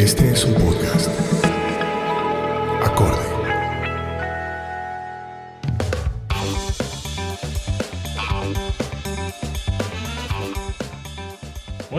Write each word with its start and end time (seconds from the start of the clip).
Este 0.00 0.30
es 0.32 0.46
un 0.46 0.54
podcast. 0.54 1.10
Acorde. 2.82 3.29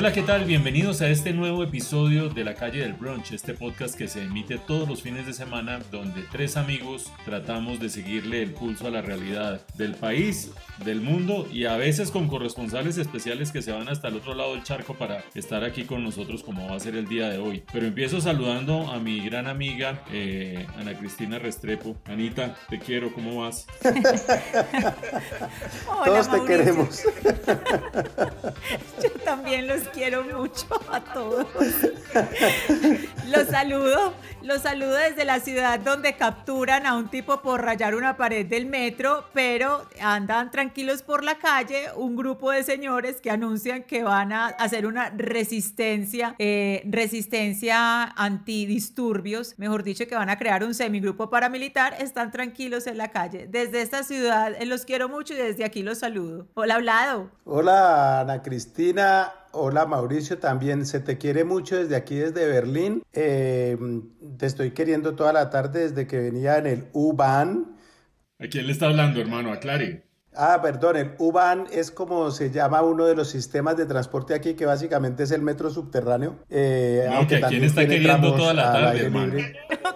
Hola, 0.02 0.14
¿qué 0.14 0.23
tal? 0.23 0.46
Bienvenidos 0.46 1.00
a 1.04 1.10
este 1.10 1.32
nuevo 1.32 1.64
episodio 1.64 2.30
de 2.30 2.44
La 2.44 2.55
Calle 2.55 2.80
del 2.80 2.94
Brunch, 2.94 3.34
este 3.34 3.54
podcast 3.54 3.94
que 3.96 4.08
se 4.08 4.24
emite 4.24 4.58
todos 4.58 4.90
los 4.90 5.04
fines 5.04 5.27
de 5.27 5.34
semana 5.34 5.77
donde 5.91 6.24
tres 6.32 6.58
amigos 6.58 7.12
tratamos 7.24 7.80
de 7.80 7.88
seguirle 7.88 8.41
el 8.41 8.52
pulso 8.52 8.88
a 8.88 8.90
la 8.90 9.04
realidad 9.04 9.62
del 9.76 9.94
país, 9.94 10.50
del 10.84 11.02
mundo 11.02 11.48
y 11.52 11.66
a 11.66 11.77
veces 11.77 12.10
con 12.10 12.27
corresponsales 12.27 12.98
especiales 12.98 13.52
que 13.52 13.62
se 13.62 13.72
van 13.72 13.90
hasta 13.90 14.08
el 14.08 14.16
otro 14.16 14.34
lado 14.34 14.54
del 14.54 14.64
charco 14.64 14.96
para 14.96 15.24
estar 15.35 15.63
aquí 15.63 15.84
con 15.84 16.04
nosotros 16.04 16.41
como 16.41 16.68
va 16.68 16.77
a 16.77 16.80
ser 16.80 16.96
el 16.96 17.08
día 17.08 17.30
de 17.30 17.38
hoy. 17.38 17.63
Pero 17.71 17.86
empiezo 17.86 18.20
saludando 18.21 18.91
a 18.91 18.98
mi 18.98 19.24
gran 19.24 19.46
amiga 19.46 20.04
eh, 20.12 20.65
Ana 20.80 20.98
Cristina 20.98 21.38
Restrepo. 21.38 21.96
Anita, 22.05 22.55
te 22.71 22.80
quiero, 22.80 23.13
¿cómo 23.13 23.43
vas? 23.43 23.68
Hola, 25.88 26.05
Todos 26.05 26.32
te 26.32 26.43
queremos. 26.48 27.04
Yo 29.04 29.12
también 29.24 29.68
los 29.68 29.90
quiero 29.91 30.23
mucho 30.23 30.65
a 30.91 30.99
todos. 31.01 31.47
Los 33.31 33.47
saludo, 33.47 34.13
los 34.41 34.61
saludo 34.61 34.95
desde 34.95 35.23
la 35.23 35.39
ciudad 35.39 35.79
donde 35.79 36.17
capturan 36.17 36.85
a 36.85 36.95
un 36.95 37.07
tipo 37.09 37.41
por 37.41 37.63
rayar 37.63 37.95
una 37.95 38.17
pared 38.17 38.45
del 38.45 38.65
metro, 38.65 39.23
pero 39.34 39.85
andan 40.01 40.51
tranquilos 40.51 41.01
por 41.01 41.23
la 41.23 41.37
calle 41.37 41.85
un 41.95 42.17
grupo 42.17 42.51
de 42.51 42.63
señores 42.63 43.21
que 43.21 43.31
anuncian 43.31 43.84
que 43.84 44.03
van 44.03 44.34
a 44.34 44.47
hacer 44.47 44.85
una 44.85 45.12
resistencia, 45.12 46.35
eh, 46.39 46.81
resistencia 46.85 48.03
antidisturbios, 48.03 49.57
mejor 49.57 49.84
dicho, 49.84 50.07
que 50.07 50.15
van 50.15 50.29
a 50.29 50.37
crear 50.37 50.63
un 50.65 50.73
semigrupo 50.73 51.29
paramilitar, 51.29 51.95
están 52.01 52.31
tranquilos 52.31 52.87
en 52.87 52.97
la 52.97 53.12
calle. 53.12 53.47
Desde 53.47 53.81
esta 53.81 54.03
ciudad 54.03 54.53
eh, 54.59 54.65
los 54.65 54.84
quiero 54.84 55.07
mucho 55.07 55.34
y 55.34 55.37
desde 55.37 55.63
aquí 55.63 55.84
los 55.84 55.99
saludo. 55.99 56.47
Hola, 56.55 56.75
Hablado. 56.75 57.31
Hola, 57.45 58.21
Ana 58.21 58.41
Cristina. 58.41 59.31
Hola 59.54 59.85
Mauricio, 59.85 60.38
también 60.38 60.85
se 60.85 60.99
te 61.02 61.18
quiere 61.18 61.44
mucho 61.44 61.76
desde 61.77 61.96
aquí, 61.96 62.16
desde 62.16 62.48
Berlín. 62.48 63.04
Eh, 63.12 63.77
te 64.38 64.46
estoy 64.46 64.72
queriendo 64.72 65.16
toda 65.16 65.34
la 65.34 65.50
tarde 65.50 65.90
desde 65.90 66.08
que 66.08 66.19
venía 66.19 66.58
en 66.58 66.68
el 66.68 66.88
U-Bahn. 66.94 67.75
¿A 68.40 68.47
quién 68.47 68.66
le 68.66 68.72
está 68.72 68.88
hablando, 68.88 69.19
hermano? 69.19 69.52
Aclare. 69.52 70.10
Ah, 70.34 70.59
perdón, 70.62 70.96
el 70.96 71.12
U-Bahn 71.18 71.68
es 71.72 71.91
como 71.91 72.31
se 72.31 72.51
llama 72.51 72.81
uno 72.81 73.06
de 73.06 73.16
los 73.16 73.29
sistemas 73.29 73.75
de 73.75 73.85
transporte 73.85 74.34
aquí, 74.34 74.53
que 74.53 74.66
básicamente 74.66 75.24
es 75.24 75.31
el 75.31 75.41
metro 75.41 75.69
subterráneo. 75.69 76.38
Eh, 76.50 77.07
no, 77.12 77.28
que 77.28 77.38
a 77.38 77.47
quién 77.47 77.63
está 77.63 77.85
queriendo 77.85 78.34
toda 78.35 78.53
la 78.53 78.72
tarde, 78.72 79.02
hermano. 79.02 79.34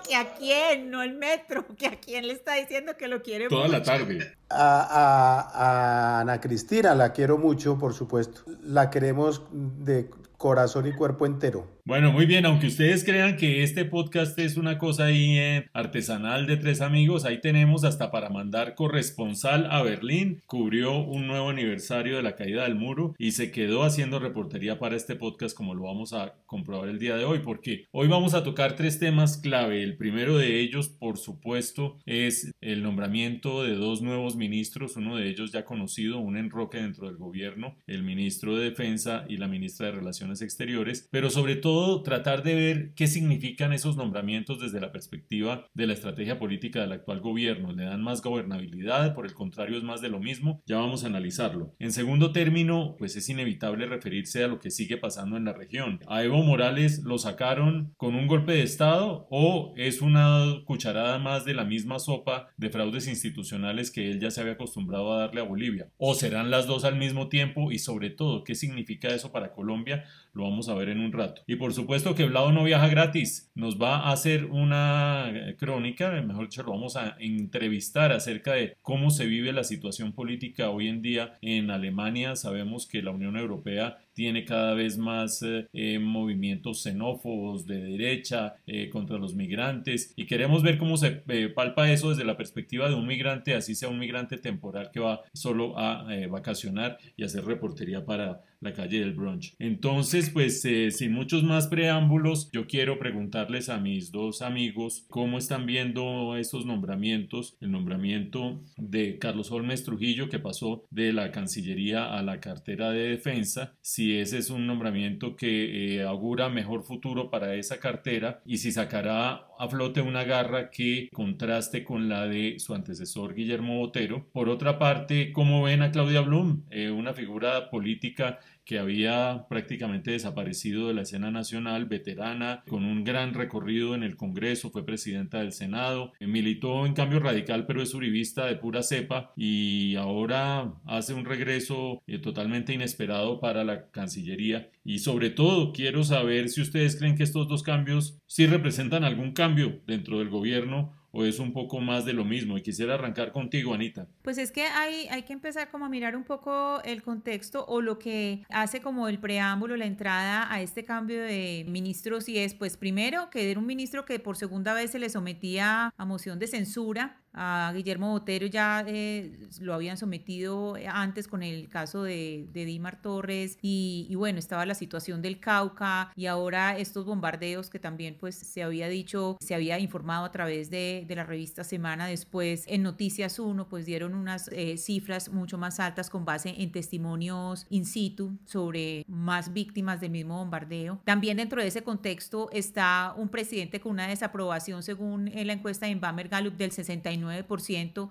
que 0.07 0.15
a 0.15 0.33
quién, 0.35 0.91
no 0.91 1.01
el 1.01 1.13
metro, 1.13 1.65
que 1.77 1.87
a 1.87 1.99
quién 1.99 2.27
le 2.27 2.33
está 2.33 2.55
diciendo 2.55 2.97
que 2.97 3.07
lo 3.07 3.21
quiere 3.21 3.47
Toda 3.47 3.67
la 3.67 3.81
tarde. 3.81 4.35
A, 4.49 5.49
a 5.53 6.19
Ana 6.19 6.41
Cristina, 6.41 6.95
la 6.95 7.13
quiero 7.13 7.37
mucho, 7.37 7.77
por 7.77 7.93
supuesto. 7.93 8.41
La 8.63 8.89
queremos 8.89 9.43
de 9.51 10.09
corazón 10.37 10.87
y 10.87 10.91
cuerpo 10.91 11.25
entero. 11.25 11.75
Bueno, 11.87 12.11
muy 12.11 12.25
bien, 12.25 12.47
aunque 12.47 12.65
ustedes 12.65 13.03
crean 13.03 13.37
que 13.37 13.61
este 13.61 13.85
podcast 13.85 14.39
es 14.39 14.57
una 14.57 14.79
cosa 14.79 15.05
ahí 15.05 15.37
eh, 15.37 15.67
artesanal 15.71 16.47
de 16.47 16.57
tres 16.57 16.81
amigos, 16.81 17.25
ahí 17.25 17.41
tenemos 17.41 17.83
hasta 17.83 18.09
para 18.09 18.29
mandar 18.29 18.73
corresponsal 18.73 19.69
a 19.69 19.83
Berlín, 19.83 20.41
cubrió 20.47 20.97
un 20.97 21.27
nuevo 21.27 21.49
aniversario 21.49 22.17
de 22.17 22.23
la 22.23 22.35
caída 22.35 22.63
del 22.63 22.73
muro 22.73 23.13
y 23.19 23.33
se 23.33 23.51
quedó 23.51 23.83
haciendo 23.83 24.17
reportería 24.17 24.79
para 24.79 24.95
este 24.95 25.15
podcast 25.15 25.55
como 25.55 25.75
lo 25.75 25.83
vamos 25.83 26.13
a 26.13 26.33
comprobar 26.47 26.89
el 26.89 26.97
día 26.97 27.17
de 27.17 27.25
hoy, 27.25 27.39
porque 27.39 27.85
hoy 27.91 28.07
vamos 28.07 28.33
a 28.33 28.43
tocar 28.43 28.75
tres 28.75 28.97
temas 28.97 29.37
clave. 29.37 29.83
El 29.83 29.95
primero 29.95 30.39
de 30.39 30.61
ellos, 30.61 30.89
por 30.89 31.19
supuesto, 31.19 31.99
es 32.07 32.51
el 32.61 32.81
nombramiento 32.81 33.63
de 33.63 33.75
dos 33.75 34.01
nuevos 34.01 34.35
ministros, 34.35 34.97
uno 34.97 35.17
de 35.17 35.29
ellos 35.29 35.51
ya 35.51 35.65
conocido, 35.65 36.17
un 36.17 36.35
enroque 36.35 36.79
dentro 36.79 37.05
del 37.05 37.17
gobierno, 37.17 37.75
el 37.85 38.01
ministro 38.01 38.55
de 38.55 38.71
Defensa 38.71 39.25
y 39.29 39.37
la 39.37 39.47
ministra 39.47 39.85
de 39.85 39.91
Relaciones 39.91 40.24
Exteriores, 40.41 41.07
pero 41.11 41.29
sobre 41.29 41.55
todo 41.55 42.03
tratar 42.03 42.43
de 42.43 42.55
ver 42.55 42.93
qué 42.95 43.07
significan 43.07 43.73
esos 43.73 43.95
nombramientos 43.95 44.59
desde 44.59 44.81
la 44.81 44.91
perspectiva 44.91 45.67
de 45.73 45.87
la 45.87 45.93
estrategia 45.93 46.39
política 46.39 46.81
del 46.81 46.91
actual 46.91 47.21
gobierno. 47.21 47.71
¿Le 47.71 47.85
dan 47.85 48.03
más 48.03 48.21
gobernabilidad? 48.21 49.15
¿Por 49.15 49.25
el 49.25 49.33
contrario 49.33 49.77
es 49.77 49.83
más 49.83 50.01
de 50.01 50.09
lo 50.09 50.19
mismo? 50.19 50.61
Ya 50.65 50.77
vamos 50.77 51.03
a 51.03 51.07
analizarlo. 51.07 51.73
En 51.79 51.91
segundo 51.91 52.31
término, 52.31 52.95
pues 52.97 53.15
es 53.15 53.29
inevitable 53.29 53.85
referirse 53.85 54.43
a 54.43 54.47
lo 54.47 54.59
que 54.59 54.71
sigue 54.71 54.97
pasando 54.97 55.37
en 55.37 55.45
la 55.45 55.53
región. 55.53 55.99
¿A 56.07 56.23
Evo 56.23 56.43
Morales 56.43 57.03
lo 57.03 57.17
sacaron 57.17 57.93
con 57.97 58.15
un 58.15 58.27
golpe 58.27 58.53
de 58.53 58.63
Estado 58.63 59.27
o 59.29 59.73
es 59.77 60.01
una 60.01 60.61
cucharada 60.65 61.19
más 61.19 61.45
de 61.45 61.53
la 61.53 61.65
misma 61.65 61.99
sopa 61.99 62.49
de 62.57 62.69
fraudes 62.69 63.07
institucionales 63.07 63.91
que 63.91 64.11
él 64.11 64.19
ya 64.19 64.31
se 64.31 64.41
había 64.41 64.53
acostumbrado 64.53 65.13
a 65.13 65.19
darle 65.19 65.41
a 65.41 65.45
Bolivia? 65.45 65.89
¿O 65.97 66.13
serán 66.15 66.51
las 66.51 66.67
dos 66.67 66.85
al 66.85 66.97
mismo 66.97 67.29
tiempo? 67.29 67.71
Y 67.71 67.79
sobre 67.79 68.09
todo, 68.09 68.43
¿qué 68.43 68.55
significa 68.55 69.09
eso 69.09 69.31
para 69.31 69.51
Colombia? 69.51 70.05
Lo 70.35 70.43
vamos 70.43 70.69
a 70.69 70.75
ver 70.75 70.89
en 70.89 70.99
un 70.99 71.11
rato. 71.11 71.41
Y 71.47 71.55
por 71.55 71.73
supuesto 71.73 72.13
que 72.13 72.25
Vlado 72.25 72.51
no 72.51 72.63
viaja 72.63 72.87
gratis. 72.87 73.49
Nos 73.55 73.81
va 73.81 74.01
a 74.01 74.11
hacer 74.11 74.45
una 74.45 75.31
eh, 75.33 75.55
crónica, 75.57 76.11
mejor 76.21 76.45
dicho, 76.45 76.61
lo 76.61 76.73
vamos 76.73 76.97
a 76.97 77.15
entrevistar 77.19 78.11
acerca 78.11 78.53
de 78.53 78.75
cómo 78.81 79.09
se 79.09 79.25
vive 79.25 79.53
la 79.53 79.63
situación 79.63 80.11
política 80.11 80.69
hoy 80.69 80.89
en 80.89 81.01
día 81.01 81.33
en 81.41 81.71
Alemania. 81.71 82.35
Sabemos 82.35 82.85
que 82.85 83.01
la 83.01 83.11
Unión 83.11 83.37
Europea 83.37 83.97
tiene 84.15 84.45
cada 84.45 84.73
vez 84.73 84.97
más 84.97 85.43
eh, 85.43 85.67
eh, 85.73 85.99
movimientos 85.99 86.81
xenófobos 86.81 87.67
de 87.67 87.83
derecha 87.83 88.55
eh, 88.65 88.89
contra 88.89 89.17
los 89.17 89.35
migrantes 89.35 90.13
y 90.15 90.25
queremos 90.25 90.63
ver 90.63 90.77
cómo 90.77 90.97
se 90.97 91.11
palpa 91.53 91.91
eso 91.91 92.09
desde 92.09 92.23
la 92.23 92.37
perspectiva 92.37 92.89
de 92.89 92.95
un 92.95 93.05
migrante, 93.05 93.53
así 93.53 93.75
sea 93.75 93.89
un 93.89 93.99
migrante 93.99 94.37
temporal 94.37 94.89
que 94.91 95.01
va 95.01 95.21
solo 95.33 95.77
a 95.77 96.07
vacacionar 96.29 96.97
y 97.17 97.23
hacer 97.23 97.43
reportería 97.43 98.05
para 98.05 98.41
la 98.65 98.73
calle 98.73 98.99
del 98.99 99.13
brunch. 99.13 99.53
Entonces, 99.59 100.29
pues 100.29 100.61
sin 100.61 101.13
muchos 101.13 101.43
más 101.43 101.67
preámbulos, 101.67 102.49
yo 102.51 102.67
quiero 102.67 102.99
preguntarles 102.99 103.69
a 103.69 103.79
mis 103.79 104.11
dos 104.11 104.41
amigos 104.41 105.05
cómo 105.09 105.37
están 105.37 105.65
viendo 105.65 106.35
estos 106.35 106.65
nombramientos, 106.65 107.55
el 107.61 107.71
nombramiento 107.71 108.61
de 108.77 109.17
Carlos 109.19 109.51
Holmes 109.51 109.83
Trujillo 109.83 110.29
que 110.29 110.39
pasó 110.39 110.85
de 110.89 111.13
la 111.13 111.31
Cancillería 111.31 112.17
a 112.17 112.21
la 112.21 112.39
cartera 112.39 112.91
de 112.91 113.09
defensa, 113.09 113.75
si 113.81 114.17
ese 114.17 114.37
es 114.37 114.49
un 114.49 114.67
nombramiento 114.67 115.35
que 115.35 115.95
eh, 115.95 116.03
augura 116.03 116.49
mejor 116.49 116.83
futuro 116.83 117.29
para 117.29 117.55
esa 117.55 117.79
cartera 117.79 118.41
y 118.45 118.57
si 118.57 118.71
sacará 118.71 119.47
a 119.57 119.67
flote 119.69 120.01
una 120.01 120.23
garra 120.23 120.69
que 120.69 121.09
contraste 121.13 121.83
con 121.83 122.09
la 122.09 122.27
de 122.27 122.59
su 122.59 122.73
antecesor 122.73 123.33
Guillermo 123.33 123.77
Botero. 123.77 124.27
Por 124.33 124.49
otra 124.49 124.79
parte, 124.79 125.31
¿cómo 125.31 125.63
ven 125.63 125.81
a 125.81 125.91
Claudia 125.91 126.21
Blum? 126.21 126.63
Eh, 126.69 126.91
una 126.91 127.13
figura 127.13 127.69
política 127.69 128.39
que 128.65 128.79
había 128.79 129.45
prácticamente 129.47 130.11
desaparecido 130.11 130.87
de 130.87 130.95
la 130.95 131.03
escena 131.03 131.31
nacional, 131.31 131.85
veterana, 131.85 132.63
con 132.67 132.83
un 132.83 133.03
gran 133.03 133.33
recorrido 133.33 133.95
en 133.95 134.03
el 134.03 134.17
Congreso, 134.17 134.71
fue 134.71 134.85
presidenta 134.85 135.39
del 135.39 135.53
Senado, 135.53 136.11
eh, 136.19 136.27
militó 136.27 136.85
en 136.85 136.93
cambio 136.93 137.19
radical, 137.19 137.65
pero 137.65 137.81
es 137.81 137.93
uribista 137.93 138.45
de 138.45 138.55
pura 138.55 138.83
cepa 138.83 139.31
y 139.35 139.95
ahora 139.95 140.73
hace 140.85 141.13
un 141.13 141.25
regreso 141.25 142.01
eh, 142.07 142.17
totalmente 142.17 142.73
inesperado 142.73 143.39
para 143.39 143.63
la 143.63 143.89
Cancillería. 143.91 144.69
Y 144.83 144.99
sobre 144.99 145.29
todo, 145.29 145.71
quiero 145.71 146.03
saber 146.03 146.49
si 146.49 146.61
ustedes 146.61 146.95
creen 146.95 147.15
que 147.15 147.23
estos 147.23 147.47
dos 147.47 147.63
cambios 147.63 148.19
sí 148.27 148.47
representan 148.47 149.03
algún 149.03 149.33
cambio 149.33 149.81
dentro 149.87 150.19
del 150.19 150.29
gobierno 150.29 150.93
o 151.15 151.23
es 151.23 151.39
un 151.39 151.53
poco 151.53 151.79
más 151.79 152.05
de 152.05 152.13
lo 152.13 152.25
mismo? 152.25 152.57
Y 152.57 152.61
quisiera 152.61 152.95
arrancar 152.95 153.31
contigo, 153.31 153.73
Anita. 153.73 154.07
Pues 154.21 154.37
es 154.37 154.51
que 154.51 154.63
hay, 154.63 155.07
hay 155.07 155.23
que 155.23 155.33
empezar 155.33 155.69
como 155.71 155.85
a 155.85 155.89
mirar 155.89 156.15
un 156.15 156.25
poco 156.25 156.81
el 156.83 157.01
contexto 157.01 157.65
o 157.67 157.81
lo 157.81 157.97
que 157.97 158.43
hace 158.49 158.81
como 158.81 159.07
el 159.07 159.19
preámbulo, 159.19 159.77
la 159.77 159.85
entrada 159.85 160.51
a 160.51 160.61
este 160.61 160.83
cambio 160.83 161.21
de 161.21 161.65
ministros 161.67 162.27
y 162.27 162.37
es, 162.37 162.53
pues 162.53 162.75
primero, 162.77 163.29
que 163.29 163.49
era 163.49 163.59
un 163.59 163.65
ministro 163.65 164.05
que 164.05 164.19
por 164.19 164.35
segunda 164.35 164.73
vez 164.73 164.91
se 164.91 164.99
le 164.99 165.09
sometía 165.09 165.93
a 165.95 166.05
moción 166.05 166.37
de 166.37 166.47
censura 166.47 167.21
a 167.35 167.71
Guillermo 167.75 168.11
Botero 168.11 168.47
ya 168.47 168.83
eh, 168.87 169.37
lo 169.59 169.73
habían 169.73 169.97
sometido 169.97 170.75
antes 170.87 171.27
con 171.27 171.43
el 171.43 171.67
caso 171.69 172.03
de, 172.03 172.47
de 172.53 172.65
Dimar 172.65 173.01
Torres 173.01 173.57
y, 173.61 174.13
bueno, 174.15 174.39
estaba 174.39 174.65
la 174.65 174.73
situación 174.73 175.21
del 175.21 175.39
Cauca 175.39 176.11
y 176.15 176.27
ahora 176.27 176.77
estos 176.77 177.05
bombardeos 177.05 177.69
que 177.69 177.79
también 177.79 178.17
pues 178.19 178.35
se 178.35 178.63
había 178.63 178.87
dicho, 178.87 179.37
se 179.41 179.53
había 179.53 179.79
informado 179.79 180.25
a 180.25 180.31
través 180.31 180.69
de, 180.69 181.03
de 181.07 181.15
la 181.15 181.23
revista 181.23 181.63
Semana 181.63 182.07
después 182.07 182.63
en 182.67 182.83
Noticias 182.83 183.37
1 183.39 183.67
pues 183.67 183.85
dieron 183.85 184.15
unas 184.15 184.47
eh, 184.53 184.77
cifras 184.77 185.29
mucho 185.29 185.57
más 185.57 185.79
altas 185.79 186.09
con 186.09 186.23
base 186.23 186.55
en 186.57 186.71
testimonios 186.71 187.65
in 187.69 187.85
situ 187.85 188.37
sobre 188.45 189.03
más 189.07 189.51
víctimas 189.51 189.99
del 189.99 190.11
mismo 190.11 190.37
bombardeo. 190.37 191.01
También 191.03 191.37
dentro 191.37 191.61
de 191.61 191.67
ese 191.67 191.83
contexto 191.83 192.49
está 192.51 193.13
un 193.17 193.29
presidente 193.29 193.79
con 193.81 193.93
una 193.93 194.07
desaprobación 194.07 194.83
según 194.83 195.29
la 195.33 195.53
encuesta 195.53 195.85
de 195.85 195.91
Inbamer 195.93 196.29
Gallup 196.29 196.55
del 196.55 196.71
69%, 196.71 197.24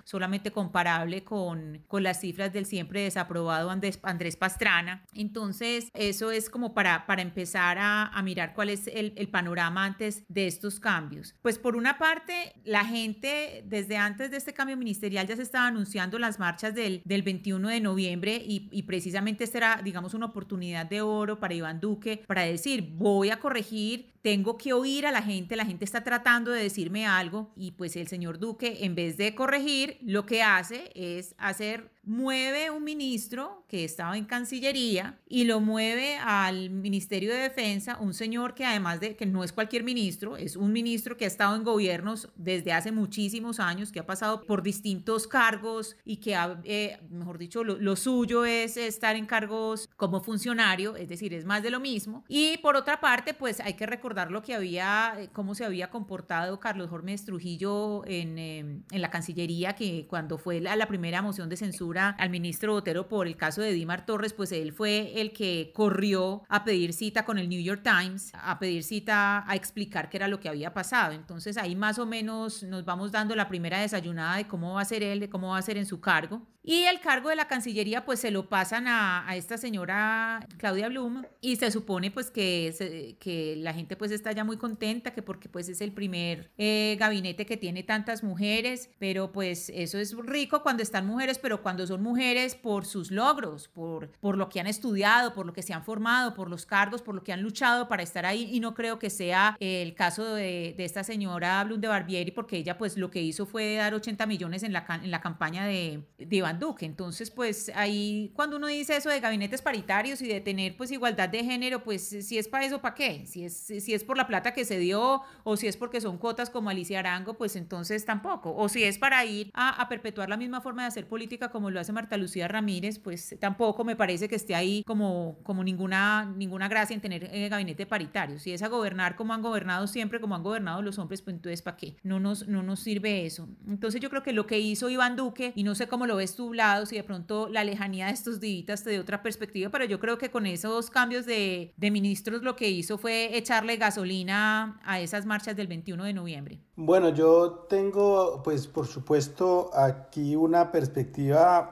solamente 0.04 0.50
comparable 0.50 1.24
con, 1.24 1.82
con 1.88 2.02
las 2.02 2.20
cifras 2.20 2.52
del 2.52 2.66
siempre 2.66 3.02
desaprobado 3.02 3.70
Andrés, 3.70 3.98
Andrés 4.02 4.36
Pastrana. 4.36 5.04
Entonces, 5.14 5.90
eso 5.94 6.30
es 6.30 6.50
como 6.50 6.74
para, 6.74 7.06
para 7.06 7.22
empezar 7.22 7.78
a, 7.78 8.06
a 8.06 8.22
mirar 8.22 8.54
cuál 8.54 8.70
es 8.70 8.86
el, 8.86 9.12
el 9.16 9.28
panorama 9.28 9.84
antes 9.84 10.24
de 10.28 10.46
estos 10.46 10.80
cambios. 10.80 11.34
Pues 11.42 11.58
por 11.58 11.76
una 11.76 11.98
parte, 11.98 12.54
la 12.64 12.84
gente 12.84 13.64
desde 13.66 13.96
antes 13.96 14.30
de 14.30 14.36
este 14.36 14.54
cambio 14.54 14.76
ministerial 14.76 15.26
ya 15.26 15.36
se 15.36 15.42
estaba 15.42 15.66
anunciando 15.66 16.18
las 16.18 16.38
marchas 16.38 16.74
del, 16.74 17.02
del 17.04 17.22
21 17.22 17.68
de 17.68 17.80
noviembre 17.80 18.42
y, 18.44 18.68
y 18.70 18.82
precisamente 18.84 19.44
esta 19.44 19.58
era, 19.58 19.80
digamos, 19.82 20.14
una 20.14 20.26
oportunidad 20.26 20.86
de 20.86 21.02
oro 21.02 21.38
para 21.38 21.54
Iván 21.54 21.80
Duque 21.80 22.22
para 22.26 22.42
decir, 22.42 22.90
voy 22.92 23.30
a 23.30 23.38
corregir 23.38 24.13
tengo 24.24 24.56
que 24.56 24.72
oír 24.72 25.04
a 25.04 25.12
la 25.12 25.20
gente, 25.20 25.54
la 25.54 25.66
gente 25.66 25.84
está 25.84 26.02
tratando 26.02 26.50
de 26.50 26.62
decirme 26.62 27.04
algo 27.04 27.52
y 27.56 27.72
pues 27.72 27.94
el 27.94 28.08
señor 28.08 28.38
Duque 28.38 28.78
en 28.86 28.94
vez 28.94 29.18
de 29.18 29.34
corregir 29.34 29.98
lo 30.00 30.24
que 30.24 30.42
hace 30.42 30.90
es 30.94 31.34
hacer 31.36 31.90
mueve 32.06 32.70
un 32.70 32.84
ministro 32.84 33.64
que 33.68 33.84
estaba 33.84 34.16
en 34.16 34.24
Cancillería 34.24 35.18
y 35.28 35.44
lo 35.44 35.60
mueve 35.60 36.16
al 36.16 36.70
Ministerio 36.70 37.32
de 37.32 37.40
Defensa, 37.40 37.98
un 38.00 38.14
señor 38.14 38.54
que 38.54 38.64
además 38.64 39.00
de 39.00 39.16
que 39.16 39.26
no 39.26 39.42
es 39.42 39.52
cualquier 39.52 39.84
ministro, 39.84 40.36
es 40.36 40.56
un 40.56 40.72
ministro 40.72 41.16
que 41.16 41.24
ha 41.24 41.28
estado 41.28 41.56
en 41.56 41.64
gobiernos 41.64 42.28
desde 42.36 42.72
hace 42.72 42.92
muchísimos 42.92 43.60
años, 43.60 43.90
que 43.90 44.00
ha 44.00 44.06
pasado 44.06 44.42
por 44.42 44.62
distintos 44.62 45.26
cargos 45.26 45.96
y 46.04 46.18
que, 46.18 46.34
ha, 46.34 46.60
eh, 46.64 46.98
mejor 47.10 47.38
dicho, 47.38 47.64
lo, 47.64 47.76
lo, 47.76 47.96
suyo 47.96 48.44
es 48.44 48.76
estar 48.76 49.16
en 49.16 49.26
cargos 49.26 49.88
como 49.96 50.20
funcionario, 50.20 50.96
es 50.96 51.08
decir, 51.08 51.32
es 51.32 51.44
más 51.44 51.62
de 51.62 51.70
lo 51.70 51.80
mismo. 51.80 52.24
Y 52.28 52.58
por 52.58 52.76
otra 52.76 53.00
parte, 53.00 53.34
pues 53.34 53.60
hay 53.60 53.74
que 53.74 53.86
recordar 53.86 54.30
lo 54.30 54.42
que 54.42 54.54
había, 54.54 55.14
eh, 55.18 55.30
cómo 55.32 55.54
se 55.54 55.64
había 55.64 55.90
comportado 55.90 56.60
Carlos 56.60 56.90
Jormes 56.90 57.24
Trujillo 57.24 58.04
en, 58.06 58.38
eh, 58.38 58.58
en 58.58 59.02
la 59.02 59.10
Cancillería, 59.10 59.74
que 59.74 60.06
cuando 60.08 60.38
fue 60.38 60.60
la, 60.60 60.76
la 60.76 60.86
primera 60.86 61.22
moción 61.22 61.48
de 61.48 61.56
censura 61.56 61.93
al 61.98 62.30
ministro 62.30 62.72
Botero 62.72 63.08
por 63.08 63.26
el 63.26 63.36
caso 63.36 63.62
de 63.62 63.72
Dimar 63.72 64.06
Torres, 64.06 64.32
pues 64.32 64.52
él 64.52 64.72
fue 64.72 65.20
el 65.20 65.32
que 65.32 65.72
corrió 65.74 66.42
a 66.48 66.64
pedir 66.64 66.92
cita 66.92 67.24
con 67.24 67.38
el 67.38 67.48
New 67.48 67.62
York 67.62 67.82
Times, 67.82 68.32
a 68.34 68.58
pedir 68.58 68.82
cita 68.82 69.48
a 69.48 69.54
explicar 69.54 70.10
qué 70.10 70.16
era 70.16 70.28
lo 70.28 70.40
que 70.40 70.48
había 70.48 70.74
pasado. 70.74 71.12
Entonces 71.12 71.56
ahí 71.56 71.76
más 71.76 71.98
o 71.98 72.06
menos 72.06 72.62
nos 72.62 72.84
vamos 72.84 73.12
dando 73.12 73.34
la 73.36 73.48
primera 73.48 73.80
desayunada 73.80 74.36
de 74.36 74.46
cómo 74.46 74.74
va 74.74 74.82
a 74.82 74.84
ser 74.84 75.02
él, 75.02 75.20
de 75.20 75.28
cómo 75.28 75.50
va 75.50 75.58
a 75.58 75.62
ser 75.62 75.76
en 75.76 75.86
su 75.86 76.00
cargo. 76.00 76.42
Y 76.66 76.84
el 76.84 77.00
cargo 77.00 77.28
de 77.28 77.36
la 77.36 77.46
Cancillería 77.46 78.06
pues 78.06 78.20
se 78.20 78.30
lo 78.30 78.48
pasan 78.48 78.88
a, 78.88 79.28
a 79.28 79.36
esta 79.36 79.58
señora 79.58 80.46
Claudia 80.56 80.88
Blum 80.88 81.22
y 81.42 81.56
se 81.56 81.70
supone 81.70 82.10
pues 82.10 82.30
que, 82.30 82.72
se, 82.72 83.16
que 83.18 83.56
la 83.58 83.74
gente 83.74 83.96
pues 83.96 84.10
está 84.10 84.32
ya 84.32 84.44
muy 84.44 84.56
contenta 84.56 85.12
que 85.12 85.20
porque 85.20 85.50
pues 85.50 85.68
es 85.68 85.82
el 85.82 85.92
primer 85.92 86.50
eh, 86.56 86.96
gabinete 86.98 87.44
que 87.44 87.58
tiene 87.58 87.82
tantas 87.82 88.22
mujeres, 88.22 88.88
pero 88.98 89.30
pues 89.30 89.70
eso 89.74 89.98
es 89.98 90.16
rico 90.16 90.62
cuando 90.62 90.82
están 90.82 91.06
mujeres, 91.06 91.38
pero 91.38 91.62
cuando 91.62 91.83
son 91.86 92.02
mujeres 92.02 92.54
por 92.54 92.86
sus 92.86 93.10
logros, 93.10 93.68
por, 93.68 94.10
por 94.20 94.36
lo 94.36 94.48
que 94.48 94.60
han 94.60 94.66
estudiado, 94.66 95.34
por 95.34 95.46
lo 95.46 95.52
que 95.52 95.62
se 95.62 95.72
han 95.72 95.84
formado, 95.84 96.34
por 96.34 96.50
los 96.50 96.66
cargos, 96.66 97.02
por 97.02 97.14
lo 97.14 97.22
que 97.22 97.32
han 97.32 97.42
luchado 97.42 97.88
para 97.88 98.02
estar 98.02 98.26
ahí 98.26 98.48
y 98.52 98.60
no 98.60 98.74
creo 98.74 98.98
que 98.98 99.10
sea 99.10 99.56
el 99.60 99.94
caso 99.94 100.34
de, 100.34 100.74
de 100.76 100.84
esta 100.84 101.04
señora 101.04 101.62
Blum 101.64 101.80
de 101.80 101.88
Barbieri 101.88 102.30
porque 102.30 102.56
ella 102.56 102.78
pues 102.78 102.96
lo 102.96 103.10
que 103.10 103.22
hizo 103.22 103.46
fue 103.46 103.74
dar 103.74 103.94
80 103.94 104.26
millones 104.26 104.62
en 104.62 104.72
la, 104.72 104.84
en 105.02 105.10
la 105.10 105.20
campaña 105.20 105.64
de, 105.66 106.04
de 106.18 106.36
Iván 106.36 106.58
Duque. 106.58 106.86
Entonces, 106.86 107.30
pues 107.30 107.70
ahí 107.74 108.32
cuando 108.34 108.56
uno 108.56 108.66
dice 108.66 108.96
eso 108.96 109.08
de 109.08 109.20
gabinetes 109.20 109.62
paritarios 109.62 110.20
y 110.22 110.28
de 110.28 110.40
tener 110.40 110.76
pues 110.76 110.90
igualdad 110.90 111.28
de 111.28 111.44
género, 111.44 111.82
pues 111.82 112.08
si 112.08 112.38
es 112.38 112.48
para 112.48 112.64
eso, 112.64 112.80
¿para 112.80 112.94
qué? 112.94 113.26
Si 113.26 113.44
es, 113.44 113.56
si 113.56 113.94
es 113.94 114.04
por 114.04 114.16
la 114.16 114.26
plata 114.26 114.52
que 114.52 114.64
se 114.64 114.78
dio 114.78 115.22
o 115.44 115.56
si 115.56 115.66
es 115.66 115.76
porque 115.76 116.00
son 116.00 116.18
cuotas 116.18 116.50
como 116.50 116.70
Alicia 116.70 116.98
Arango, 116.98 117.34
pues 117.34 117.56
entonces 117.56 118.04
tampoco. 118.04 118.54
O 118.54 118.68
si 118.68 118.84
es 118.84 118.98
para 118.98 119.24
ir 119.24 119.50
a, 119.54 119.80
a 119.80 119.88
perpetuar 119.88 120.28
la 120.28 120.36
misma 120.36 120.60
forma 120.60 120.82
de 120.82 120.88
hacer 120.88 121.06
política 121.06 121.50
como 121.50 121.70
lo 121.74 121.80
hace 121.80 121.92
Marta 121.92 122.16
Lucía 122.16 122.48
Ramírez, 122.48 122.98
pues 122.98 123.36
tampoco 123.40 123.84
me 123.84 123.96
parece 123.96 124.28
que 124.28 124.36
esté 124.36 124.54
ahí 124.54 124.82
como, 124.86 125.38
como 125.42 125.62
ninguna, 125.62 126.32
ninguna 126.36 126.68
gracia 126.68 126.94
en 126.94 127.00
tener 127.00 127.28
eh, 127.32 127.48
gabinete 127.48 127.86
paritario. 127.86 128.38
Si 128.38 128.52
es 128.52 128.62
a 128.62 128.68
gobernar 128.68 129.16
como 129.16 129.34
han 129.34 129.42
gobernado 129.42 129.86
siempre, 129.86 130.20
como 130.20 130.34
han 130.34 130.42
gobernado 130.42 130.80
los 130.82 130.98
hombres, 130.98 131.22
pues 131.22 131.34
entonces 131.36 131.62
¿para 131.62 131.76
qué? 131.76 131.96
No 132.02 132.20
nos, 132.20 132.48
no 132.48 132.62
nos 132.62 132.80
sirve 132.80 133.26
eso. 133.26 133.48
Entonces 133.68 134.00
yo 134.00 134.10
creo 134.10 134.22
que 134.22 134.32
lo 134.32 134.46
que 134.46 134.58
hizo 134.58 134.88
Iván 134.88 135.16
Duque, 135.16 135.52
y 135.54 135.64
no 135.64 135.74
sé 135.74 135.88
cómo 135.88 136.06
lo 136.06 136.16
ves 136.16 136.36
tú, 136.36 136.52
lados 136.52 136.92
y 136.92 136.96
de 136.96 137.04
pronto 137.04 137.48
la 137.50 137.64
lejanía 137.64 138.06
de 138.06 138.12
estos 138.12 138.40
días 138.40 138.84
te 138.84 138.90
dio 138.90 139.00
otra 139.00 139.22
perspectiva, 139.22 139.70
pero 139.70 139.84
yo 139.84 140.00
creo 140.00 140.18
que 140.18 140.30
con 140.30 140.46
esos 140.46 140.90
cambios 140.90 141.26
de, 141.26 141.72
de 141.76 141.90
ministros 141.90 142.42
lo 142.42 142.56
que 142.56 142.70
hizo 142.70 142.98
fue 142.98 143.36
echarle 143.36 143.76
gasolina 143.76 144.80
a 144.84 145.00
esas 145.00 145.26
marchas 145.26 145.56
del 145.56 145.66
21 145.66 146.04
de 146.04 146.12
noviembre. 146.12 146.60
Bueno, 146.76 147.10
yo 147.10 147.66
tengo 147.68 148.42
pues 148.42 148.66
por 148.66 148.86
supuesto 148.86 149.70
aquí 149.74 150.36
una 150.36 150.72
perspectiva 150.72 151.63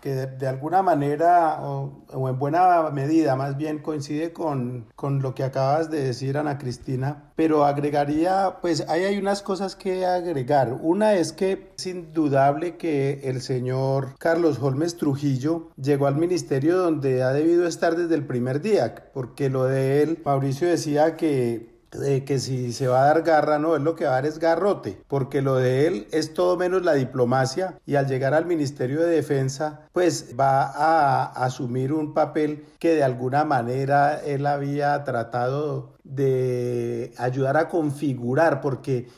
que 0.00 0.14
de, 0.14 0.26
de, 0.26 0.46
alguna 0.46 0.82
manera 0.82 1.60
o, 1.62 2.04
o, 2.12 2.28
en 2.28 2.38
buena 2.38 2.90
medida 2.90 3.36
más 3.36 3.56
bien 3.56 3.78
coincide 3.78 4.32
con, 4.32 4.86
con, 4.94 5.20
lo 5.22 5.34
que 5.34 5.44
acabas 5.44 5.90
de 5.90 6.04
decir 6.04 6.38
Ana 6.38 6.58
Cristina, 6.58 7.30
pero 7.36 7.64
agregaría, 7.64 8.58
pues 8.60 8.88
ahí 8.88 9.04
hay 9.04 9.18
unas 9.18 9.42
cosas 9.42 9.76
que 9.76 10.06
agregar. 10.06 10.78
Una 10.80 11.14
es 11.14 11.32
que 11.32 11.72
es 11.76 11.86
indudable 11.86 12.76
que 12.76 13.20
el 13.24 13.40
señor 13.40 14.16
Carlos 14.18 14.58
Holmes 14.60 14.96
Trujillo 14.96 15.70
llegó 15.76 16.06
al 16.06 16.16
ministerio 16.16 16.76
donde 16.78 17.22
ha 17.22 17.32
debido 17.32 17.66
estar 17.66 17.96
desde 17.96 18.14
el 18.14 18.26
primer 18.26 18.60
día, 18.60 19.10
porque 19.12 19.50
lo 19.50 19.64
de 19.64 20.02
él, 20.02 20.22
Mauricio 20.24 20.68
decía 20.68 21.16
que 21.16 21.67
de 21.92 22.24
que 22.24 22.38
si 22.38 22.72
se 22.72 22.88
va 22.88 23.02
a 23.02 23.06
dar 23.06 23.22
garra, 23.22 23.58
no, 23.58 23.76
es 23.76 23.82
lo 23.82 23.94
que 23.94 24.04
va 24.04 24.10
a 24.10 24.14
dar 24.14 24.26
es 24.26 24.38
garrote, 24.38 25.00
porque 25.08 25.42
lo 25.42 25.56
de 25.56 25.86
él 25.86 26.06
es 26.12 26.34
todo 26.34 26.56
menos 26.56 26.84
la 26.84 26.94
diplomacia 26.94 27.78
y 27.86 27.96
al 27.96 28.06
llegar 28.06 28.34
al 28.34 28.46
Ministerio 28.46 29.00
de 29.00 29.08
Defensa, 29.08 29.80
pues 29.92 30.34
va 30.38 30.62
a 30.62 31.24
asumir 31.44 31.92
un 31.92 32.14
papel 32.14 32.64
que 32.78 32.94
de 32.94 33.02
alguna 33.02 33.44
manera 33.44 34.20
él 34.20 34.46
había 34.46 35.02
tratado 35.04 35.97
de 36.08 37.12
ayudar 37.18 37.56
a 37.56 37.68
configurar, 37.68 38.60
porque 38.60 39.08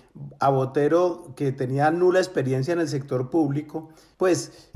a 0.40 0.50
Botero, 0.50 1.32
que 1.36 1.52
tenía 1.52 1.90
nula 1.90 2.18
experiencia 2.18 2.72
en 2.72 2.80
el 2.80 2.88
sector 2.88 3.30
público, 3.30 3.90
pues 4.16 4.68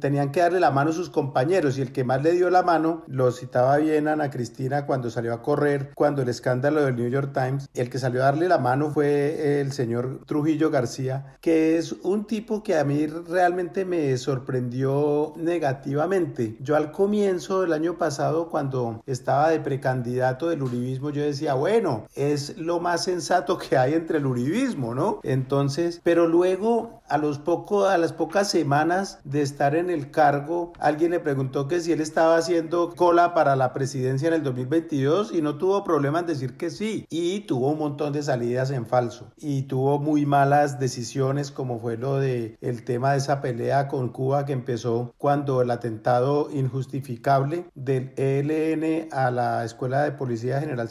tenían 0.00 0.30
que 0.30 0.40
darle 0.40 0.60
la 0.60 0.70
mano 0.70 0.90
a 0.90 0.92
sus 0.92 1.08
compañeros 1.08 1.78
y 1.78 1.82
el 1.82 1.92
que 1.92 2.04
más 2.04 2.22
le 2.22 2.32
dio 2.32 2.50
la 2.50 2.62
mano, 2.62 3.02
lo 3.06 3.30
citaba 3.30 3.78
bien 3.78 4.08
Ana 4.08 4.30
Cristina 4.30 4.84
cuando 4.84 5.10
salió 5.10 5.32
a 5.32 5.42
correr, 5.42 5.92
cuando 5.94 6.20
el 6.20 6.28
escándalo 6.28 6.84
del 6.84 6.96
New 6.96 7.08
York 7.08 7.32
Times, 7.32 7.70
el 7.72 7.88
que 7.88 7.98
salió 7.98 8.20
a 8.20 8.26
darle 8.26 8.48
la 8.48 8.58
mano 8.58 8.90
fue 8.90 9.60
el 9.60 9.72
señor 9.72 10.20
Trujillo 10.26 10.70
García, 10.70 11.36
que 11.40 11.78
es 11.78 11.92
un 11.92 12.26
tipo 12.26 12.62
que 12.62 12.76
a 12.76 12.84
mí 12.84 13.06
realmente 13.06 13.86
me 13.86 14.14
sorprendió 14.18 15.32
negativamente. 15.36 16.56
Yo 16.60 16.76
al 16.76 16.92
comienzo 16.92 17.62
del 17.62 17.72
año 17.72 17.96
pasado, 17.96 18.50
cuando 18.50 19.02
estaba 19.06 19.48
de 19.50 19.60
precandidato 19.60 20.50
del 20.50 20.62
Uribismo, 20.62 21.08
yo 21.12 21.22
decía, 21.22 21.54
bueno, 21.54 22.06
es 22.14 22.56
lo 22.58 22.80
más 22.80 23.04
sensato 23.04 23.58
que 23.58 23.76
hay 23.76 23.94
entre 23.94 24.18
el 24.18 24.26
uribismo, 24.26 24.94
¿no? 24.94 25.20
Entonces, 25.22 26.00
pero 26.02 26.26
luego 26.26 27.02
a 27.08 27.18
los 27.18 27.38
pocos, 27.38 27.88
a 27.88 27.98
las 27.98 28.12
pocas 28.12 28.50
semanas 28.50 29.18
de 29.24 29.42
estar 29.42 29.74
en 29.74 29.90
el 29.90 30.10
cargo, 30.10 30.72
alguien 30.78 31.10
le 31.10 31.20
preguntó 31.20 31.68
que 31.68 31.80
si 31.80 31.92
él 31.92 32.00
estaba 32.00 32.36
haciendo 32.36 32.94
cola 32.96 33.34
para 33.34 33.54
la 33.54 33.72
presidencia 33.72 34.28
en 34.28 34.34
el 34.34 34.42
2022 34.42 35.32
y 35.34 35.42
no 35.42 35.56
tuvo 35.56 35.84
problema 35.84 36.20
en 36.20 36.26
decir 36.26 36.56
que 36.56 36.70
sí. 36.70 37.06
Y 37.10 37.40
tuvo 37.40 37.70
un 37.70 37.78
montón 37.78 38.12
de 38.12 38.22
salidas 38.22 38.70
en 38.70 38.86
falso. 38.86 39.26
Y 39.36 39.62
tuvo 39.62 39.98
muy 39.98 40.24
malas 40.24 40.78
decisiones 40.78 41.50
como 41.50 41.78
fue 41.78 41.96
lo 41.96 42.18
de 42.18 42.56
el 42.60 42.84
tema 42.84 43.12
de 43.12 43.18
esa 43.18 43.40
pelea 43.40 43.88
con 43.88 44.08
Cuba 44.08 44.46
que 44.46 44.52
empezó 44.52 45.14
cuando 45.18 45.60
el 45.60 45.70
atentado 45.70 46.48
injustificable 46.52 47.66
del 47.74 48.12
ELN 48.16 49.08
a 49.12 49.30
la 49.30 49.64
Escuela 49.64 50.02
de 50.02 50.12
Policía 50.12 50.60
General 50.60 50.88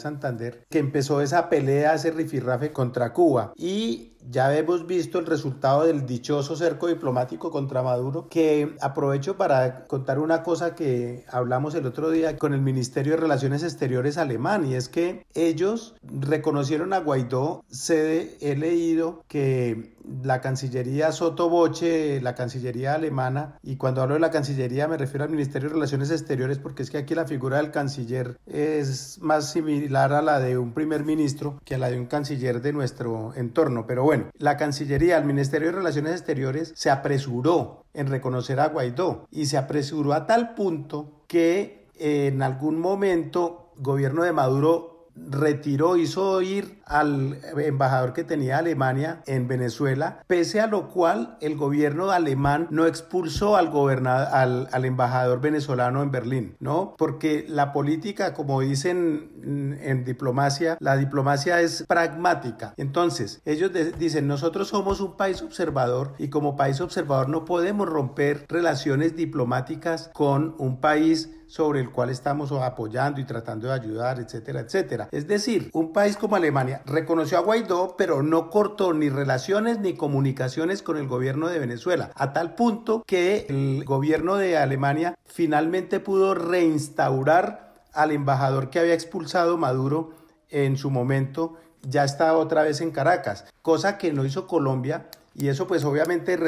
Que 0.68 0.78
empezó 0.78 1.20
esa 1.20 1.48
pelea, 1.48 1.94
ese 1.94 2.10
rifirrafe 2.10 2.72
contra 2.72 3.12
Cuba. 3.12 3.52
Y 3.56 4.12
ya 4.30 4.56
hemos 4.56 4.86
visto 4.86 5.18
el 5.18 5.26
resultado 5.26 5.84
del 5.84 6.06
dichoso 6.06 6.56
cerco 6.56 6.86
diplomático 6.86 7.50
contra 7.50 7.82
Maduro, 7.82 8.28
que 8.28 8.76
aprovecho 8.80 9.36
para 9.36 9.84
contar 9.86 10.18
una 10.18 10.42
cosa 10.42 10.74
que 10.74 11.24
hablamos 11.28 11.74
el 11.74 11.86
otro 11.86 12.10
día 12.10 12.36
con 12.36 12.54
el 12.54 12.60
Ministerio 12.60 13.14
de 13.14 13.20
Relaciones 13.20 13.62
Exteriores 13.62 14.18
alemán, 14.18 14.64
y 14.64 14.74
es 14.74 14.88
que 14.88 15.26
ellos 15.34 15.96
reconocieron 16.02 16.92
a 16.92 17.00
Guaidó, 17.00 17.64
se 17.68 18.36
he 18.40 18.56
leído 18.56 19.24
que 19.28 19.96
la 20.04 20.40
Cancillería 20.40 21.12
Sotoboche, 21.12 22.20
la 22.20 22.34
Cancillería 22.34 22.94
alemana, 22.94 23.58
y 23.62 23.76
cuando 23.76 24.02
hablo 24.02 24.14
de 24.14 24.20
la 24.20 24.30
Cancillería 24.30 24.88
me 24.88 24.98
refiero 24.98 25.24
al 25.24 25.30
Ministerio 25.30 25.68
de 25.68 25.74
Relaciones 25.74 26.10
Exteriores 26.10 26.58
porque 26.58 26.82
es 26.82 26.90
que 26.90 26.98
aquí 26.98 27.14
la 27.14 27.26
figura 27.26 27.58
del 27.58 27.70
canciller 27.70 28.38
es 28.46 29.18
más 29.20 29.50
similar 29.52 30.12
a 30.12 30.22
la 30.22 30.40
de 30.40 30.58
un 30.58 30.72
primer 30.72 31.04
ministro 31.04 31.60
que 31.64 31.74
a 31.74 31.78
la 31.78 31.90
de 31.90 31.98
un 31.98 32.06
canciller 32.06 32.60
de 32.60 32.72
nuestro 32.72 33.32
entorno. 33.34 33.86
Pero 33.86 34.04
bueno, 34.04 34.30
la 34.38 34.56
Cancillería, 34.56 35.18
el 35.18 35.24
Ministerio 35.24 35.68
de 35.68 35.76
Relaciones 35.76 36.12
Exteriores 36.12 36.72
se 36.74 36.90
apresuró 36.90 37.84
en 37.94 38.06
reconocer 38.06 38.60
a 38.60 38.68
Guaidó 38.68 39.26
y 39.30 39.46
se 39.46 39.58
apresuró 39.58 40.12
a 40.12 40.26
tal 40.26 40.54
punto 40.54 41.22
que 41.26 41.88
en 41.98 42.42
algún 42.42 42.78
momento 42.78 43.72
gobierno 43.76 44.22
de 44.22 44.32
Maduro 44.32 44.91
retiró, 45.14 45.96
hizo 45.96 46.40
ir 46.42 46.80
al 46.86 47.38
embajador 47.56 48.12
que 48.12 48.24
tenía 48.24 48.58
Alemania 48.58 49.22
en 49.26 49.48
Venezuela, 49.48 50.22
pese 50.26 50.60
a 50.60 50.66
lo 50.66 50.88
cual 50.88 51.36
el 51.40 51.56
gobierno 51.56 52.10
alemán 52.10 52.68
no 52.70 52.86
expulsó 52.86 53.56
al, 53.56 53.68
al, 54.06 54.68
al, 54.70 54.84
embajador 54.84 55.40
venezolano 55.40 56.02
en 56.02 56.10
Berlín, 56.10 56.56
¿no? 56.60 56.94
Porque 56.98 57.46
la 57.48 57.72
política, 57.72 58.34
como 58.34 58.60
dicen 58.60 59.78
en 59.82 60.04
diplomacia, 60.04 60.76
la 60.80 60.96
diplomacia 60.96 61.60
es 61.60 61.84
pragmática. 61.86 62.74
Entonces, 62.76 63.40
ellos 63.44 63.70
dicen, 63.98 64.26
nosotros 64.26 64.68
somos 64.68 65.00
un 65.00 65.16
país 65.16 65.42
observador 65.42 66.14
y 66.18 66.28
como 66.28 66.56
país 66.56 66.80
observador 66.80 67.28
no 67.28 67.44
podemos 67.44 67.88
romper 67.88 68.44
relaciones 68.48 69.16
diplomáticas 69.16 70.10
con 70.12 70.54
un 70.58 70.80
país 70.80 71.30
sobre 71.52 71.80
el 71.80 71.90
cual 71.90 72.08
estamos 72.08 72.50
apoyando 72.50 73.20
y 73.20 73.24
tratando 73.24 73.68
de 73.68 73.74
ayudar, 73.74 74.18
etcétera, 74.18 74.60
etcétera. 74.60 75.08
Es 75.12 75.28
decir, 75.28 75.68
un 75.74 75.92
país 75.92 76.16
como 76.16 76.34
Alemania 76.34 76.80
reconoció 76.86 77.36
a 77.36 77.42
Guaidó, 77.42 77.94
pero 77.98 78.22
no 78.22 78.48
cortó 78.48 78.94
ni 78.94 79.10
relaciones 79.10 79.78
ni 79.78 79.92
comunicaciones 79.92 80.80
con 80.80 80.96
el 80.96 81.06
gobierno 81.06 81.48
de 81.48 81.58
Venezuela, 81.58 82.10
a 82.14 82.32
tal 82.32 82.54
punto 82.54 83.04
que 83.06 83.44
el 83.50 83.84
gobierno 83.84 84.36
de 84.36 84.56
Alemania 84.56 85.14
finalmente 85.26 86.00
pudo 86.00 86.32
reinstaurar 86.32 87.74
al 87.92 88.12
embajador 88.12 88.70
que 88.70 88.78
había 88.78 88.94
expulsado 88.94 89.58
Maduro 89.58 90.12
en 90.48 90.78
su 90.78 90.90
momento 90.90 91.58
ya 91.82 92.04
está 92.04 92.34
otra 92.34 92.62
vez 92.62 92.80
en 92.80 92.92
Caracas, 92.92 93.44
cosa 93.60 93.98
que 93.98 94.12
no 94.12 94.24
hizo 94.24 94.46
Colombia 94.46 95.08
y 95.34 95.48
eso 95.48 95.66
pues 95.66 95.84
obviamente 95.84 96.34
es 96.34 96.40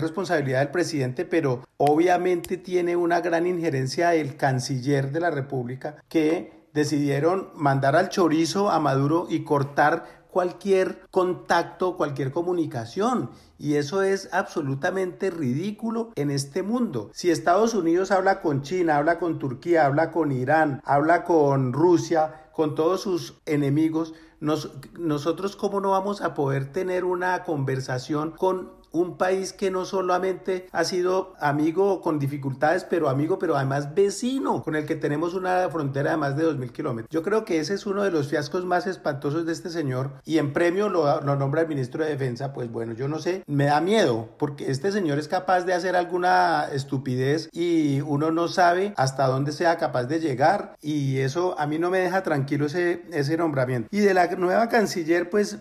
responsabilidad 0.00 0.60
del 0.60 0.70
presidente, 0.70 1.24
pero 1.24 1.64
obviamente 1.76 2.56
tiene 2.56 2.96
una 2.96 3.20
gran 3.20 3.46
injerencia 3.46 4.14
el 4.14 4.36
canciller 4.36 5.12
de 5.12 5.20
la 5.20 5.30
República 5.30 5.96
que 6.08 6.66
decidieron 6.72 7.50
mandar 7.54 7.96
al 7.96 8.10
chorizo 8.10 8.70
a 8.70 8.78
Maduro 8.80 9.26
y 9.30 9.44
cortar 9.44 10.26
cualquier 10.36 11.00
contacto, 11.10 11.96
cualquier 11.96 12.30
comunicación. 12.30 13.30
Y 13.58 13.76
eso 13.76 14.02
es 14.02 14.28
absolutamente 14.32 15.30
ridículo 15.30 16.10
en 16.14 16.30
este 16.30 16.62
mundo. 16.62 17.10
Si 17.14 17.30
Estados 17.30 17.72
Unidos 17.72 18.10
habla 18.10 18.42
con 18.42 18.60
China, 18.60 18.98
habla 18.98 19.18
con 19.18 19.38
Turquía, 19.38 19.86
habla 19.86 20.10
con 20.10 20.32
Irán, 20.32 20.82
habla 20.84 21.24
con 21.24 21.72
Rusia, 21.72 22.48
con 22.52 22.74
todos 22.74 23.00
sus 23.00 23.38
enemigos, 23.46 24.12
nosotros 24.40 25.56
cómo 25.56 25.80
no 25.80 25.90
vamos 25.90 26.20
a 26.20 26.34
poder 26.34 26.72
tener 26.72 27.04
una 27.04 27.44
conversación 27.44 28.32
con 28.32 28.70
un 28.92 29.16
país 29.16 29.52
que 29.52 29.70
no 29.70 29.84
solamente 29.84 30.68
ha 30.72 30.84
sido 30.84 31.34
amigo 31.40 32.00
con 32.00 32.18
dificultades, 32.18 32.84
pero 32.84 33.08
amigo, 33.08 33.38
pero 33.38 33.56
además 33.56 33.94
vecino, 33.94 34.62
con 34.62 34.76
el 34.76 34.86
que 34.86 34.96
tenemos 34.96 35.34
una 35.34 35.68
frontera 35.68 36.12
de 36.12 36.16
más 36.16 36.36
de 36.36 36.44
2.000 36.44 36.70
kilómetros. 36.72 37.10
Yo 37.10 37.22
creo 37.22 37.44
que 37.44 37.58
ese 37.58 37.74
es 37.74 37.86
uno 37.86 38.02
de 38.02 38.10
los 38.10 38.28
fiascos 38.28 38.64
más 38.64 38.86
espantosos 38.86 39.46
de 39.46 39.52
este 39.52 39.70
señor 39.70 40.12
y 40.24 40.38
en 40.38 40.52
premio 40.52 40.88
lo, 40.88 41.20
lo 41.20 41.36
nombra 41.36 41.62
el 41.62 41.68
ministro 41.68 42.04
de 42.04 42.10
Defensa, 42.10 42.52
pues 42.52 42.70
bueno, 42.70 42.92
yo 42.94 43.08
no 43.08 43.18
sé, 43.18 43.42
me 43.46 43.66
da 43.66 43.80
miedo 43.80 44.28
porque 44.38 44.70
este 44.70 44.92
señor 44.92 45.18
es 45.18 45.28
capaz 45.28 45.62
de 45.62 45.74
hacer 45.74 45.96
alguna 45.96 46.68
estupidez 46.72 47.48
y 47.52 48.00
uno 48.00 48.30
no 48.30 48.48
sabe 48.48 48.94
hasta 48.96 49.26
dónde 49.26 49.52
sea 49.52 49.76
capaz 49.76 50.04
de 50.04 50.20
llegar 50.20 50.76
y 50.80 51.18
eso 51.18 51.58
a 51.58 51.66
mí 51.66 51.78
no 51.78 51.90
me 51.90 51.98
deja 51.98 52.22
tranquilo 52.22 52.66
ese, 52.66 53.02
ese 53.12 53.36
nombramiento. 53.36 53.88
Y 53.90 54.00
de 54.00 54.14
la 54.14 54.26
nueva 54.36 54.68
canciller, 54.68 55.30
pues 55.30 55.58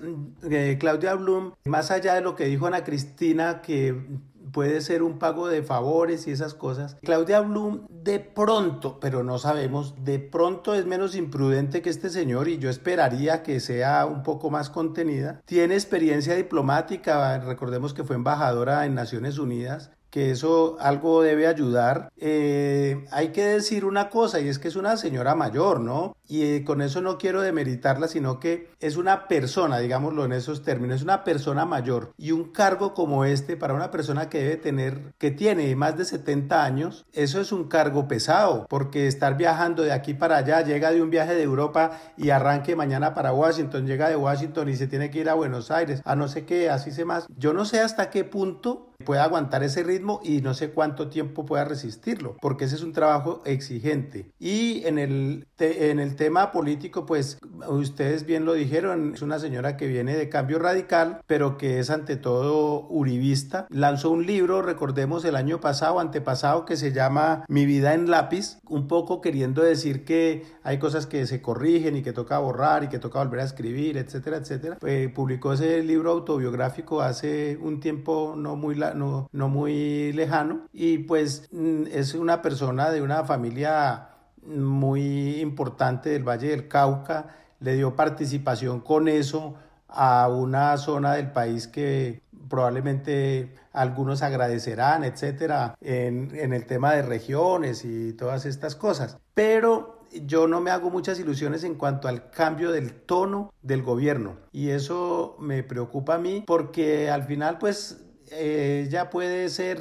eh, 0.49 0.77
Claudia 0.79 1.15
Blum, 1.15 1.53
más 1.65 1.91
allá 1.91 2.15
de 2.15 2.21
lo 2.21 2.35
que 2.35 2.45
dijo 2.45 2.67
Ana 2.67 2.83
Cristina, 2.83 3.14
que 3.61 4.19
puede 4.51 4.81
ser 4.81 5.03
un 5.03 5.19
pago 5.19 5.47
de 5.47 5.63
favores 5.63 6.27
y 6.27 6.31
esas 6.31 6.53
cosas. 6.53 6.97
Claudia 7.03 7.41
Blum 7.41 7.87
de 7.89 8.19
pronto, 8.19 8.99
pero 8.99 9.23
no 9.23 9.37
sabemos, 9.37 9.95
de 10.03 10.19
pronto 10.19 10.75
es 10.75 10.85
menos 10.85 11.15
imprudente 11.15 11.81
que 11.81 11.89
este 11.89 12.09
señor 12.09 12.47
y 12.47 12.57
yo 12.57 12.69
esperaría 12.69 13.43
que 13.43 13.59
sea 13.59 14.05
un 14.05 14.23
poco 14.23 14.49
más 14.49 14.69
contenida. 14.69 15.41
Tiene 15.45 15.73
experiencia 15.73 16.35
diplomática, 16.35 17.37
recordemos 17.39 17.93
que 17.93 18.03
fue 18.03 18.15
embajadora 18.15 18.85
en 18.85 18.95
Naciones 18.95 19.39
Unidas, 19.39 19.91
que 20.15 20.31
eso 20.31 20.77
algo 20.79 21.21
debe 21.21 21.45
ayudar. 21.45 22.09
Eh, 22.15 23.03
hay 23.11 23.33
que 23.33 23.43
decir 23.43 23.83
una 23.83 24.09
cosa 24.09 24.39
y 24.39 24.47
es 24.47 24.59
que 24.59 24.69
es 24.69 24.77
una 24.77 24.95
señora 24.95 25.35
mayor, 25.35 25.81
¿no? 25.81 26.15
Y 26.27 26.43
eh, 26.43 26.63
con 26.63 26.81
eso 26.81 27.01
no 27.01 27.17
quiero 27.17 27.41
demeritarla, 27.41 28.07
sino 28.07 28.39
que 28.39 28.69
es 28.79 28.97
una 28.97 29.27
persona, 29.27 29.79
digámoslo 29.79 30.25
en 30.25 30.31
esos 30.31 30.63
términos, 30.63 30.97
es 30.97 31.03
una 31.03 31.23
persona 31.23 31.65
mayor. 31.65 32.13
Y 32.17 32.31
un 32.31 32.51
cargo 32.51 32.93
como 32.93 33.25
este 33.25 33.57
para 33.57 33.73
una 33.73 33.91
persona 33.91 34.29
que 34.29 34.39
debe 34.39 34.57
tener, 34.57 35.13
que 35.17 35.31
tiene 35.31 35.75
más 35.75 35.97
de 35.97 36.05
70 36.05 36.63
años, 36.63 37.05
eso 37.13 37.39
es 37.39 37.51
un 37.51 37.67
cargo 37.67 38.07
pesado, 38.07 38.65
porque 38.69 39.07
estar 39.07 39.37
viajando 39.37 39.83
de 39.83 39.91
aquí 39.91 40.13
para 40.13 40.37
allá, 40.37 40.61
llega 40.61 40.91
de 40.91 41.01
un 41.01 41.09
viaje 41.09 41.35
de 41.35 41.43
Europa 41.43 41.99
y 42.17 42.29
arranque 42.29 42.75
mañana 42.75 43.13
para 43.13 43.33
Washington, 43.33 43.85
llega 43.85 44.09
de 44.09 44.15
Washington 44.15 44.69
y 44.69 44.75
se 44.75 44.87
tiene 44.87 45.11
que 45.11 45.19
ir 45.19 45.29
a 45.29 45.33
Buenos 45.33 45.71
Aires, 45.71 46.01
a 46.05 46.15
no 46.15 46.27
sé 46.27 46.45
qué, 46.45 46.69
así 46.69 46.91
se 46.91 47.05
más. 47.05 47.27
Yo 47.37 47.53
no 47.53 47.65
sé 47.65 47.79
hasta 47.79 48.09
qué 48.09 48.23
punto 48.23 48.91
pueda 49.03 49.23
aguantar 49.23 49.63
ese 49.63 49.83
ritmo 49.83 50.21
y 50.23 50.41
no 50.41 50.53
sé 50.53 50.71
cuánto 50.71 51.09
tiempo 51.09 51.45
pueda 51.45 51.65
resistirlo, 51.65 52.37
porque 52.41 52.65
ese 52.65 52.75
es 52.75 52.83
un 52.83 52.93
trabajo 52.93 53.41
exigente. 53.45 54.31
Y 54.39 54.85
en 54.85 54.97
el, 54.97 55.47
en 55.59 55.99
el 55.99 56.14
tema 56.15 56.51
político, 56.51 57.05
pues 57.05 57.37
ustedes 57.67 58.25
bien 58.25 58.45
lo 58.45 58.53
dijeron, 58.53 59.13
es 59.15 59.21
una 59.21 59.39
señora 59.39 59.77
que 59.77 59.87
viene 59.87 60.15
de 60.15 60.29
cambio 60.29 60.59
radical, 60.59 61.21
pero 61.27 61.57
que 61.57 61.79
es 61.79 61.89
ante 61.89 62.15
todo 62.15 62.87
uribista. 62.89 63.67
Lanzó 63.69 64.11
un 64.11 64.25
libro, 64.25 64.61
recordemos, 64.61 65.25
el 65.25 65.35
año 65.35 65.59
pasado, 65.59 65.99
antepasado, 65.99 66.65
que 66.65 66.77
se 66.77 66.91
llama 66.91 67.45
Mi 67.47 67.65
vida 67.65 67.93
en 67.93 68.09
lápiz, 68.09 68.59
un 68.67 68.87
poco 68.87 69.21
queriendo 69.21 69.61
decir 69.61 70.05
que 70.05 70.45
hay 70.63 70.79
cosas 70.79 71.05
que 71.07 71.25
se 71.27 71.41
corrigen 71.41 71.95
y 71.95 72.01
que 72.01 72.13
toca 72.13 72.39
borrar 72.39 72.83
y 72.83 72.87
que 72.87 72.99
toca 72.99 73.19
volver 73.19 73.41
a 73.41 73.45
escribir, 73.45 73.97
etcétera, 73.97 74.37
etcétera. 74.37 74.77
Eh, 74.85 75.11
publicó 75.13 75.53
ese 75.53 75.83
libro 75.83 76.11
autobiográfico 76.11 77.01
hace 77.01 77.57
un 77.61 77.79
tiempo 77.79 78.35
no 78.37 78.55
muy 78.55 78.75
no, 78.75 79.29
no 79.31 79.49
muy 79.49 80.11
lejano 80.13 80.67
y 80.73 80.99
pues 80.99 81.47
mm, 81.51 81.83
es 81.91 82.13
una 82.13 82.41
persona 82.41 82.89
de 82.89 83.01
una 83.01 83.23
familia 83.23 84.09
muy 84.45 85.39
importante 85.39 86.09
del 86.09 86.23
Valle 86.23 86.49
del 86.49 86.67
Cauca, 86.67 87.35
le 87.59 87.75
dio 87.75 87.95
participación 87.95 88.81
con 88.81 89.07
eso 89.07 89.55
a 89.87 90.27
una 90.29 90.77
zona 90.77 91.13
del 91.13 91.31
país 91.31 91.67
que 91.67 92.21
probablemente 92.49 93.55
algunos 93.73 94.21
agradecerán, 94.21 95.03
etcétera, 95.03 95.75
en, 95.81 96.35
en, 96.35 96.53
el 96.53 96.65
tema 96.65 96.93
de 96.93 97.01
regiones 97.01 97.83
y 97.85 98.13
todas 98.13 98.45
estas 98.45 98.75
cosas. 98.75 99.17
Pero 99.33 99.95
yo 100.23 100.47
no 100.47 100.61
me 100.61 100.71
hago 100.71 100.89
muchas 100.89 101.19
ilusiones 101.19 101.63
en 101.63 101.75
cuanto 101.75 102.07
al 102.07 102.29
cambio 102.29 102.71
del 102.71 102.93
tono 102.93 103.51
del 103.61 103.83
gobierno 103.83 104.37
y 104.51 104.69
eso 104.69 105.35
me 105.39 105.63
preocupa 105.63 106.15
a 106.15 106.19
mí 106.19 106.43
porque 106.45 107.09
al 107.09 107.23
final 107.23 107.57
pues 107.57 108.04
eh, 108.35 108.87
ya 108.89 109.09
puede 109.09 109.49
ser 109.49 109.79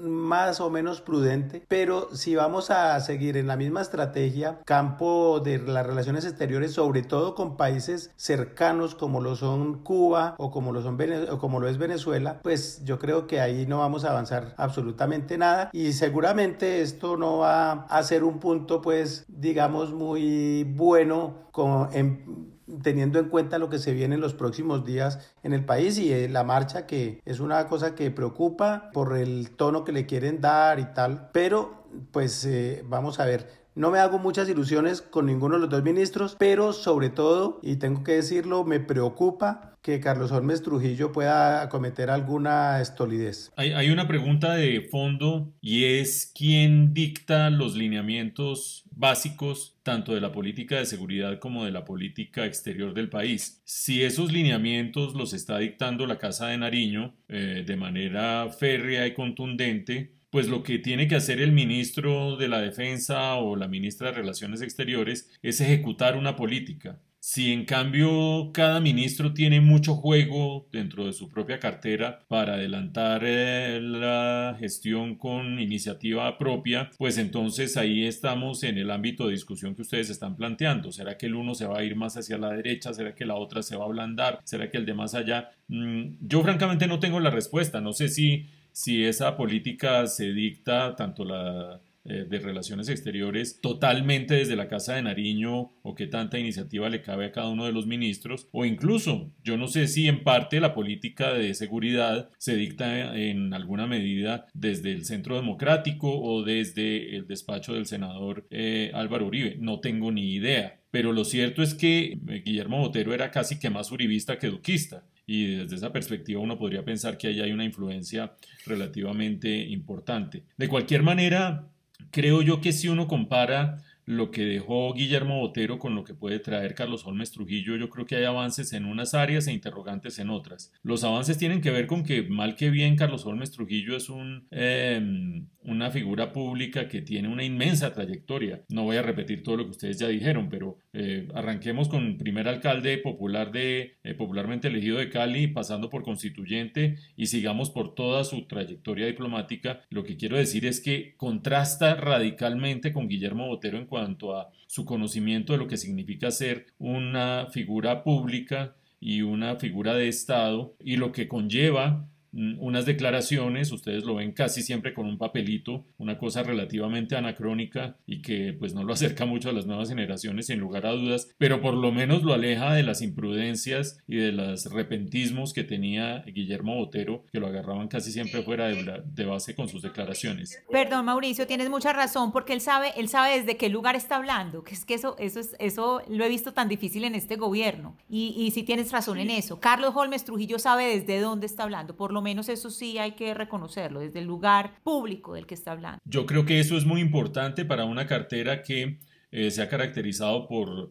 más 0.00 0.60
o 0.60 0.70
menos 0.70 1.00
prudente, 1.00 1.64
pero 1.68 2.14
si 2.14 2.34
vamos 2.34 2.70
a 2.70 2.98
seguir 3.00 3.36
en 3.36 3.46
la 3.46 3.56
misma 3.56 3.82
estrategia, 3.82 4.60
campo 4.64 5.40
de 5.40 5.58
las 5.58 5.86
relaciones 5.86 6.24
exteriores, 6.24 6.72
sobre 6.72 7.02
todo 7.02 7.34
con 7.34 7.56
países 7.56 8.10
cercanos 8.16 8.94
como 8.94 9.20
lo 9.20 9.36
son 9.36 9.82
Cuba 9.82 10.34
o 10.38 10.50
como 10.50 10.72
lo, 10.72 10.82
son 10.82 10.98
como 11.38 11.60
lo 11.60 11.68
es 11.68 11.78
Venezuela, 11.78 12.40
pues 12.42 12.82
yo 12.84 12.98
creo 12.98 13.26
que 13.26 13.40
ahí 13.40 13.66
no 13.66 13.78
vamos 13.78 14.04
a 14.04 14.10
avanzar 14.10 14.54
absolutamente 14.56 15.38
nada 15.38 15.70
y 15.72 15.92
seguramente 15.92 16.80
esto 16.82 17.16
no 17.16 17.38
va 17.38 17.72
a 17.72 18.02
ser 18.02 18.24
un 18.24 18.38
punto 18.38 18.80
pues 18.80 19.24
digamos 19.28 19.92
muy 19.92 20.64
bueno 20.64 21.48
con, 21.52 21.88
en, 21.92 22.59
teniendo 22.82 23.18
en 23.18 23.28
cuenta 23.28 23.58
lo 23.58 23.68
que 23.68 23.78
se 23.78 23.92
viene 23.92 24.14
en 24.14 24.20
los 24.20 24.34
próximos 24.34 24.84
días 24.84 25.32
en 25.42 25.52
el 25.52 25.64
país 25.64 25.98
y 25.98 26.12
eh, 26.12 26.28
la 26.28 26.44
marcha 26.44 26.86
que 26.86 27.20
es 27.24 27.40
una 27.40 27.66
cosa 27.66 27.94
que 27.94 28.10
preocupa 28.10 28.90
por 28.92 29.16
el 29.16 29.50
tono 29.50 29.84
que 29.84 29.92
le 29.92 30.06
quieren 30.06 30.40
dar 30.40 30.78
y 30.78 30.86
tal, 30.94 31.30
pero 31.32 31.84
pues 32.12 32.44
eh, 32.44 32.84
vamos 32.86 33.20
a 33.20 33.24
ver. 33.24 33.59
No 33.74 33.90
me 33.90 33.98
hago 33.98 34.18
muchas 34.18 34.48
ilusiones 34.48 35.00
con 35.00 35.26
ninguno 35.26 35.54
de 35.54 35.60
los 35.60 35.70
dos 35.70 35.82
ministros, 35.84 36.36
pero 36.38 36.72
sobre 36.72 37.08
todo, 37.08 37.60
y 37.62 37.76
tengo 37.76 38.02
que 38.02 38.12
decirlo, 38.12 38.64
me 38.64 38.80
preocupa 38.80 39.70
que 39.82 40.00
Carlos 40.00 40.30
Holmes 40.32 40.62
Trujillo 40.62 41.12
pueda 41.12 41.68
cometer 41.68 42.10
alguna 42.10 42.80
estolidez. 42.80 43.50
Hay, 43.56 43.90
una 43.90 44.06
pregunta 44.06 44.54
de 44.54 44.82
fondo 44.90 45.54
y 45.60 45.84
es 45.84 46.30
quién 46.34 46.92
dicta 46.92 47.48
los 47.48 47.76
lineamientos 47.76 48.84
básicos 48.90 49.78
tanto 49.82 50.14
de 50.14 50.20
la 50.20 50.32
política 50.32 50.76
de 50.76 50.84
seguridad 50.84 51.38
como 51.38 51.64
de 51.64 51.70
la 51.70 51.84
política 51.84 52.44
exterior 52.44 52.92
del 52.92 53.08
país. 53.08 53.62
Si 53.64 54.02
esos 54.02 54.32
lineamientos 54.32 55.14
los 55.14 55.32
está 55.32 55.58
dictando 55.58 56.06
la 56.06 56.18
Casa 56.18 56.48
de 56.48 56.58
Nariño 56.58 57.14
eh, 57.28 57.64
de 57.66 57.76
manera 57.76 58.50
férrea 58.50 59.06
y 59.06 59.14
contundente, 59.14 60.19
pues 60.30 60.48
lo 60.48 60.62
que 60.62 60.78
tiene 60.78 61.08
que 61.08 61.16
hacer 61.16 61.40
el 61.40 61.52
ministro 61.52 62.36
de 62.36 62.48
la 62.48 62.60
Defensa 62.60 63.34
o 63.36 63.56
la 63.56 63.68
ministra 63.68 64.08
de 64.08 64.16
Relaciones 64.16 64.62
Exteriores 64.62 65.30
es 65.42 65.60
ejecutar 65.60 66.16
una 66.16 66.36
política. 66.36 67.00
Si 67.22 67.52
en 67.52 67.66
cambio 67.66 68.50
cada 68.54 68.80
ministro 68.80 69.34
tiene 69.34 69.60
mucho 69.60 69.94
juego 69.94 70.66
dentro 70.72 71.04
de 71.04 71.12
su 71.12 71.28
propia 71.28 71.60
cartera 71.60 72.24
para 72.28 72.54
adelantar 72.54 73.20
eh, 73.26 73.78
la 73.82 74.56
gestión 74.58 75.16
con 75.16 75.60
iniciativa 75.60 76.38
propia, 76.38 76.90
pues 76.96 77.18
entonces 77.18 77.76
ahí 77.76 78.06
estamos 78.06 78.62
en 78.62 78.78
el 78.78 78.90
ámbito 78.90 79.26
de 79.26 79.32
discusión 79.32 79.74
que 79.74 79.82
ustedes 79.82 80.08
están 80.08 80.34
planteando. 80.34 80.92
¿Será 80.92 81.18
que 81.18 81.26
el 81.26 81.34
uno 81.34 81.54
se 81.54 81.66
va 81.66 81.80
a 81.80 81.84
ir 81.84 81.94
más 81.94 82.16
hacia 82.16 82.38
la 82.38 82.54
derecha? 82.54 82.94
¿Será 82.94 83.14
que 83.14 83.26
la 83.26 83.34
otra 83.34 83.62
se 83.62 83.76
va 83.76 83.82
a 83.82 83.88
ablandar? 83.88 84.40
¿Será 84.44 84.70
que 84.70 84.78
el 84.78 84.86
de 84.86 84.94
más 84.94 85.14
allá? 85.14 85.50
Mm, 85.68 86.16
yo 86.22 86.42
francamente 86.42 86.86
no 86.86 87.00
tengo 87.00 87.20
la 87.20 87.28
respuesta. 87.28 87.82
No 87.82 87.92
sé 87.92 88.08
si, 88.08 88.48
si 88.72 89.04
esa 89.04 89.36
política 89.36 90.06
se 90.06 90.32
dicta 90.32 90.94
tanto 90.96 91.24
la 91.24 91.80
eh, 92.02 92.24
de 92.26 92.38
Relaciones 92.38 92.88
Exteriores 92.88 93.60
totalmente 93.60 94.34
desde 94.34 94.56
la 94.56 94.68
Casa 94.68 94.94
de 94.94 95.02
Nariño 95.02 95.70
o 95.82 95.94
qué 95.94 96.06
tanta 96.06 96.38
iniciativa 96.38 96.88
le 96.88 97.02
cabe 97.02 97.26
a 97.26 97.30
cada 97.30 97.50
uno 97.50 97.66
de 97.66 97.72
los 97.72 97.86
ministros 97.86 98.48
o 98.52 98.64
incluso 98.64 99.30
yo 99.44 99.58
no 99.58 99.68
sé 99.68 99.86
si 99.86 100.08
en 100.08 100.24
parte 100.24 100.60
la 100.60 100.72
política 100.72 101.34
de 101.34 101.52
seguridad 101.52 102.30
se 102.38 102.56
dicta 102.56 103.14
en 103.14 103.52
alguna 103.52 103.86
medida 103.86 104.46
desde 104.54 104.92
el 104.92 105.04
Centro 105.04 105.36
Democrático 105.36 106.22
o 106.22 106.42
desde 106.42 107.16
el 107.16 107.26
despacho 107.26 107.74
del 107.74 107.84
senador 107.84 108.46
eh, 108.48 108.90
Álvaro 108.94 109.26
Uribe. 109.26 109.56
No 109.60 109.80
tengo 109.80 110.10
ni 110.10 110.32
idea. 110.32 110.80
Pero 110.90 111.12
lo 111.12 111.24
cierto 111.24 111.62
es 111.62 111.74
que 111.74 112.18
eh, 112.28 112.42
Guillermo 112.44 112.78
Botero 112.78 113.12
era 113.12 113.30
casi 113.30 113.58
que 113.58 113.68
más 113.68 113.92
uribista 113.92 114.38
que 114.38 114.48
duquista 114.48 115.04
y 115.32 115.54
desde 115.54 115.76
esa 115.76 115.92
perspectiva 115.92 116.40
uno 116.40 116.58
podría 116.58 116.84
pensar 116.84 117.16
que 117.16 117.28
ahí 117.28 117.40
hay 117.40 117.52
una 117.52 117.64
influencia 117.64 118.32
relativamente 118.66 119.48
importante. 119.48 120.42
De 120.56 120.66
cualquier 120.66 121.04
manera, 121.04 121.68
creo 122.10 122.42
yo 122.42 122.60
que 122.60 122.72
si 122.72 122.88
uno 122.88 123.06
compara 123.06 123.78
lo 124.10 124.32
que 124.32 124.44
dejó 124.44 124.92
Guillermo 124.92 125.38
Botero 125.38 125.78
con 125.78 125.94
lo 125.94 126.02
que 126.02 126.14
puede 126.14 126.40
traer 126.40 126.74
Carlos 126.74 127.06
Holmes 127.06 127.30
Trujillo, 127.30 127.76
yo 127.76 127.88
creo 127.88 128.06
que 128.06 128.16
hay 128.16 128.24
avances 128.24 128.72
en 128.72 128.84
unas 128.84 129.14
áreas 129.14 129.46
e 129.46 129.52
interrogantes 129.52 130.18
en 130.18 130.30
otras. 130.30 130.72
Los 130.82 131.04
avances 131.04 131.38
tienen 131.38 131.60
que 131.60 131.70
ver 131.70 131.86
con 131.86 132.02
que, 132.02 132.22
mal 132.22 132.56
que 132.56 132.70
bien, 132.70 132.96
Carlos 132.96 133.24
Holmes 133.24 133.52
Trujillo 133.52 133.96
es 133.96 134.08
un, 134.08 134.48
em, 134.50 135.46
una 135.62 135.92
figura 135.92 136.32
pública 136.32 136.88
que 136.88 137.02
tiene 137.02 137.28
una 137.28 137.44
inmensa 137.44 137.92
trayectoria. 137.92 138.62
No 138.68 138.82
voy 138.82 138.96
a 138.96 139.02
repetir 139.02 139.44
todo 139.44 139.58
lo 139.58 139.64
que 139.66 139.70
ustedes 139.70 140.00
ya 140.00 140.08
dijeron, 140.08 140.48
pero 140.50 140.78
eh, 140.92 141.28
arranquemos 141.34 141.88
con 141.88 142.18
primer 142.18 142.48
alcalde 142.48 142.98
popular 142.98 143.52
de, 143.52 143.94
eh, 144.02 144.14
popularmente 144.14 144.66
elegido 144.66 144.98
de 144.98 145.08
Cali, 145.08 145.46
pasando 145.46 145.88
por 145.88 146.02
constituyente 146.02 146.96
y 147.16 147.26
sigamos 147.26 147.70
por 147.70 147.94
toda 147.94 148.24
su 148.24 148.48
trayectoria 148.48 149.06
diplomática. 149.06 149.82
Lo 149.88 150.02
que 150.02 150.16
quiero 150.16 150.36
decir 150.36 150.66
es 150.66 150.80
que 150.80 151.14
contrasta 151.16 151.94
radicalmente 151.94 152.92
con 152.92 153.06
Guillermo 153.06 153.46
Botero 153.46 153.78
en 153.78 153.86
cuanto 153.86 153.99
a 154.34 154.50
su 154.66 154.84
conocimiento 154.84 155.52
de 155.52 155.58
lo 155.58 155.66
que 155.66 155.76
significa 155.76 156.30
ser 156.30 156.66
una 156.78 157.46
figura 157.50 158.02
pública 158.02 158.74
y 159.00 159.22
una 159.22 159.56
figura 159.56 159.94
de 159.94 160.08
Estado 160.08 160.74
y 160.80 160.96
lo 160.96 161.12
que 161.12 161.28
conlleva 161.28 162.09
unas 162.32 162.86
declaraciones, 162.86 163.72
ustedes 163.72 164.04
lo 164.04 164.16
ven 164.16 164.32
casi 164.32 164.62
siempre 164.62 164.94
con 164.94 165.06
un 165.06 165.18
papelito, 165.18 165.86
una 165.98 166.18
cosa 166.18 166.42
relativamente 166.42 167.16
anacrónica 167.16 167.96
y 168.06 168.22
que 168.22 168.54
pues 168.58 168.74
no 168.74 168.84
lo 168.84 168.92
acerca 169.00 169.26
mucho 169.26 169.50
a 169.50 169.52
las 169.52 169.66
nuevas 169.66 169.88
generaciones 169.88 170.46
sin 170.46 170.60
lugar 170.60 170.86
a 170.86 170.92
dudas, 170.92 171.28
pero 171.38 171.60
por 171.60 171.74
lo 171.74 171.92
menos 171.92 172.22
lo 172.22 172.32
aleja 172.32 172.74
de 172.74 172.82
las 172.82 173.02
imprudencias 173.02 173.98
y 174.06 174.16
de 174.16 174.32
los 174.32 174.66
repentismos 174.66 175.52
que 175.52 175.64
tenía 175.64 176.22
Guillermo 176.26 176.76
Botero, 176.76 177.24
que 177.32 177.40
lo 177.40 177.48
agarraban 177.48 177.88
casi 177.88 178.12
siempre 178.12 178.42
fuera 178.42 178.68
de, 178.68 179.02
de 179.04 179.24
base 179.24 179.54
con 179.54 179.68
sus 179.68 179.82
declaraciones. 179.82 180.62
Perdón, 180.70 181.06
Mauricio, 181.06 181.46
tienes 181.46 181.68
mucha 181.68 181.92
razón 181.92 182.32
porque 182.32 182.52
él 182.52 182.60
sabe, 182.60 182.92
él 182.96 183.08
sabe 183.08 183.38
desde 183.38 183.56
qué 183.56 183.68
lugar 183.68 183.96
está 183.96 184.16
hablando, 184.16 184.62
que 184.62 184.74
es 184.74 184.84
que 184.84 184.94
eso, 184.94 185.16
eso, 185.18 185.40
es, 185.40 185.56
eso 185.58 186.02
lo 186.08 186.24
he 186.24 186.28
visto 186.28 186.52
tan 186.52 186.68
difícil 186.68 187.04
en 187.04 187.14
este 187.14 187.36
gobierno 187.36 187.96
y, 188.08 188.34
y 188.36 188.50
sí 188.52 188.62
tienes 188.62 188.92
razón 188.92 189.18
en 189.18 189.30
eso. 189.30 189.60
Carlos 189.60 189.92
Holmes 189.94 190.24
Trujillo 190.24 190.58
sabe 190.58 190.98
desde 190.98 191.20
dónde 191.20 191.46
está 191.46 191.64
hablando, 191.64 191.96
por 191.96 192.12
lo 192.12 192.19
menos 192.22 192.48
eso 192.48 192.70
sí 192.70 192.98
hay 192.98 193.12
que 193.12 193.34
reconocerlo, 193.34 194.00
desde 194.00 194.20
el 194.20 194.26
lugar 194.26 194.80
público 194.82 195.34
del 195.34 195.46
que 195.46 195.54
está 195.54 195.72
hablando. 195.72 196.00
Yo 196.04 196.26
creo 196.26 196.44
que 196.44 196.60
eso 196.60 196.76
es 196.76 196.84
muy 196.84 197.00
importante 197.00 197.64
para 197.64 197.84
una 197.84 198.06
cartera 198.06 198.62
que 198.62 198.98
eh, 199.32 199.50
se 199.50 199.62
ha 199.62 199.68
caracterizado 199.68 200.48
por 200.48 200.90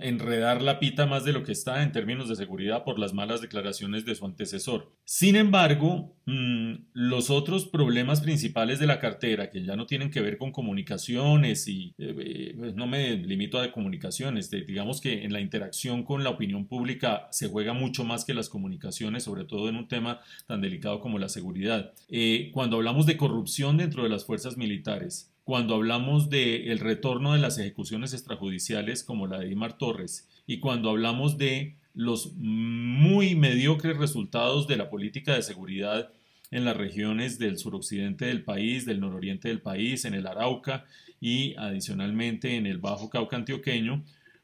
enredar 0.00 0.62
la 0.62 0.78
pita 0.78 1.06
más 1.06 1.24
de 1.24 1.32
lo 1.32 1.42
que 1.42 1.50
está 1.50 1.82
en 1.82 1.90
términos 1.90 2.28
de 2.28 2.36
seguridad 2.36 2.84
por 2.84 2.98
las 2.98 3.12
malas 3.12 3.40
declaraciones 3.40 4.04
de 4.04 4.14
su 4.14 4.24
antecesor. 4.24 4.92
Sin 5.04 5.34
embargo, 5.34 6.16
mm, 6.26 6.74
los 6.92 7.30
otros 7.30 7.66
problemas 7.66 8.20
principales 8.20 8.78
de 8.78 8.86
la 8.86 9.00
cartera, 9.00 9.50
que 9.50 9.64
ya 9.64 9.74
no 9.74 9.86
tienen 9.86 10.10
que 10.10 10.20
ver 10.20 10.38
con 10.38 10.52
comunicaciones 10.52 11.66
y 11.66 11.94
eh, 11.98 12.14
eh, 12.18 12.72
no 12.76 12.86
me 12.86 13.16
limito 13.16 13.58
a 13.58 13.72
comunicaciones, 13.72 14.50
digamos 14.50 15.00
que 15.00 15.24
en 15.24 15.32
la 15.32 15.40
interacción 15.40 16.04
con 16.04 16.22
la 16.22 16.30
opinión 16.30 16.66
pública 16.66 17.28
se 17.32 17.48
juega 17.48 17.72
mucho 17.72 18.04
más 18.04 18.24
que 18.24 18.34
las 18.34 18.48
comunicaciones, 18.48 19.24
sobre 19.24 19.44
todo 19.44 19.68
en 19.68 19.76
un 19.76 19.88
tema 19.88 20.20
tan 20.46 20.60
delicado 20.60 21.00
como 21.00 21.18
la 21.18 21.28
seguridad. 21.28 21.92
Eh, 22.08 22.50
cuando 22.52 22.76
hablamos 22.76 23.06
de 23.06 23.16
corrupción 23.16 23.76
dentro 23.76 24.04
de 24.04 24.10
las 24.10 24.24
fuerzas 24.24 24.56
militares, 24.56 25.35
cuando 25.46 25.76
hablamos 25.76 26.28
del 26.28 26.68
el 26.72 26.80
retorno 26.80 27.32
de 27.32 27.38
las 27.38 27.56
ejecuciones 27.56 28.12
extrajudiciales 28.12 29.04
como 29.04 29.28
la 29.28 29.38
de 29.38 29.46
Dimar 29.46 29.78
Torres 29.78 30.28
y 30.44 30.58
cuando 30.58 30.90
hablamos 30.90 31.38
de 31.38 31.76
los 31.94 32.32
muy 32.34 33.36
mediocres 33.36 33.96
resultados 33.96 34.66
de 34.66 34.76
la 34.76 34.90
política 34.90 35.36
de 35.36 35.42
seguridad 35.42 36.10
en 36.50 36.64
las 36.64 36.76
regiones 36.76 37.38
del 37.38 37.58
suroccidente 37.58 38.24
del 38.24 38.42
país, 38.42 38.86
del 38.86 38.98
nororiente 38.98 39.46
del 39.46 39.60
país, 39.60 40.04
en 40.04 40.14
el 40.14 40.26
Arauca 40.26 40.84
y 41.20 41.54
adicionalmente 41.58 42.56
en 42.56 42.66
el 42.66 42.78
Bajo 42.78 43.08
Cauca 43.08 43.36
antioqueño, 43.36 44.02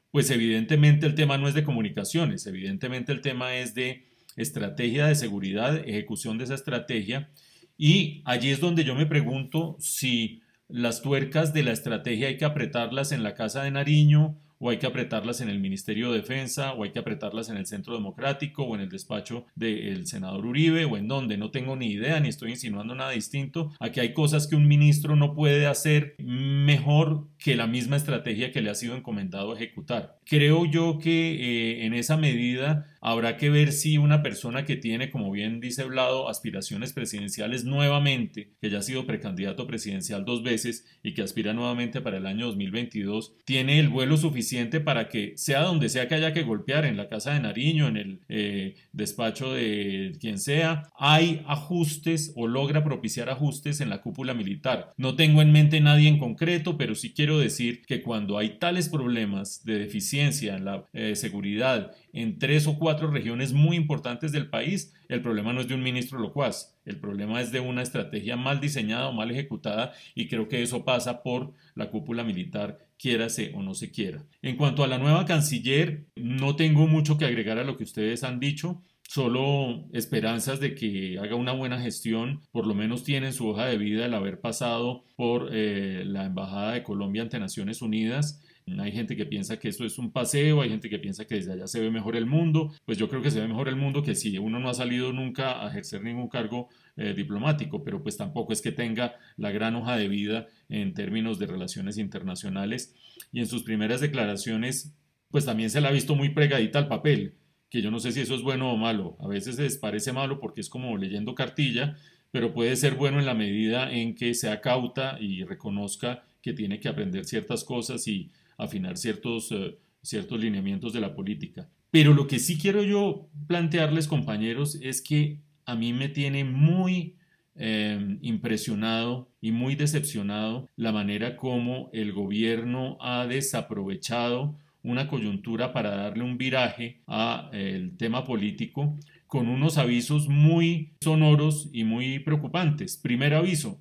pues 0.09 0.29
evidentemente 0.29 1.05
el 1.05 1.15
tema 1.15 1.37
no 1.37 1.49
es 1.49 1.53
de 1.53 1.65
comunicaciones, 1.65 2.47
evidentemente 2.47 3.11
el 3.11 3.19
tema 3.19 3.57
es 3.57 3.75
de 3.75 4.05
estrategia 4.37 5.07
de 5.07 5.15
seguridad, 5.15 5.85
ejecución 5.85 6.37
de 6.37 6.45
esa 6.45 6.55
estrategia. 6.55 7.29
Y 7.77 8.21
allí 8.23 8.51
es 8.51 8.61
donde 8.61 8.85
yo 8.85 8.95
me 8.95 9.05
pregunto 9.05 9.75
si 9.81 10.42
las 10.67 11.01
tuercas 11.01 11.53
de 11.53 11.63
la 11.63 11.71
estrategia 11.71 12.27
hay 12.27 12.37
que 12.37 12.45
apretarlas 12.45 13.11
en 13.11 13.23
la 13.23 13.35
Casa 13.35 13.63
de 13.63 13.71
Nariño 13.71 14.37
o 14.63 14.69
hay 14.69 14.77
que 14.77 14.87
apretarlas 14.87 15.41
en 15.41 15.49
el 15.49 15.59
Ministerio 15.59 16.11
de 16.11 16.19
Defensa, 16.19 16.71
o 16.71 16.85
hay 16.85 16.91
que 16.91 16.99
apretarlas 16.99 17.49
en 17.49 17.57
el 17.57 17.65
Centro 17.65 17.95
Democrático, 17.95 18.63
o 18.63 18.75
en 18.75 18.81
el 18.81 18.89
despacho 18.89 19.45
del 19.55 20.07
senador 20.07 20.45
Uribe, 20.45 20.85
o 20.85 20.95
en 20.95 21.09
donde, 21.09 21.35
no 21.35 21.51
tengo 21.51 21.75
ni 21.75 21.87
idea, 21.87 22.21
ni 22.21 22.29
estoy 22.29 22.51
insinuando 22.51 22.95
nada 22.95 23.11
distinto. 23.11 23.73
Aquí 23.81 23.99
hay 23.99 24.13
cosas 24.13 24.47
que 24.47 24.55
un 24.55 24.65
ministro 24.65 25.17
no 25.17 25.35
puede 25.35 25.67
hacer 25.67 26.15
mejor 26.17 27.27
que 27.37 27.57
la 27.57 27.67
misma 27.67 27.97
estrategia 27.97 28.51
que 28.51 28.61
le 28.61 28.69
ha 28.69 28.75
sido 28.75 28.95
encomendado 28.95 29.53
ejecutar. 29.53 30.17
Creo 30.25 30.65
yo 30.65 30.97
que 30.97 31.33
eh, 31.33 31.85
en 31.85 31.93
esa 31.93 32.15
medida 32.15 32.87
habrá 33.03 33.35
que 33.37 33.49
ver 33.49 33.73
si 33.73 33.97
una 33.97 34.23
persona 34.23 34.63
que 34.63 34.77
tiene, 34.77 35.11
como 35.11 35.29
bien 35.29 35.59
dice 35.59 35.83
Blado, 35.83 36.29
aspiraciones 36.29 36.93
presidenciales 36.93 37.65
nuevamente, 37.65 38.53
que 38.61 38.69
ya 38.69 38.79
ha 38.79 38.81
sido 38.81 39.05
precandidato 39.05 39.67
presidencial 39.67 40.23
dos 40.23 40.41
veces 40.41 40.85
y 41.03 41.13
que 41.13 41.21
aspira 41.21 41.53
nuevamente 41.53 41.99
para 41.99 42.17
el 42.17 42.25
año 42.25 42.47
2022, 42.47 43.35
tiene 43.43 43.79
el 43.79 43.89
vuelo 43.89 44.15
suficiente 44.15 44.79
para 44.79 45.09
que 45.09 45.33
sea 45.35 45.63
donde 45.63 45.89
sea 45.89 46.07
que 46.07 46.15
haya 46.15 46.33
que 46.33 46.43
golpear, 46.43 46.85
en 46.85 46.95
la 46.95 47.09
casa 47.09 47.33
de 47.33 47.41
Nariño, 47.41 47.89
en 47.89 47.97
el 47.97 48.19
eh, 48.29 48.75
despacho 48.93 49.53
de 49.53 50.15
quien 50.19 50.39
sea, 50.39 50.83
hay 50.97 51.43
ajustes 51.45 52.31
o 52.35 52.47
logra 52.47 52.85
propiciar 52.85 53.29
ajustes 53.29 53.81
en 53.81 53.89
la 53.89 54.01
cúpula 54.01 54.33
militar. 54.33 54.93
No 54.97 55.15
tengo 55.15 55.41
en 55.41 55.51
mente 55.51 55.81
nadie 55.81 56.07
en 56.07 56.19
concreto, 56.19 56.77
pero 56.77 56.95
sí 56.95 57.13
quiero 57.13 57.37
decir 57.37 57.81
que 57.85 58.01
cuando 58.01 58.37
hay 58.37 58.59
tales 58.59 58.87
problemas 58.87 59.63
de 59.65 59.79
deficiencia 59.79 60.55
en 60.55 60.65
la 60.65 60.85
eh, 60.93 61.15
seguridad 61.15 61.91
en 62.13 62.37
tres 62.37 62.67
o 62.67 62.77
cuatro 62.77 63.09
regiones 63.09 63.53
muy 63.53 63.75
importantes 63.75 64.31
del 64.31 64.49
país, 64.49 64.93
el 65.09 65.21
problema 65.21 65.51
no 65.51 65.61
es 65.61 65.67
de 65.67 65.73
un 65.73 65.83
ministro 65.83 66.19
locuaz, 66.19 66.77
el 66.85 66.99
problema 66.99 67.41
es 67.41 67.51
de 67.51 67.59
una 67.59 67.81
estrategia 67.81 68.37
mal 68.37 68.61
diseñada 68.61 69.09
o 69.09 69.13
mal 69.13 69.31
ejecutada 69.31 69.93
y 70.13 70.27
creo 70.27 70.47
que 70.47 70.61
eso 70.61 70.85
pasa 70.85 71.23
por 71.23 71.53
la 71.75 71.89
cúpula 71.89 72.23
militar, 72.23 72.79
quiérase 72.97 73.51
o 73.55 73.63
no 73.63 73.73
se 73.73 73.91
quiera. 73.91 74.23
En 74.41 74.55
cuanto 74.55 74.83
a 74.83 74.87
la 74.87 74.99
nueva 74.99 75.25
canciller, 75.25 76.05
no 76.15 76.55
tengo 76.55 76.87
mucho 76.87 77.17
que 77.17 77.25
agregar 77.25 77.57
a 77.57 77.63
lo 77.63 77.77
que 77.77 77.83
ustedes 77.83 78.23
han 78.23 78.39
dicho. 78.39 78.83
solo 79.05 79.85
esperanzas 79.91 80.59
de 80.59 80.73
que 80.73 81.19
haga 81.19 81.35
una 81.35 81.51
buena 81.51 81.79
gestión, 81.79 82.41
por 82.51 82.65
lo 82.65 82.73
menos 82.73 83.03
tiene 83.03 83.27
en 83.27 83.33
su 83.33 83.47
hoja 83.47 83.65
de 83.65 83.77
vida 83.77 84.05
el 84.05 84.13
haber 84.13 84.39
pasado 84.39 85.03
por 85.15 85.49
eh, 85.51 86.03
la 86.05 86.25
Embajada 86.25 86.71
de 86.73 86.83
Colombia 86.83 87.21
ante 87.21 87.37
Naciones 87.37 87.81
Unidas. 87.83 88.41
Hay 88.79 88.91
gente 88.91 89.15
que 89.15 89.25
piensa 89.25 89.59
que 89.59 89.69
eso 89.69 89.85
es 89.85 89.97
un 89.97 90.11
paseo, 90.11 90.61
hay 90.61 90.69
gente 90.69 90.89
que 90.89 90.99
piensa 90.99 91.25
que 91.25 91.35
desde 91.35 91.53
allá 91.53 91.67
se 91.67 91.81
ve 91.81 91.91
mejor 91.91 92.15
el 92.15 92.25
mundo. 92.25 92.73
Pues 92.85 92.97
yo 92.97 93.09
creo 93.09 93.21
que 93.21 93.31
se 93.31 93.41
ve 93.41 93.47
mejor 93.47 93.67
el 93.67 93.75
mundo 93.75 94.03
que 94.03 94.15
si 94.15 94.37
uno 94.37 94.59
no 94.59 94.69
ha 94.69 94.73
salido 94.73 95.11
nunca 95.11 95.63
a 95.63 95.69
ejercer 95.69 96.03
ningún 96.03 96.29
cargo 96.29 96.69
eh, 96.95 97.13
diplomático, 97.13 97.83
pero 97.83 98.01
pues 98.01 98.17
tampoco 98.17 98.53
es 98.53 98.61
que 98.61 98.71
tenga 98.71 99.15
la 99.37 99.51
gran 99.51 99.75
hoja 99.75 99.97
de 99.97 100.07
vida 100.07 100.47
en 100.69 100.93
términos 100.93 101.39
de 101.39 101.47
relaciones 101.47 101.97
internacionales. 101.97 102.95
Y 103.31 103.39
en 103.39 103.47
sus 103.47 103.63
primeras 103.63 104.01
declaraciones, 104.01 104.95
pues 105.29 105.45
también 105.45 105.69
se 105.69 105.81
la 105.81 105.89
ha 105.89 105.91
visto 105.91 106.15
muy 106.15 106.29
pregadita 106.29 106.79
al 106.79 106.87
papel 106.87 107.35
que 107.73 107.81
yo 107.81 107.89
no 107.89 107.99
sé 107.99 108.11
si 108.11 108.21
eso 108.21 108.35
es 108.35 108.43
bueno 108.43 108.71
o 108.71 108.77
malo. 108.77 109.17
A 109.19 109.27
veces 109.27 109.57
les 109.57 109.77
parece 109.77 110.13
malo 110.13 110.39
porque 110.39 110.61
es 110.61 110.69
como 110.69 110.95
leyendo 110.95 111.33
cartilla, 111.33 111.97
pero 112.29 112.53
puede 112.53 112.75
ser 112.75 112.93
bueno 112.93 113.17
en 113.17 113.25
la 113.25 113.33
medida 113.33 113.91
en 113.91 114.13
que 114.13 114.35
sea 114.35 114.61
cauta 114.61 115.17
y 115.19 115.43
reconozca 115.43 116.23
que 116.39 116.53
tiene 116.53 116.79
que 116.79 116.87
aprender 116.87 117.25
ciertas 117.25 117.63
cosas 117.63 118.07
y 118.07 118.29
afinar 118.57 118.97
ciertos, 118.97 119.51
eh, 119.51 119.77
ciertos 120.01 120.39
lineamientos 120.39 120.93
de 120.93 121.01
la 121.01 121.15
política. 121.15 121.69
Pero 121.91 122.13
lo 122.13 122.27
que 122.27 122.39
sí 122.39 122.57
quiero 122.57 122.83
yo 122.83 123.29
plantearles, 123.47 124.07
compañeros, 124.07 124.79
es 124.81 125.01
que 125.01 125.39
a 125.65 125.75
mí 125.75 125.93
me 125.93 126.09
tiene 126.09 126.43
muy 126.43 127.15
eh, 127.55 128.17
impresionado 128.21 129.29
y 129.39 129.51
muy 129.51 129.75
decepcionado 129.75 130.69
la 130.75 130.91
manera 130.91 131.37
como 131.37 131.91
el 131.93 132.11
gobierno 132.11 132.97
ha 132.99 133.27
desaprovechado 133.27 134.57
una 134.81 135.07
coyuntura 135.07 135.71
para 135.71 135.95
darle 135.95 136.23
un 136.23 136.37
viraje 136.37 137.01
al 137.05 137.91
tema 137.97 138.23
político 138.25 138.97
con 139.27 139.47
unos 139.47 139.77
avisos 139.77 140.27
muy 140.27 140.93
sonoros 141.01 141.69
y 141.71 141.83
muy 141.83 142.19
preocupantes. 142.19 142.97
Primer 142.97 143.33
aviso, 143.33 143.79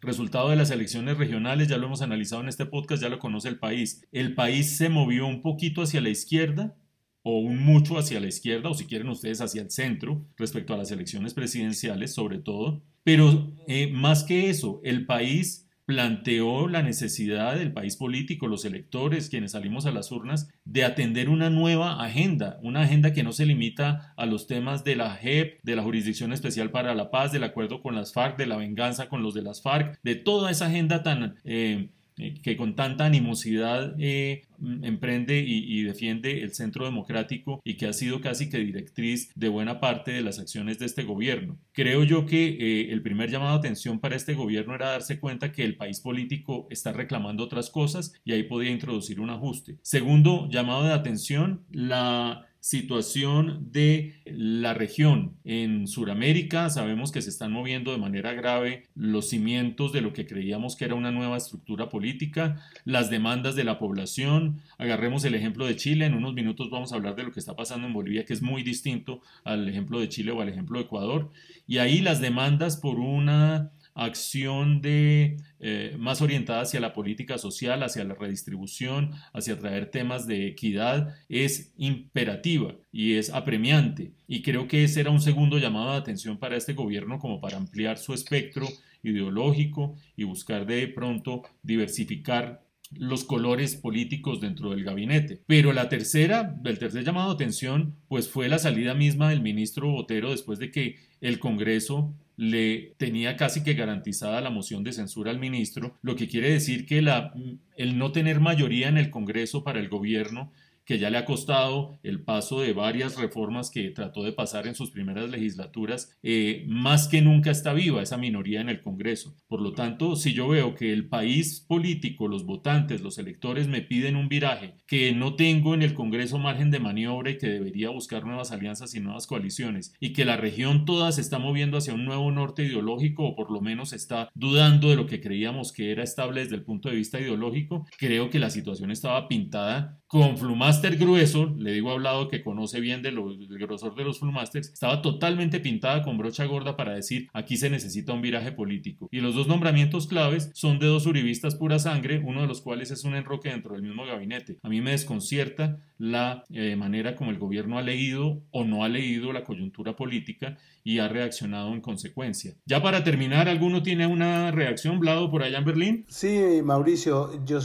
Resultado 0.00 0.50
de 0.50 0.56
las 0.56 0.70
elecciones 0.70 1.18
regionales, 1.18 1.68
ya 1.68 1.76
lo 1.76 1.86
hemos 1.86 2.02
analizado 2.02 2.42
en 2.42 2.48
este 2.48 2.66
podcast, 2.66 3.02
ya 3.02 3.08
lo 3.08 3.18
conoce 3.18 3.48
el 3.48 3.58
país. 3.58 4.06
El 4.12 4.34
país 4.34 4.76
se 4.76 4.88
movió 4.88 5.26
un 5.26 5.42
poquito 5.42 5.82
hacia 5.82 6.00
la 6.00 6.08
izquierda 6.08 6.76
o 7.22 7.40
un 7.40 7.62
mucho 7.62 7.98
hacia 7.98 8.20
la 8.20 8.28
izquierda, 8.28 8.70
o 8.70 8.74
si 8.74 8.86
quieren 8.86 9.08
ustedes 9.08 9.40
hacia 9.40 9.60
el 9.60 9.70
centro, 9.70 10.24
respecto 10.36 10.72
a 10.72 10.78
las 10.78 10.90
elecciones 10.90 11.34
presidenciales 11.34 12.14
sobre 12.14 12.38
todo. 12.38 12.82
Pero 13.04 13.52
eh, 13.66 13.90
más 13.92 14.24
que 14.24 14.48
eso, 14.48 14.80
el 14.84 15.04
país 15.04 15.67
planteó 15.88 16.68
la 16.68 16.82
necesidad 16.82 17.56
del 17.56 17.72
país 17.72 17.96
político, 17.96 18.46
los 18.46 18.66
electores, 18.66 19.30
quienes 19.30 19.52
salimos 19.52 19.86
a 19.86 19.90
las 19.90 20.12
urnas, 20.12 20.50
de 20.66 20.84
atender 20.84 21.30
una 21.30 21.48
nueva 21.48 22.04
agenda, 22.04 22.58
una 22.62 22.82
agenda 22.82 23.14
que 23.14 23.22
no 23.22 23.32
se 23.32 23.46
limita 23.46 24.12
a 24.18 24.26
los 24.26 24.46
temas 24.46 24.84
de 24.84 24.96
la 24.96 25.16
JEP, 25.16 25.60
de 25.62 25.76
la 25.76 25.82
Jurisdicción 25.82 26.34
Especial 26.34 26.70
para 26.70 26.94
la 26.94 27.10
Paz, 27.10 27.32
del 27.32 27.42
acuerdo 27.42 27.80
con 27.80 27.94
las 27.94 28.12
FARC, 28.12 28.36
de 28.36 28.44
la 28.44 28.58
venganza 28.58 29.08
con 29.08 29.22
los 29.22 29.32
de 29.32 29.40
las 29.40 29.62
FARC, 29.62 29.98
de 30.02 30.14
toda 30.14 30.50
esa 30.50 30.66
agenda 30.66 31.02
tan... 31.02 31.36
Eh, 31.44 31.88
eh, 32.18 32.34
que 32.42 32.56
con 32.56 32.74
tanta 32.74 33.06
animosidad 33.06 33.94
eh, 33.98 34.42
emprende 34.82 35.38
y, 35.46 35.82
defiende 35.82 36.42
el 36.42 36.52
centro 36.52 36.84
democrático 36.84 37.60
y 37.64 37.76
que 37.76 37.86
ha 37.86 37.92
sido 37.92 38.20
casi 38.20 38.50
que 38.50 38.58
directriz 38.58 39.30
de 39.34 39.48
buena 39.48 39.80
parte 39.80 40.10
de 40.10 40.22
las 40.22 40.38
acciones 40.38 40.78
de 40.78 40.86
este 40.86 41.04
gobierno. 41.04 41.56
Creo 41.72 42.02
yo 42.04 42.26
que 42.26 42.48
eh, 42.48 42.92
el 42.92 43.02
primer 43.02 43.30
llamado 43.30 43.52
de 43.52 43.58
atención 43.58 44.00
para 44.00 44.16
este 44.16 44.34
gobierno 44.34 44.74
era 44.74 44.90
darse 44.90 45.20
cuenta 45.20 45.52
que 45.52 45.64
el 45.64 45.76
país 45.76 46.00
político 46.00 46.66
está 46.70 46.92
reclamando 46.92 47.44
otras 47.44 47.70
cosas 47.70 48.12
y 48.24 48.32
ahí 48.32 48.42
podía 48.42 48.70
introducir 48.70 49.20
un 49.20 49.30
ajuste. 49.30 49.76
Segundo 49.82 50.48
llamado 50.50 50.84
de 50.84 50.92
atención, 50.92 51.64
la 51.70 52.47
situación 52.60 53.70
de 53.70 54.14
la 54.26 54.74
región. 54.74 55.36
En 55.44 55.86
Sudamérica 55.86 56.70
sabemos 56.70 57.12
que 57.12 57.22
se 57.22 57.30
están 57.30 57.52
moviendo 57.52 57.92
de 57.92 57.98
manera 57.98 58.32
grave 58.32 58.88
los 58.94 59.28
cimientos 59.28 59.92
de 59.92 60.00
lo 60.00 60.12
que 60.12 60.26
creíamos 60.26 60.76
que 60.76 60.84
era 60.84 60.94
una 60.94 61.10
nueva 61.10 61.36
estructura 61.36 61.88
política, 61.88 62.60
las 62.84 63.10
demandas 63.10 63.54
de 63.54 63.64
la 63.64 63.78
población. 63.78 64.60
Agarremos 64.78 65.24
el 65.24 65.34
ejemplo 65.34 65.66
de 65.66 65.76
Chile, 65.76 66.06
en 66.06 66.14
unos 66.14 66.34
minutos 66.34 66.70
vamos 66.70 66.92
a 66.92 66.96
hablar 66.96 67.16
de 67.16 67.24
lo 67.24 67.32
que 67.32 67.40
está 67.40 67.56
pasando 67.56 67.86
en 67.86 67.92
Bolivia, 67.92 68.24
que 68.24 68.32
es 68.32 68.42
muy 68.42 68.62
distinto 68.62 69.20
al 69.44 69.68
ejemplo 69.68 70.00
de 70.00 70.08
Chile 70.08 70.32
o 70.32 70.40
al 70.40 70.48
ejemplo 70.48 70.78
de 70.78 70.84
Ecuador. 70.84 71.30
Y 71.66 71.78
ahí 71.78 72.00
las 72.00 72.20
demandas 72.20 72.76
por 72.76 72.98
una 72.98 73.70
acción 73.98 74.80
de, 74.80 75.36
eh, 75.58 75.96
más 75.98 76.22
orientada 76.22 76.62
hacia 76.62 76.80
la 76.80 76.92
política 76.92 77.36
social, 77.36 77.82
hacia 77.82 78.04
la 78.04 78.14
redistribución, 78.14 79.10
hacia 79.32 79.58
traer 79.58 79.90
temas 79.90 80.26
de 80.26 80.46
equidad, 80.46 81.14
es 81.28 81.72
imperativa 81.76 82.76
y 82.92 83.14
es 83.14 83.30
apremiante. 83.30 84.12
Y 84.28 84.42
creo 84.42 84.68
que 84.68 84.84
ese 84.84 85.00
era 85.00 85.10
un 85.10 85.20
segundo 85.20 85.58
llamado 85.58 85.92
de 85.92 85.98
atención 85.98 86.38
para 86.38 86.56
este 86.56 86.74
gobierno 86.74 87.18
como 87.18 87.40
para 87.40 87.56
ampliar 87.56 87.98
su 87.98 88.14
espectro 88.14 88.68
ideológico 89.02 89.96
y 90.16 90.24
buscar 90.24 90.64
de 90.64 90.86
pronto 90.88 91.42
diversificar 91.62 92.62
los 92.92 93.24
colores 93.24 93.76
políticos 93.76 94.40
dentro 94.40 94.70
del 94.70 94.84
gabinete. 94.84 95.42
Pero 95.46 95.72
la 95.72 95.88
tercera, 95.88 96.56
el 96.64 96.78
tercer 96.78 97.04
llamado 97.04 97.28
de 97.28 97.34
atención, 97.34 97.96
pues 98.08 98.28
fue 98.28 98.48
la 98.48 98.58
salida 98.58 98.94
misma 98.94 99.28
del 99.28 99.42
ministro 99.42 99.90
Botero 99.90 100.30
después 100.30 100.58
de 100.58 100.70
que 100.70 100.96
el 101.20 101.38
Congreso 101.38 102.14
le 102.38 102.94
tenía 102.98 103.36
casi 103.36 103.64
que 103.64 103.74
garantizada 103.74 104.40
la 104.40 104.48
moción 104.48 104.84
de 104.84 104.92
censura 104.92 105.32
al 105.32 105.40
ministro, 105.40 105.98
lo 106.02 106.14
que 106.14 106.28
quiere 106.28 106.52
decir 106.52 106.86
que 106.86 107.02
la, 107.02 107.34
el 107.76 107.98
no 107.98 108.12
tener 108.12 108.38
mayoría 108.38 108.88
en 108.88 108.96
el 108.96 109.10
Congreso 109.10 109.64
para 109.64 109.80
el 109.80 109.88
gobierno 109.88 110.52
que 110.88 110.98
ya 110.98 111.10
le 111.10 111.18
ha 111.18 111.26
costado 111.26 112.00
el 112.02 112.22
paso 112.22 112.62
de 112.62 112.72
varias 112.72 113.18
reformas 113.18 113.70
que 113.70 113.90
trató 113.90 114.22
de 114.22 114.32
pasar 114.32 114.66
en 114.66 114.74
sus 114.74 114.90
primeras 114.90 115.28
legislaturas, 115.28 116.16
eh, 116.22 116.64
más 116.66 117.08
que 117.08 117.20
nunca 117.20 117.50
está 117.50 117.74
viva 117.74 118.02
esa 118.02 118.16
minoría 118.16 118.62
en 118.62 118.70
el 118.70 118.80
Congreso. 118.80 119.36
Por 119.48 119.60
lo 119.60 119.74
tanto, 119.74 120.16
si 120.16 120.32
yo 120.32 120.48
veo 120.48 120.74
que 120.74 120.94
el 120.94 121.06
país 121.06 121.60
político, 121.60 122.26
los 122.26 122.46
votantes, 122.46 123.02
los 123.02 123.18
electores 123.18 123.68
me 123.68 123.82
piden 123.82 124.16
un 124.16 124.30
viraje, 124.30 124.76
que 124.86 125.12
no 125.12 125.34
tengo 125.34 125.74
en 125.74 125.82
el 125.82 125.92
Congreso 125.92 126.38
margen 126.38 126.70
de 126.70 126.80
maniobra 126.80 127.32
y 127.32 127.36
que 127.36 127.48
debería 127.48 127.90
buscar 127.90 128.24
nuevas 128.24 128.50
alianzas 128.50 128.94
y 128.94 129.00
nuevas 129.00 129.26
coaliciones, 129.26 129.92
y 130.00 130.14
que 130.14 130.24
la 130.24 130.38
región 130.38 130.86
toda 130.86 131.12
se 131.12 131.20
está 131.20 131.38
moviendo 131.38 131.76
hacia 131.76 131.92
un 131.92 132.06
nuevo 132.06 132.30
norte 132.32 132.64
ideológico, 132.64 133.26
o 133.26 133.36
por 133.36 133.50
lo 133.50 133.60
menos 133.60 133.92
está 133.92 134.30
dudando 134.34 134.88
de 134.88 134.96
lo 134.96 135.06
que 135.06 135.20
creíamos 135.20 135.70
que 135.70 135.92
era 135.92 136.02
estable 136.02 136.40
desde 136.40 136.56
el 136.56 136.62
punto 136.62 136.88
de 136.88 136.96
vista 136.96 137.20
ideológico, 137.20 137.86
creo 137.98 138.30
que 138.30 138.38
la 138.38 138.48
situación 138.48 138.90
estaba 138.90 139.28
pintada 139.28 139.97
con 140.08 140.38
Flumaster 140.38 140.96
grueso, 140.96 141.54
le 141.58 141.72
digo 141.72 141.90
hablado 141.90 142.28
que 142.28 142.42
conoce 142.42 142.80
bien 142.80 143.02
de 143.02 143.12
lo, 143.12 143.34
del 143.34 143.58
grosor 143.58 143.94
de 143.94 144.04
los 144.04 144.18
Flumasters, 144.18 144.72
estaba 144.72 145.02
totalmente 145.02 145.60
pintada 145.60 146.02
con 146.02 146.16
brocha 146.16 146.46
gorda 146.46 146.76
para 146.76 146.94
decir 146.94 147.28
aquí 147.34 147.58
se 147.58 147.68
necesita 147.68 148.14
un 148.14 148.22
viraje 148.22 148.50
político. 148.50 149.08
Y 149.12 149.20
los 149.20 149.34
dos 149.34 149.48
nombramientos 149.48 150.06
claves 150.06 150.50
son 150.54 150.78
de 150.78 150.86
dos 150.86 151.04
uribistas 151.04 151.56
pura 151.56 151.78
sangre, 151.78 152.22
uno 152.24 152.40
de 152.40 152.48
los 152.48 152.62
cuales 152.62 152.90
es 152.90 153.04
un 153.04 153.16
enroque 153.16 153.50
dentro 153.50 153.74
del 153.74 153.82
mismo 153.82 154.06
gabinete. 154.06 154.56
A 154.62 154.70
mí 154.70 154.80
me 154.80 154.92
desconcierta 154.92 155.78
la 155.98 156.44
eh, 156.50 156.76
manera 156.76 157.16
como 157.16 157.30
el 157.30 157.38
gobierno 157.38 157.78
ha 157.78 157.82
leído 157.82 158.42
o 158.50 158.64
no 158.64 158.84
ha 158.84 158.88
leído 158.88 159.32
la 159.32 159.44
coyuntura 159.44 159.96
política 159.96 160.56
y 160.84 161.00
ha 161.00 161.08
reaccionado 161.08 161.74
en 161.74 161.80
consecuencia. 161.80 162.54
Ya 162.64 162.82
para 162.82 163.04
terminar, 163.04 163.48
¿alguno 163.48 163.82
tiene 163.82 164.06
una 164.06 164.50
reacción, 164.50 165.00
Blado, 165.00 165.30
por 165.30 165.42
allá 165.42 165.58
en 165.58 165.64
Berlín? 165.64 166.04
Sí, 166.08 166.62
Mauricio, 166.64 167.44
yo 167.44 167.60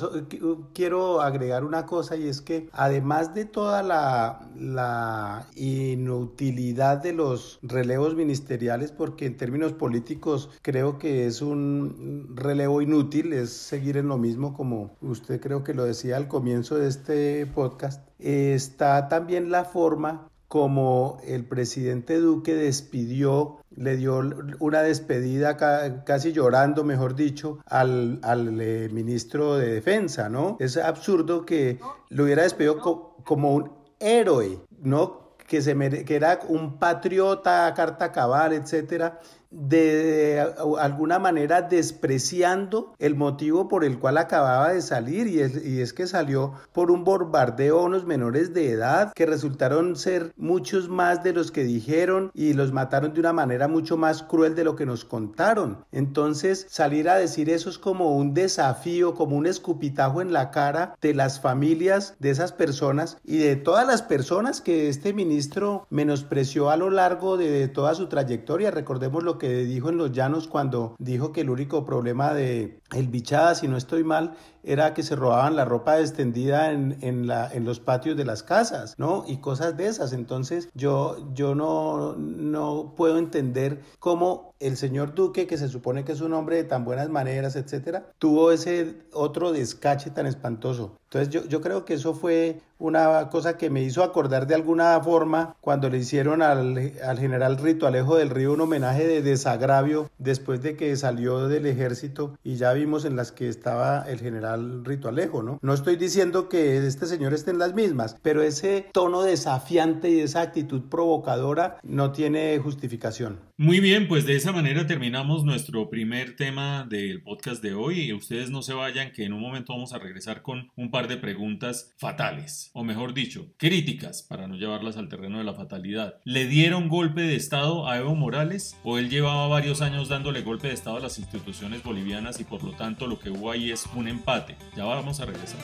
quiero 0.74 1.22
agregar 1.22 1.64
una 1.64 1.86
cosa 1.86 2.18
y 2.18 2.28
es 2.28 2.42
que 2.42 2.68
además 2.74 3.34
de 3.34 3.46
toda 3.46 3.82
la 3.84 5.48
inutilidad 5.56 7.02
de 7.02 7.14
los 7.14 7.60
relevos 7.62 8.16
ministeriales, 8.16 8.92
porque 8.92 9.26
en 9.26 9.38
términos 9.38 9.74
políticos 9.74 10.50
creo 10.62 10.98
que 10.98 11.28
es 11.28 11.42
un 11.42 12.34
relevo 12.36 12.82
inútil, 12.82 13.34
es 13.34 13.52
seguir 13.52 13.98
en 13.98 14.08
lo 14.08 14.18
mismo 14.18 14.54
como 14.54 14.98
usted 15.02 15.40
creo 15.40 15.64
que 15.64 15.74
lo 15.74 15.86
decía 15.86 16.18
al 16.18 16.28
comienzo 16.28 16.76
de 16.78 16.88
este 16.88 17.46
podcast, 17.46 18.08
está 18.24 19.08
también 19.10 19.52
la 19.52 19.66
forma 19.66 20.28
como 20.54 21.18
el 21.26 21.46
presidente 21.46 22.20
Duque 22.20 22.54
despidió, 22.54 23.58
le 23.76 23.98
dio 23.98 24.22
una 24.60 24.84
despedida 24.84 25.58
casi 26.04 26.32
llorando, 26.32 26.84
mejor 26.84 27.16
dicho, 27.16 27.58
al, 27.66 28.20
eh, 28.62 28.88
ministro 28.94 29.58
de 29.58 29.74
Defensa, 29.74 30.30
¿no? 30.30 30.58
Es 30.60 30.78
absurdo 30.78 31.44
que 31.44 31.80
lo 32.10 32.26
hubiera 32.26 32.44
despedido 32.44 32.78
como 33.24 33.56
un 33.56 33.72
héroe, 34.00 34.60
¿no? 34.80 35.34
Que, 35.48 35.64
se 35.64 35.76
que 36.06 36.16
era 36.16 36.40
un 36.48 36.78
patriota, 36.78 37.74
carta 37.76 38.12
cabal, 38.12 38.54
etcétera, 38.54 39.20
de, 39.54 40.44
alguna 40.80 41.20
manera 41.20 41.62
despreciando 41.62 42.94
el 43.00 43.16
motivo 43.16 43.68
por 43.68 43.86
el 43.86 44.00
cual 44.00 44.18
acababa 44.18 44.74
de 44.74 44.82
salir 44.82 45.28
y 45.28 45.40
es, 45.40 45.64
y 45.64 45.82
es 45.82 45.94
que 45.94 46.08
salió 46.08 46.54
por 46.72 46.92
un 46.92 47.04
bombardeo 47.04 47.80
a 47.80 47.84
unos 47.84 48.06
menores 48.06 48.54
de 48.54 48.72
edad 48.72 49.14
que 49.14 49.26
resultaron 49.26 49.96
ser 49.96 50.34
muchos 50.36 50.90
más 50.90 51.24
de 51.24 51.34
los 51.34 51.52
que 51.52 51.64
dijeron 51.64 52.32
y 52.34 52.54
los 52.54 52.72
mataron 52.72 53.14
de 53.14 53.20
una 53.20 53.34
manera 53.34 53.68
mucho 53.68 53.96
más 53.96 54.24
cruel 54.24 54.56
de 54.56 54.64
lo 54.64 54.76
que 54.76 54.86
nos 54.86 55.06
contaron. 55.06 55.86
Entonces 55.92 56.66
salir 56.70 57.10
a 57.10 57.16
decir 57.16 57.50
eso 57.50 57.70
es 57.70 57.78
como 57.78 58.16
un 58.18 58.34
desafío, 58.34 59.14
como 59.14 59.36
un 59.36 59.46
escupitajo 59.46 60.22
en 60.22 60.34
la 60.34 60.52
cara 60.52 60.96
de 61.02 61.14
las 61.14 61.40
familias 61.40 62.16
de 62.20 62.32
esas 62.32 62.52
personas 62.52 63.18
y 63.24 63.38
de 63.38 63.56
todas 63.56 63.86
las 63.86 64.02
personas 64.02 64.62
que 64.62 64.90
este 64.90 65.14
ministro 65.14 65.86
menospreció 65.90 66.70
a 66.70 66.78
lo 66.78 66.90
largo 66.90 67.38
de 67.38 67.68
toda 67.68 67.94
su 67.94 68.08
trayectoria. 68.08 68.72
Recordemos 68.72 69.24
lo 69.24 69.38
que 69.38 69.43
dijo 69.50 69.90
en 69.90 69.98
Los 69.98 70.12
Llanos 70.12 70.48
cuando 70.48 70.96
dijo 71.00 71.32
que 71.32 71.42
el 71.42 71.50
único 71.50 71.86
problema 71.86 72.34
de 72.34 72.80
el 72.94 73.08
bichada, 73.08 73.56
si 73.56 73.68
no 73.68 73.78
estoy 73.78 74.04
mal, 74.04 74.36
era 74.64 74.94
que 74.94 75.04
se 75.04 75.16
robaban 75.16 75.56
la 75.56 75.66
ropa 75.66 76.00
extendida 76.00 76.72
en, 76.72 76.98
en, 77.02 77.28
la, 77.28 77.52
en 77.52 77.66
los 77.66 77.80
patios 77.80 78.18
de 78.18 78.26
las 78.26 78.44
casas, 78.44 78.96
¿no? 78.98 79.26
Y 79.28 79.38
cosas 79.38 79.78
de 79.78 79.88
esas. 79.88 80.14
Entonces 80.14 80.70
yo, 80.74 81.18
yo 81.34 81.56
no, 81.56 82.16
no 82.16 82.94
puedo 82.96 83.18
entender 83.18 83.82
cómo 84.00 84.54
el 84.60 84.78
señor 84.78 85.14
Duque, 85.14 85.46
que 85.46 85.58
se 85.58 85.68
supone 85.68 86.06
que 86.06 86.14
es 86.14 86.22
un 86.22 86.34
hombre 86.34 86.56
de 86.56 86.64
tan 86.64 86.86
buenas 86.86 87.10
maneras, 87.10 87.58
etcétera, 87.58 88.06
tuvo 88.18 88.52
ese 88.52 88.96
otro 89.12 89.52
descache 89.52 90.10
tan 90.10 90.26
espantoso. 90.26 90.98
Entonces 91.06 91.30
yo, 91.30 91.46
yo 91.48 91.62
creo 91.62 91.84
que 91.84 91.96
eso 91.96 92.14
fue 92.14 92.62
una 92.80 93.30
cosa 93.30 93.58
que 93.58 93.70
me 93.70 93.84
hizo 93.84 94.04
acordar 94.04 94.48
de 94.48 94.56
alguna 94.56 95.00
forma 95.02 95.56
cuando 95.62 95.90
le 95.90 95.98
hicieron 95.98 96.42
al, 96.42 96.94
al 97.06 97.20
general 97.20 97.58
Rito 97.58 97.88
Alejo 97.88 98.16
del 98.16 98.30
Río 98.30 98.54
un 98.54 98.62
homenaje 98.62 99.06
de 99.06 99.22
desagravio 99.22 100.10
después 100.18 100.62
de 100.62 100.76
que 100.76 100.96
salió 100.96 101.48
del 101.48 101.66
ejército 101.66 102.38
y 102.44 102.56
ya 102.56 102.74
vimos 102.74 103.06
en 103.06 103.16
las 103.16 103.32
que 103.32 103.48
estaba 103.48 104.04
el 104.10 104.20
general 104.20 104.53
Rito 104.58 105.08
Alejo, 105.08 105.44
¿no? 105.44 105.60
No 105.62 105.74
estoy 105.74 105.96
diciendo 105.96 106.50
que 106.50 106.78
este 106.86 107.06
señor 107.06 107.34
esté 107.34 107.52
en 107.52 107.60
las 107.60 107.74
mismas, 107.74 108.18
pero 108.22 108.42
ese 108.42 108.88
tono 108.92 109.24
desafiante 109.24 110.10
y 110.10 110.20
esa 110.20 110.42
actitud 110.42 110.84
provocadora 110.90 111.78
no 111.84 112.12
tiene 112.12 112.60
justificación. 112.60 113.40
Muy 113.64 113.80
bien, 113.80 114.10
pues 114.10 114.26
de 114.26 114.36
esa 114.36 114.52
manera 114.52 114.86
terminamos 114.88 115.46
nuestro 115.46 115.90
primer 115.90 116.36
tema 116.36 116.86
del 116.90 117.24
podcast 117.24 117.64
de 117.64 117.74
hoy 117.74 118.02
y 118.02 118.12
ustedes 118.12 118.50
no 118.50 118.62
se 118.62 118.74
vayan 118.74 119.14
que 119.14 119.24
en 119.24 119.32
un 119.32 119.40
momento 119.40 119.72
vamos 119.72 119.94
a 119.94 120.00
regresar 120.00 120.42
con 120.42 120.70
un 120.76 120.92
par 120.92 121.08
de 121.08 121.16
preguntas 121.16 121.94
fatales, 121.96 122.72
o 122.74 122.84
mejor 122.84 123.14
dicho, 123.14 123.54
críticas 123.56 124.22
para 124.22 124.50
no 124.50 124.58
llevarlas 124.58 124.98
al 124.98 125.08
terreno 125.08 125.38
de 125.38 125.46
la 125.46 125.54
fatalidad. 125.54 126.16
¿Le 126.26 126.46
dieron 126.46 126.90
golpe 126.90 127.22
de 127.22 127.38
Estado 127.38 127.88
a 127.88 127.96
Evo 127.96 128.16
Morales 128.16 128.78
o 128.84 128.98
él 128.98 129.10
llevaba 129.10 129.48
varios 129.48 129.82
años 129.82 130.10
dándole 130.10 130.42
golpe 130.42 130.68
de 130.68 130.74
Estado 130.74 130.98
a 130.98 131.00
las 131.00 131.18
instituciones 131.18 131.84
bolivianas 131.84 132.42
y 132.42 132.44
por 132.44 132.66
lo 132.66 132.74
tanto 132.74 133.08
lo 133.08 133.18
que 133.18 133.30
hubo 133.30 133.50
ahí 133.50 133.72
es 133.72 133.86
un 133.96 134.10
empate? 134.10 134.58
Ya 134.76 134.84
vamos 134.84 135.22
a 135.22 135.26
regresar. 135.26 135.62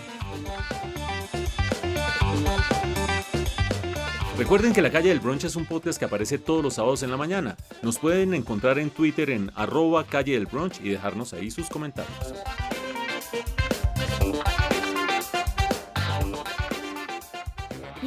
Recuerden 4.40 4.72
que 4.72 4.82
La 4.82 4.90
Calle 4.90 5.10
del 5.10 5.20
Brunch 5.20 5.44
es 5.44 5.58
un 5.58 5.66
podcast 5.66 6.00
que 6.00 6.06
aparece 6.06 6.38
todos 6.38 6.64
los 6.64 6.76
sábados 6.76 7.04
en 7.04 7.12
la 7.12 7.18
mañana. 7.18 7.58
Nos 7.82 8.00
pueden 8.00 8.34
encontrar 8.34 8.80
en 8.80 8.90
Twitter 8.90 9.32
en 9.32 9.52
arroba 9.54 10.06
calle 10.06 10.32
del 10.32 10.46
brunch 10.46 10.80
y 10.82 10.92
dejarnos 10.92 11.34
ahí 11.34 11.52
sus 11.52 11.68
comentarios. 11.68 12.16